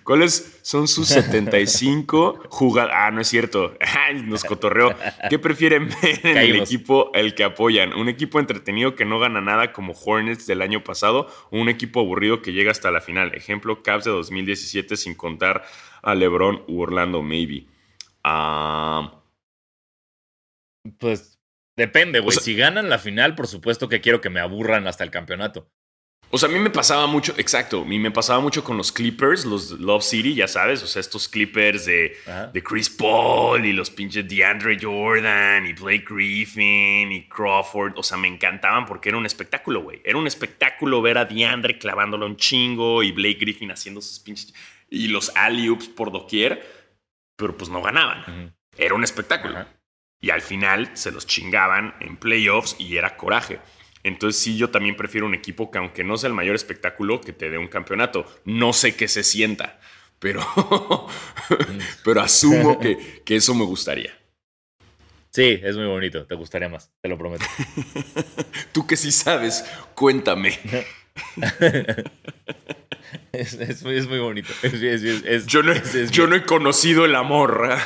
¿Cuáles 0.04 0.58
son 0.62 0.88
sus 0.88 1.08
75 1.08 2.42
jugadas? 2.50 2.92
Ah, 2.94 3.10
no 3.10 3.22
es 3.22 3.28
cierto. 3.28 3.74
Nos 4.24 4.44
cotorreó. 4.44 4.94
¿Qué 5.30 5.38
prefieren 5.38 5.88
ver 5.88 6.20
en 6.22 6.36
el 6.36 6.56
equipo 6.56 7.10
el 7.14 7.34
que 7.34 7.44
apoyan? 7.44 7.94
¿Un 7.94 8.10
equipo 8.10 8.38
entretenido 8.38 8.94
que 8.94 9.06
no 9.06 9.18
gana 9.18 9.40
nada 9.40 9.72
como 9.72 9.94
Hornets 9.94 10.46
del 10.46 10.60
año 10.60 10.84
pasado 10.84 11.28
o 11.50 11.58
un 11.58 11.70
equipo 11.70 12.00
aburrido 12.00 12.42
que 12.42 12.52
llega 12.52 12.70
hasta 12.70 12.90
la 12.90 13.00
final? 13.00 13.34
Ejemplo, 13.34 13.82
Cavs 13.82 14.04
de 14.04 14.10
2017 14.10 14.96
sin 14.98 15.14
contar 15.14 15.64
a 16.02 16.14
LeBron 16.14 16.62
u 16.68 16.82
Orlando, 16.82 17.22
maybe. 17.22 17.66
Ah, 18.22 19.22
pues 20.98 21.35
depende, 21.76 22.20
güey. 22.20 22.36
si 22.36 22.54
ganan 22.54 22.88
la 22.88 22.98
final, 22.98 23.34
por 23.34 23.46
supuesto 23.46 23.88
que 23.88 24.00
quiero 24.00 24.20
que 24.20 24.30
me 24.30 24.40
aburran 24.40 24.86
hasta 24.86 25.04
el 25.04 25.10
campeonato. 25.10 25.70
O 26.30 26.38
sea, 26.38 26.48
a 26.48 26.52
mí 26.52 26.58
me 26.58 26.70
pasaba 26.70 27.06
mucho, 27.06 27.34
exacto, 27.38 27.82
a 27.82 27.84
mí 27.84 28.00
me 28.00 28.10
pasaba 28.10 28.40
mucho 28.40 28.64
con 28.64 28.76
los 28.76 28.90
Clippers, 28.90 29.44
los 29.44 29.70
Love 29.70 30.02
City, 30.02 30.34
ya 30.34 30.48
sabes, 30.48 30.82
o 30.82 30.86
sea, 30.88 30.98
estos 30.98 31.28
Clippers 31.28 31.86
de, 31.86 32.16
de 32.52 32.62
Chris 32.64 32.90
Paul 32.90 33.64
y 33.64 33.72
los 33.72 33.90
pinches 33.90 34.26
DeAndre 34.28 34.76
Jordan 34.80 35.66
y 35.66 35.72
Blake 35.72 36.04
Griffin 36.08 37.12
y 37.12 37.28
Crawford, 37.28 37.92
o 37.96 38.02
sea, 38.02 38.18
me 38.18 38.26
encantaban 38.26 38.86
porque 38.86 39.10
era 39.10 39.18
un 39.18 39.24
espectáculo, 39.24 39.82
güey. 39.82 40.02
Era 40.04 40.18
un 40.18 40.26
espectáculo 40.26 41.00
ver 41.00 41.16
a 41.18 41.26
DeAndre 41.26 41.78
clavándolo 41.78 42.26
un 42.26 42.36
chingo 42.36 43.04
y 43.04 43.12
Blake 43.12 43.38
Griffin 43.40 43.70
haciendo 43.70 44.00
sus 44.00 44.18
pinches 44.18 44.52
y 44.90 45.06
los 45.08 45.32
alley-oops 45.36 45.88
por 45.88 46.10
doquier, 46.10 46.60
pero 47.36 47.56
pues 47.56 47.70
no 47.70 47.82
ganaban. 47.82 48.52
Era 48.76 48.94
un 48.94 49.04
espectáculo. 49.04 49.64
Y 50.20 50.30
al 50.30 50.40
final 50.40 50.90
se 50.94 51.12
los 51.12 51.26
chingaban 51.26 51.94
en 52.00 52.16
playoffs 52.16 52.76
y 52.78 52.96
era 52.96 53.16
coraje. 53.16 53.60
Entonces 54.02 54.40
sí, 54.40 54.56
yo 54.56 54.70
también 54.70 54.96
prefiero 54.96 55.26
un 55.26 55.34
equipo 55.34 55.70
que 55.70 55.78
aunque 55.78 56.04
no 56.04 56.16
sea 56.16 56.28
el 56.28 56.34
mayor 56.34 56.54
espectáculo, 56.54 57.20
que 57.20 57.32
te 57.32 57.50
dé 57.50 57.58
un 57.58 57.68
campeonato. 57.68 58.24
No 58.44 58.72
sé 58.72 58.94
qué 58.94 59.08
se 59.08 59.22
sienta, 59.22 59.80
pero, 60.18 60.44
pero 62.04 62.20
asumo 62.20 62.78
que, 62.78 63.22
que 63.24 63.36
eso 63.36 63.54
me 63.54 63.64
gustaría. 63.64 64.16
Sí, 65.30 65.60
es 65.62 65.76
muy 65.76 65.86
bonito, 65.86 66.24
te 66.24 66.34
gustaría 66.34 66.68
más, 66.68 66.90
te 67.02 67.08
lo 67.08 67.18
prometo. 67.18 67.44
Tú 68.72 68.86
que 68.86 68.96
sí 68.96 69.12
sabes, 69.12 69.64
cuéntame. 69.94 70.58
Es, 73.32 73.82
muy 73.82 74.18
bonito. 74.18 74.52
yo, 75.46 75.62
no, 75.62 76.36
he 76.36 76.42
conocido 76.44 77.04
el 77.04 77.14
amor. 77.14 77.66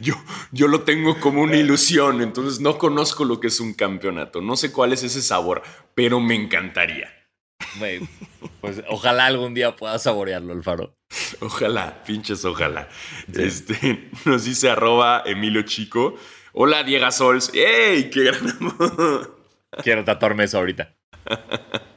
yo, 0.00 0.14
yo 0.52 0.68
lo 0.68 0.82
tengo 0.82 1.18
como 1.20 1.42
una 1.42 1.56
ilusión, 1.56 2.22
entonces 2.22 2.60
no 2.60 2.78
conozco 2.78 3.24
lo 3.24 3.40
que 3.40 3.48
es 3.48 3.60
un 3.60 3.74
campeonato. 3.74 4.40
No 4.40 4.56
sé 4.56 4.72
cuál 4.72 4.92
es 4.92 5.02
ese 5.02 5.22
sabor, 5.22 5.62
pero 5.94 6.20
me 6.20 6.34
encantaría. 6.34 7.12
Pues 8.60 8.82
ojalá 8.88 9.26
algún 9.26 9.54
día 9.54 9.76
pueda 9.76 9.98
saborearlo, 9.98 10.52
el 10.52 10.62
faro. 10.62 10.96
Ojalá, 11.40 12.02
pinches, 12.04 12.44
ojalá. 12.44 12.88
Este, 13.32 14.10
nos 14.24 14.44
dice 14.44 14.70
arroba 14.70 15.22
Emilio 15.26 15.62
Chico. 15.62 16.16
Hola, 16.52 16.82
Diego 16.82 17.10
Sols. 17.10 17.52
¡Ey! 17.54 18.10
¡Qué 18.10 18.24
gran 18.24 18.48
amor! 18.48 19.38
Quiero 19.82 20.04
tatuarme 20.04 20.44
eso 20.44 20.58
ahorita. 20.58 20.96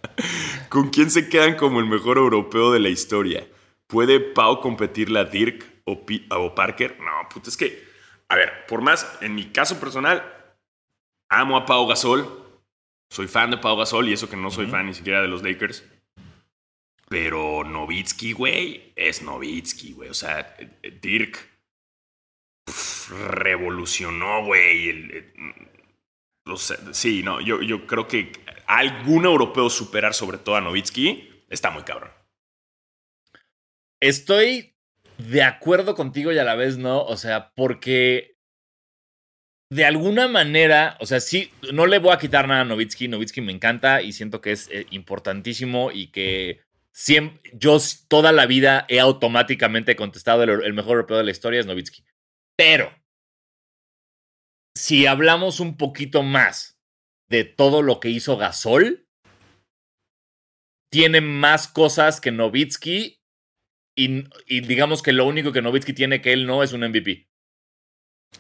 ¿Con 0.70 0.90
quién 0.90 1.10
se 1.12 1.30
quedan 1.30 1.56
como 1.56 1.80
el 1.80 1.86
mejor 1.86 2.18
europeo 2.18 2.72
de 2.72 2.80
la 2.80 2.90
historia? 2.90 3.48
¿Puede 3.88 4.20
Pau 4.20 4.60
competirle 4.60 5.20
a 5.20 5.26
Dirk 5.26 5.66
o, 5.86 6.56
Parker? 6.56 7.00
No, 7.00 7.30
puta, 7.30 7.50
es 7.50 7.58
que, 7.58 7.84
a 8.30 8.36
ver, 8.36 8.66
por 8.68 8.82
más, 8.82 9.18
en 9.22 9.36
mi 9.36 9.46
caso 9.46 9.80
personal, 9.80 10.24
amo 11.30 11.58
a 11.58 11.66
Pau 11.66 11.88
Gasol. 11.88 12.42
Soy 13.10 13.28
fan 13.28 13.52
de 13.52 13.58
Pau 13.58 13.78
Gasol 13.78 14.10
y 14.10 14.14
eso 14.14 14.30
que 14.30 14.36
no 14.36 14.50
soy 14.50 14.66
fan 14.66 14.88
ni 14.88 14.94
siquiera 14.94 15.22
de 15.22 15.28
los 15.28 15.44
Lakers. 15.44 15.84
Pero 17.08 17.64
Novitsky, 17.64 18.34
güey, 18.34 18.94
es 18.96 19.22
Novitsky, 19.22 19.94
güey. 19.94 20.10
O 20.10 20.16
sea, 20.16 20.56
Dirk 21.02 21.38
revolucionó, 23.28 24.44
güey. 24.46 25.32
sí, 26.92 27.22
no, 27.22 27.42
yo, 27.42 27.62
yo 27.62 27.86
creo 27.86 28.08
que 28.08 28.32
algún 28.68 29.26
europeo 29.26 29.70
superar 29.70 30.14
sobre 30.14 30.38
todo 30.38 30.56
a 30.56 30.62
Novitsky, 30.62 31.44
está 31.50 31.72
muy 31.72 31.84
cabrón. 31.84 32.12
Estoy 34.02 34.76
de 35.18 35.44
acuerdo 35.44 35.96
contigo 35.96 36.32
y 36.32 36.38
a 36.38 36.44
la 36.44 36.56
vez 36.56 36.78
no, 36.78 37.04
o 37.04 37.18
sea, 37.18 37.52
porque 37.56 38.34
de 39.70 39.86
alguna 39.86 40.28
manera, 40.28 40.98
o 41.00 41.06
sea, 41.06 41.20
sí, 41.20 41.52
no 41.72 41.88
le 41.88 42.00
voy 42.00 42.12
a 42.12 42.20
quitar 42.20 42.48
nada 42.48 42.62
a 42.62 42.66
Novitsky, 42.66 43.08
Novitsky 43.08 43.42
me 43.42 43.52
encanta 43.52 44.02
y 44.02 44.14
siento 44.14 44.42
que 44.42 44.52
es 44.52 44.70
eh, 44.72 44.86
importantísimo 44.92 45.92
y 45.92 46.12
que 46.12 46.62
siempre, 46.92 47.52
yo 47.54 47.78
toda 48.08 48.32
la 48.32 48.46
vida 48.46 48.86
he 48.88 49.00
automáticamente 49.00 49.96
contestado 49.96 50.44
el, 50.44 50.64
el 50.64 50.74
mejor 50.74 50.92
europeo 50.92 51.18
de 51.18 51.24
la 51.24 51.32
historia 51.32 51.60
es 51.60 51.66
Novitsky. 51.66 52.04
Pero, 52.56 52.94
si 54.76 55.08
hablamos 55.08 55.60
un 55.60 55.78
poquito 55.78 56.24
más 56.24 56.73
de 57.34 57.46
todo 57.46 57.82
lo 57.82 58.00
que 58.00 58.10
hizo 58.10 58.38
Gasol, 58.38 59.08
tiene 60.92 61.20
más 61.20 61.68
cosas 61.68 62.22
que 62.22 62.32
Novitsky 62.32 63.24
y, 63.98 64.62
digamos 64.62 65.02
que 65.02 65.14
lo 65.14 65.26
único 65.26 65.52
que 65.52 65.64
Novitsky 65.64 65.94
tiene 65.94 66.22
que 66.22 66.32
él 66.32 66.46
no 66.46 66.62
es 66.62 66.74
un 66.74 66.82
MVP. 66.82 67.28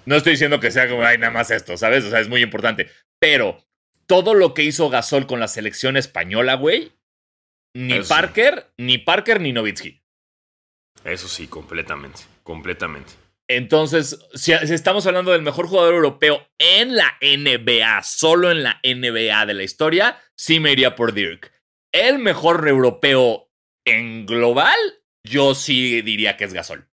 No 0.05 0.15
estoy 0.15 0.33
diciendo 0.33 0.59
que 0.59 0.69
sea 0.69 0.87
como, 0.87 1.03
ay, 1.03 1.17
nada 1.17 1.33
más 1.33 1.49
esto, 1.49 1.75
¿sabes? 1.75 2.03
O 2.05 2.11
sea, 2.11 2.19
es 2.19 2.29
muy 2.29 2.43
importante. 2.43 2.87
Pero 3.19 3.65
todo 4.05 4.35
lo 4.35 4.53
que 4.53 4.61
hizo 4.61 4.91
Gasol 4.91 5.25
con 5.25 5.39
la 5.39 5.47
selección 5.47 5.97
española, 5.97 6.53
güey, 6.53 6.91
ni 7.75 7.99
Parker, 8.01 8.71
ni 8.77 8.99
Parker, 8.99 9.41
ni 9.41 9.53
Novitsky. 9.53 10.03
Eso 11.03 11.27
sí, 11.27 11.47
completamente, 11.47 12.21
completamente. 12.43 13.13
Entonces, 13.57 14.19
si, 14.33 14.51
estamos 14.51 15.05
hablando 15.05 15.31
del 15.31 15.41
mejor 15.41 15.67
jugador 15.67 15.93
europeo 15.93 16.47
en 16.57 16.95
la 16.95 17.17
NBA, 17.21 18.01
solo 18.03 18.51
en 18.51 18.63
la 18.63 18.79
NBA 18.83 19.45
de 19.45 19.53
la 19.53 19.63
historia, 19.63 20.17
sí 20.35 20.59
me 20.59 20.71
iría 20.71 20.95
por 20.95 21.13
Dirk. 21.13 21.51
El 21.91 22.19
mejor 22.19 22.67
europeo 22.67 23.51
en 23.85 24.25
global, 24.25 24.77
yo 25.23 25.53
sí 25.53 26.01
diría 26.01 26.35
que 26.35 26.45
es 26.45 26.53
Gasol. 26.53 26.87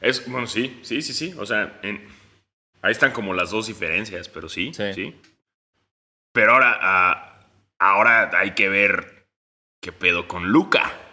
Es, 0.00 0.28
bueno, 0.28 0.46
sí, 0.46 0.78
sí, 0.82 1.02
sí, 1.02 1.12
sí. 1.12 1.34
O 1.38 1.46
sea, 1.46 1.80
ahí 2.82 2.92
están 2.92 3.12
como 3.12 3.34
las 3.34 3.50
dos 3.50 3.68
diferencias, 3.68 4.28
pero 4.28 4.48
sí, 4.48 4.72
sí. 4.74 5.14
Pero 6.32 6.52
ahora, 6.52 6.78
ah, 6.80 7.46
ahora 7.78 8.30
hay 8.38 8.52
que 8.52 8.68
ver 8.68 9.28
qué 9.80 9.92
pedo 9.92 10.26
con 10.26 10.48
Luca. 10.48 11.07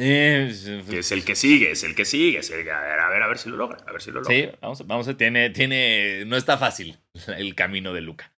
Eh, 0.00 0.54
que 0.88 1.00
es 1.00 1.10
el 1.10 1.24
que 1.24 1.34
sigue, 1.34 1.72
es 1.72 1.82
el 1.82 1.96
que 1.96 2.04
sigue. 2.04 2.38
a, 2.38 2.56
ver, 2.56 2.70
a 3.00 3.08
ver, 3.10 3.22
a 3.22 3.26
ver 3.26 3.36
si 3.36 3.50
lo 3.50 3.56
logra. 3.56 3.78
A 3.84 3.90
ver 3.90 4.00
si 4.00 4.12
lo 4.12 4.20
logra. 4.20 4.34
Sí, 4.34 4.48
vamos, 4.60 4.86
vamos 4.86 5.08
a 5.08 5.16
tiene, 5.16 5.50
tiene. 5.50 6.24
No 6.24 6.36
está 6.36 6.56
fácil 6.56 6.98
el 7.36 7.56
camino 7.56 7.92
de 7.92 8.00
Luca. 8.00 8.32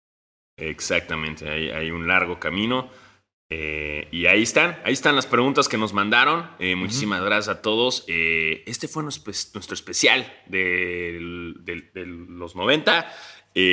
Exactamente, 0.57 1.49
hay, 1.49 1.71
hay 1.71 1.91
un 1.91 2.07
largo 2.07 2.39
camino. 2.39 2.91
Eh, 3.51 4.07
y 4.13 4.27
ahí 4.27 4.43
están, 4.43 4.79
ahí 4.85 4.93
están 4.93 5.17
las 5.17 5.27
preguntas 5.27 5.69
que 5.69 5.79
nos 5.79 5.93
mandaron. 5.93 6.49
Eh, 6.61 6.77
muchísimas 6.77 7.23
gracias 7.23 7.57
a 7.57 7.61
todos. 7.61 8.05
este 8.07 8.87
fue 8.87 9.03
nuestro, 9.03 9.33
especial 9.33 10.33
de, 10.47 11.19
los 12.29 12.55
90. 12.55 13.13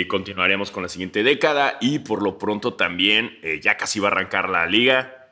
continuaremos 0.07 0.71
con 0.71 0.81
la 0.81 0.89
siguiente 0.89 1.21
década 1.21 1.77
y 1.81 1.99
por 1.99 2.23
lo 2.23 2.39
pronto 2.39 2.73
también 2.73 3.37
ya 3.61 3.77
casi 3.77 3.99
va 3.99 4.07
a 4.07 4.11
arrancar 4.11 4.49
la 4.49 4.65
liga. 4.65 5.24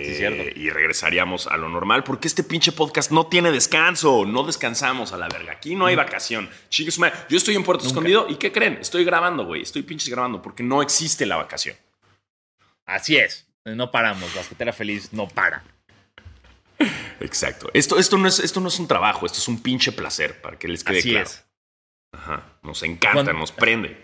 Eh, 0.00 0.52
y 0.54 0.70
regresaríamos 0.70 1.48
a 1.48 1.56
lo 1.56 1.68
normal, 1.68 2.04
porque 2.04 2.28
este 2.28 2.44
pinche 2.44 2.70
podcast 2.70 3.10
no 3.10 3.26
tiene 3.26 3.50
descanso, 3.50 4.24
no 4.24 4.44
descansamos 4.44 5.12
a 5.12 5.18
la 5.18 5.28
verga. 5.28 5.54
Aquí 5.54 5.74
no 5.74 5.86
hay 5.86 5.96
vacación. 5.96 6.48
Chicos, 6.68 7.00
yo 7.28 7.36
estoy 7.36 7.56
en 7.56 7.64
Puerto 7.64 7.84
Escondido 7.84 8.26
y 8.28 8.36
¿qué 8.36 8.52
creen? 8.52 8.78
Estoy 8.80 9.04
grabando, 9.04 9.44
güey. 9.44 9.62
Estoy 9.62 9.82
pinches 9.82 10.08
grabando 10.08 10.40
porque 10.40 10.62
no 10.62 10.82
existe 10.82 11.26
la 11.26 11.36
vacación. 11.36 11.76
Así 12.86 13.16
es. 13.16 13.48
No 13.64 13.90
paramos. 13.90 14.30
La 14.34 14.72
feliz 14.72 15.12
no 15.12 15.26
para. 15.26 15.64
Exacto. 17.18 17.68
Esto, 17.74 17.98
esto, 17.98 18.16
no 18.18 18.28
es, 18.28 18.38
esto 18.38 18.60
no 18.60 18.68
es 18.68 18.78
un 18.78 18.86
trabajo, 18.86 19.26
esto 19.26 19.38
es 19.38 19.48
un 19.48 19.60
pinche 19.60 19.90
placer, 19.90 20.40
para 20.40 20.56
que 20.58 20.68
les 20.68 20.84
quede 20.84 21.00
Así 21.00 21.16
Es. 21.16 21.44
Ajá. 22.12 22.58
Nos 22.62 22.84
encanta, 22.84 23.32
nos 23.32 23.50
prende. 23.50 24.00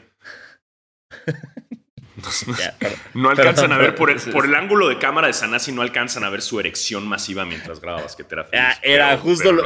no 3.14 3.30
alcanzan 3.30 3.72
a 3.72 3.78
ver 3.78 3.94
por 3.94 4.10
el, 4.10 4.20
por 4.20 4.46
el, 4.46 4.54
ángulo 4.54 4.88
de 4.88 4.98
cámara 4.98 5.26
de 5.26 5.32
Sanasi, 5.32 5.72
no 5.72 5.82
alcanzan 5.82 6.24
a 6.24 6.30
ver 6.30 6.42
su 6.42 6.60
erección 6.60 7.06
masiva 7.06 7.44
mientras 7.44 7.80
grababas, 7.80 8.16
que 8.16 8.24
te 8.24 8.34
era 8.34 8.44
feliz. 8.44 8.64
Era, 8.82 9.16
justo 9.18 9.52
lo, 9.52 9.64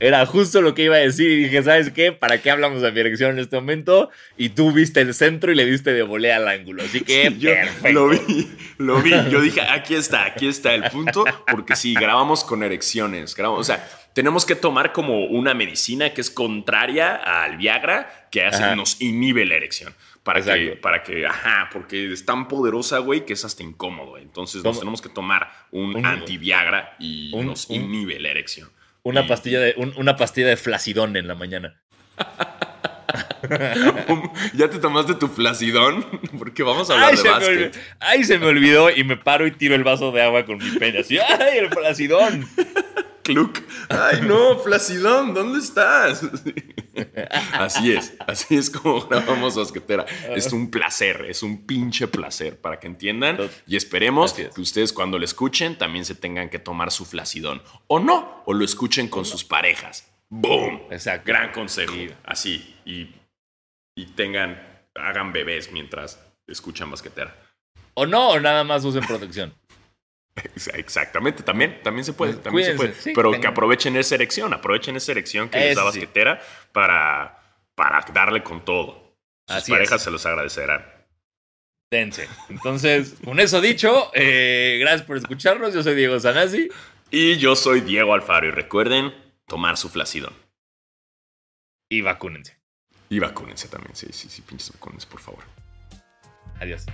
era 0.00 0.26
justo 0.26 0.60
lo 0.60 0.74
que 0.74 0.84
iba 0.84 0.96
a 0.96 1.00
decir 1.00 1.30
y 1.30 1.44
dije, 1.44 1.62
¿sabes 1.62 1.90
qué? 1.90 2.12
¿Para 2.12 2.40
qué 2.40 2.50
hablamos 2.50 2.82
de 2.82 2.92
mi 2.92 3.00
erección 3.00 3.32
en 3.32 3.38
este 3.38 3.56
momento? 3.56 4.10
Y 4.36 4.50
tú 4.50 4.72
viste 4.72 5.00
el 5.00 5.14
centro 5.14 5.52
y 5.52 5.54
le 5.54 5.64
diste 5.64 5.92
de 5.92 6.02
volea 6.02 6.36
al 6.36 6.48
ángulo. 6.48 6.82
Así 6.82 7.00
que 7.02 7.34
yo 7.38 7.50
lo 7.90 8.08
vi, 8.08 8.50
lo 8.78 9.00
vi. 9.00 9.12
Yo 9.30 9.40
dije, 9.40 9.60
aquí 9.62 9.94
está, 9.94 10.24
aquí 10.24 10.48
está 10.48 10.74
el 10.74 10.84
punto, 10.90 11.24
porque 11.50 11.76
sí, 11.76 11.94
grabamos 11.94 12.44
con 12.44 12.62
erecciones. 12.62 13.34
Grabamos, 13.34 13.60
o 13.60 13.64
sea, 13.64 13.88
tenemos 14.12 14.44
que 14.44 14.54
tomar 14.54 14.92
como 14.92 15.24
una 15.26 15.54
medicina 15.54 16.12
que 16.12 16.20
es 16.20 16.30
contraria 16.30 17.16
al 17.16 17.56
Viagra, 17.56 18.28
que 18.30 18.44
hace, 18.44 18.76
nos 18.76 19.00
inhibe 19.00 19.44
la 19.46 19.54
erección. 19.54 19.94
Para 20.22 20.40
que, 20.40 20.76
para 20.80 21.02
que, 21.02 21.26
ajá, 21.26 21.68
porque 21.72 22.12
es 22.12 22.24
tan 22.24 22.46
poderosa, 22.46 22.98
güey, 22.98 23.26
que 23.26 23.32
es 23.32 23.44
hasta 23.44 23.64
incómodo. 23.64 24.18
Entonces 24.18 24.62
nos 24.62 24.78
tenemos 24.78 25.02
que 25.02 25.08
tomar 25.08 25.50
un, 25.72 25.96
Un- 25.96 26.06
anti-Viagra 26.06 26.94
y 27.00 27.34
un- 27.34 27.46
nos 27.46 27.68
un- 27.68 27.76
inhibe 27.76 28.20
la 28.20 28.28
erección. 28.28 28.70
Una 29.02 29.22
Y- 29.22 29.28
pastilla 29.28 29.58
de, 29.60 29.74
un- 29.76 29.92
una 29.96 30.16
pastilla 30.16 30.46
de 30.46 30.56
flacidón 30.56 31.16
en 31.16 31.26
la 31.26 31.34
mañana. 31.34 31.80
¿Ya 34.54 34.70
te 34.70 34.78
tomaste 34.78 35.14
tu 35.14 35.28
flacidón? 35.28 36.06
Porque 36.38 36.62
vamos 36.62 36.88
a 36.90 36.94
hablar 36.94 37.10
Ay 37.10 37.16
de 37.16 37.22
me 37.24 37.30
básquet. 37.30 37.80
ay, 38.00 38.24
se 38.24 38.38
me 38.38 38.46
olvidó 38.46 38.90
y 38.90 39.04
me 39.04 39.16
paro 39.16 39.46
y 39.46 39.50
tiro 39.50 39.74
el 39.74 39.84
vaso 39.84 40.12
de 40.12 40.22
agua 40.22 40.44
con 40.44 40.58
mi 40.58 40.70
pene. 40.78 41.00
Así, 41.00 41.18
¡ay, 41.18 41.58
el 41.58 41.70
flacidón! 41.70 42.46
Cluck. 43.22 43.60
Ay, 43.88 44.20
no, 44.22 44.58
Flacidón, 44.58 45.34
¿dónde 45.34 45.58
estás? 45.58 46.22
Así 47.52 47.92
es, 47.92 48.14
así 48.26 48.56
es 48.56 48.68
como 48.68 49.06
grabamos 49.06 49.56
Basquetera. 49.56 50.04
Es 50.28 50.52
un 50.52 50.70
placer, 50.70 51.24
es 51.28 51.42
un 51.42 51.66
pinche 51.66 52.06
placer 52.06 52.60
para 52.60 52.78
que 52.78 52.86
entiendan 52.86 53.38
y 53.66 53.76
esperemos 53.76 54.38
es. 54.38 54.50
que 54.54 54.60
ustedes 54.60 54.92
cuando 54.92 55.18
lo 55.18 55.24
escuchen 55.24 55.78
también 55.78 56.04
se 56.04 56.14
tengan 56.14 56.50
que 56.50 56.58
tomar 56.58 56.90
su 56.90 57.04
Flacidón. 57.06 57.62
O 57.86 57.98
no, 57.98 58.42
o 58.44 58.52
lo 58.52 58.64
escuchen 58.64 59.08
con 59.08 59.24
sus 59.24 59.42
parejas. 59.44 60.12
¡Boom! 60.28 60.82
Exacto. 60.90 61.24
Gran 61.26 61.52
consejo. 61.52 61.92
Sí. 61.92 62.10
Así. 62.24 62.76
Y, 62.84 63.14
y 63.94 64.06
tengan, 64.14 64.84
hagan 64.94 65.32
bebés 65.32 65.72
mientras 65.72 66.18
escuchan 66.46 66.90
Basquetera. 66.90 67.36
O 67.94 68.06
no, 68.06 68.30
o 68.30 68.40
nada 68.40 68.64
más 68.64 68.84
usen 68.84 69.04
protección. 69.06 69.54
Ex- 70.36 70.68
Exactamente, 70.74 71.42
también, 71.42 71.80
también 71.82 72.04
se 72.04 72.12
puede, 72.12 72.34
también 72.34 72.66
se 72.72 72.74
puede. 72.74 72.94
sí, 72.94 73.12
pero 73.14 73.32
que 73.32 73.46
aprovechen 73.46 73.96
esa 73.96 74.14
erección, 74.14 74.52
aprovechen 74.54 74.96
esa 74.96 75.12
erección 75.12 75.48
que 75.48 75.58
les 75.58 75.76
da 75.76 75.82
Eso 75.82 75.92
sí. 75.92 75.98
basquetera 76.00 76.40
para, 76.72 77.38
para 77.74 78.00
darle 78.12 78.42
con 78.42 78.64
todo. 78.64 79.16
Sus 79.48 79.56
Así 79.58 79.72
parejas 79.72 79.96
es. 80.00 80.02
se 80.04 80.10
los 80.10 80.24
agradecerán. 80.26 80.86
Dense. 81.90 82.26
Entonces, 82.48 83.16
con 83.22 83.38
eso 83.40 83.60
dicho, 83.60 84.10
eh, 84.14 84.78
gracias 84.80 85.02
por 85.02 85.18
escucharnos. 85.18 85.74
Yo 85.74 85.82
soy 85.82 85.94
Diego 85.94 86.18
Sanasi. 86.18 86.70
Y 87.10 87.36
yo 87.36 87.54
soy 87.54 87.82
Diego 87.82 88.14
Alfaro 88.14 88.46
y 88.46 88.50
recuerden 88.50 89.12
tomar 89.46 89.76
su 89.76 89.90
flacidón. 89.90 90.32
Y 91.90 92.00
vacúnense. 92.00 92.56
Y 93.10 93.18
vacúnense 93.18 93.68
también, 93.68 93.94
sí, 93.94 94.06
sí, 94.12 94.30
sí, 94.30 94.40
pinches 94.40 94.72
vacúnense, 94.72 95.06
por 95.06 95.20
favor. 95.20 95.44
Adiós. 96.60 96.86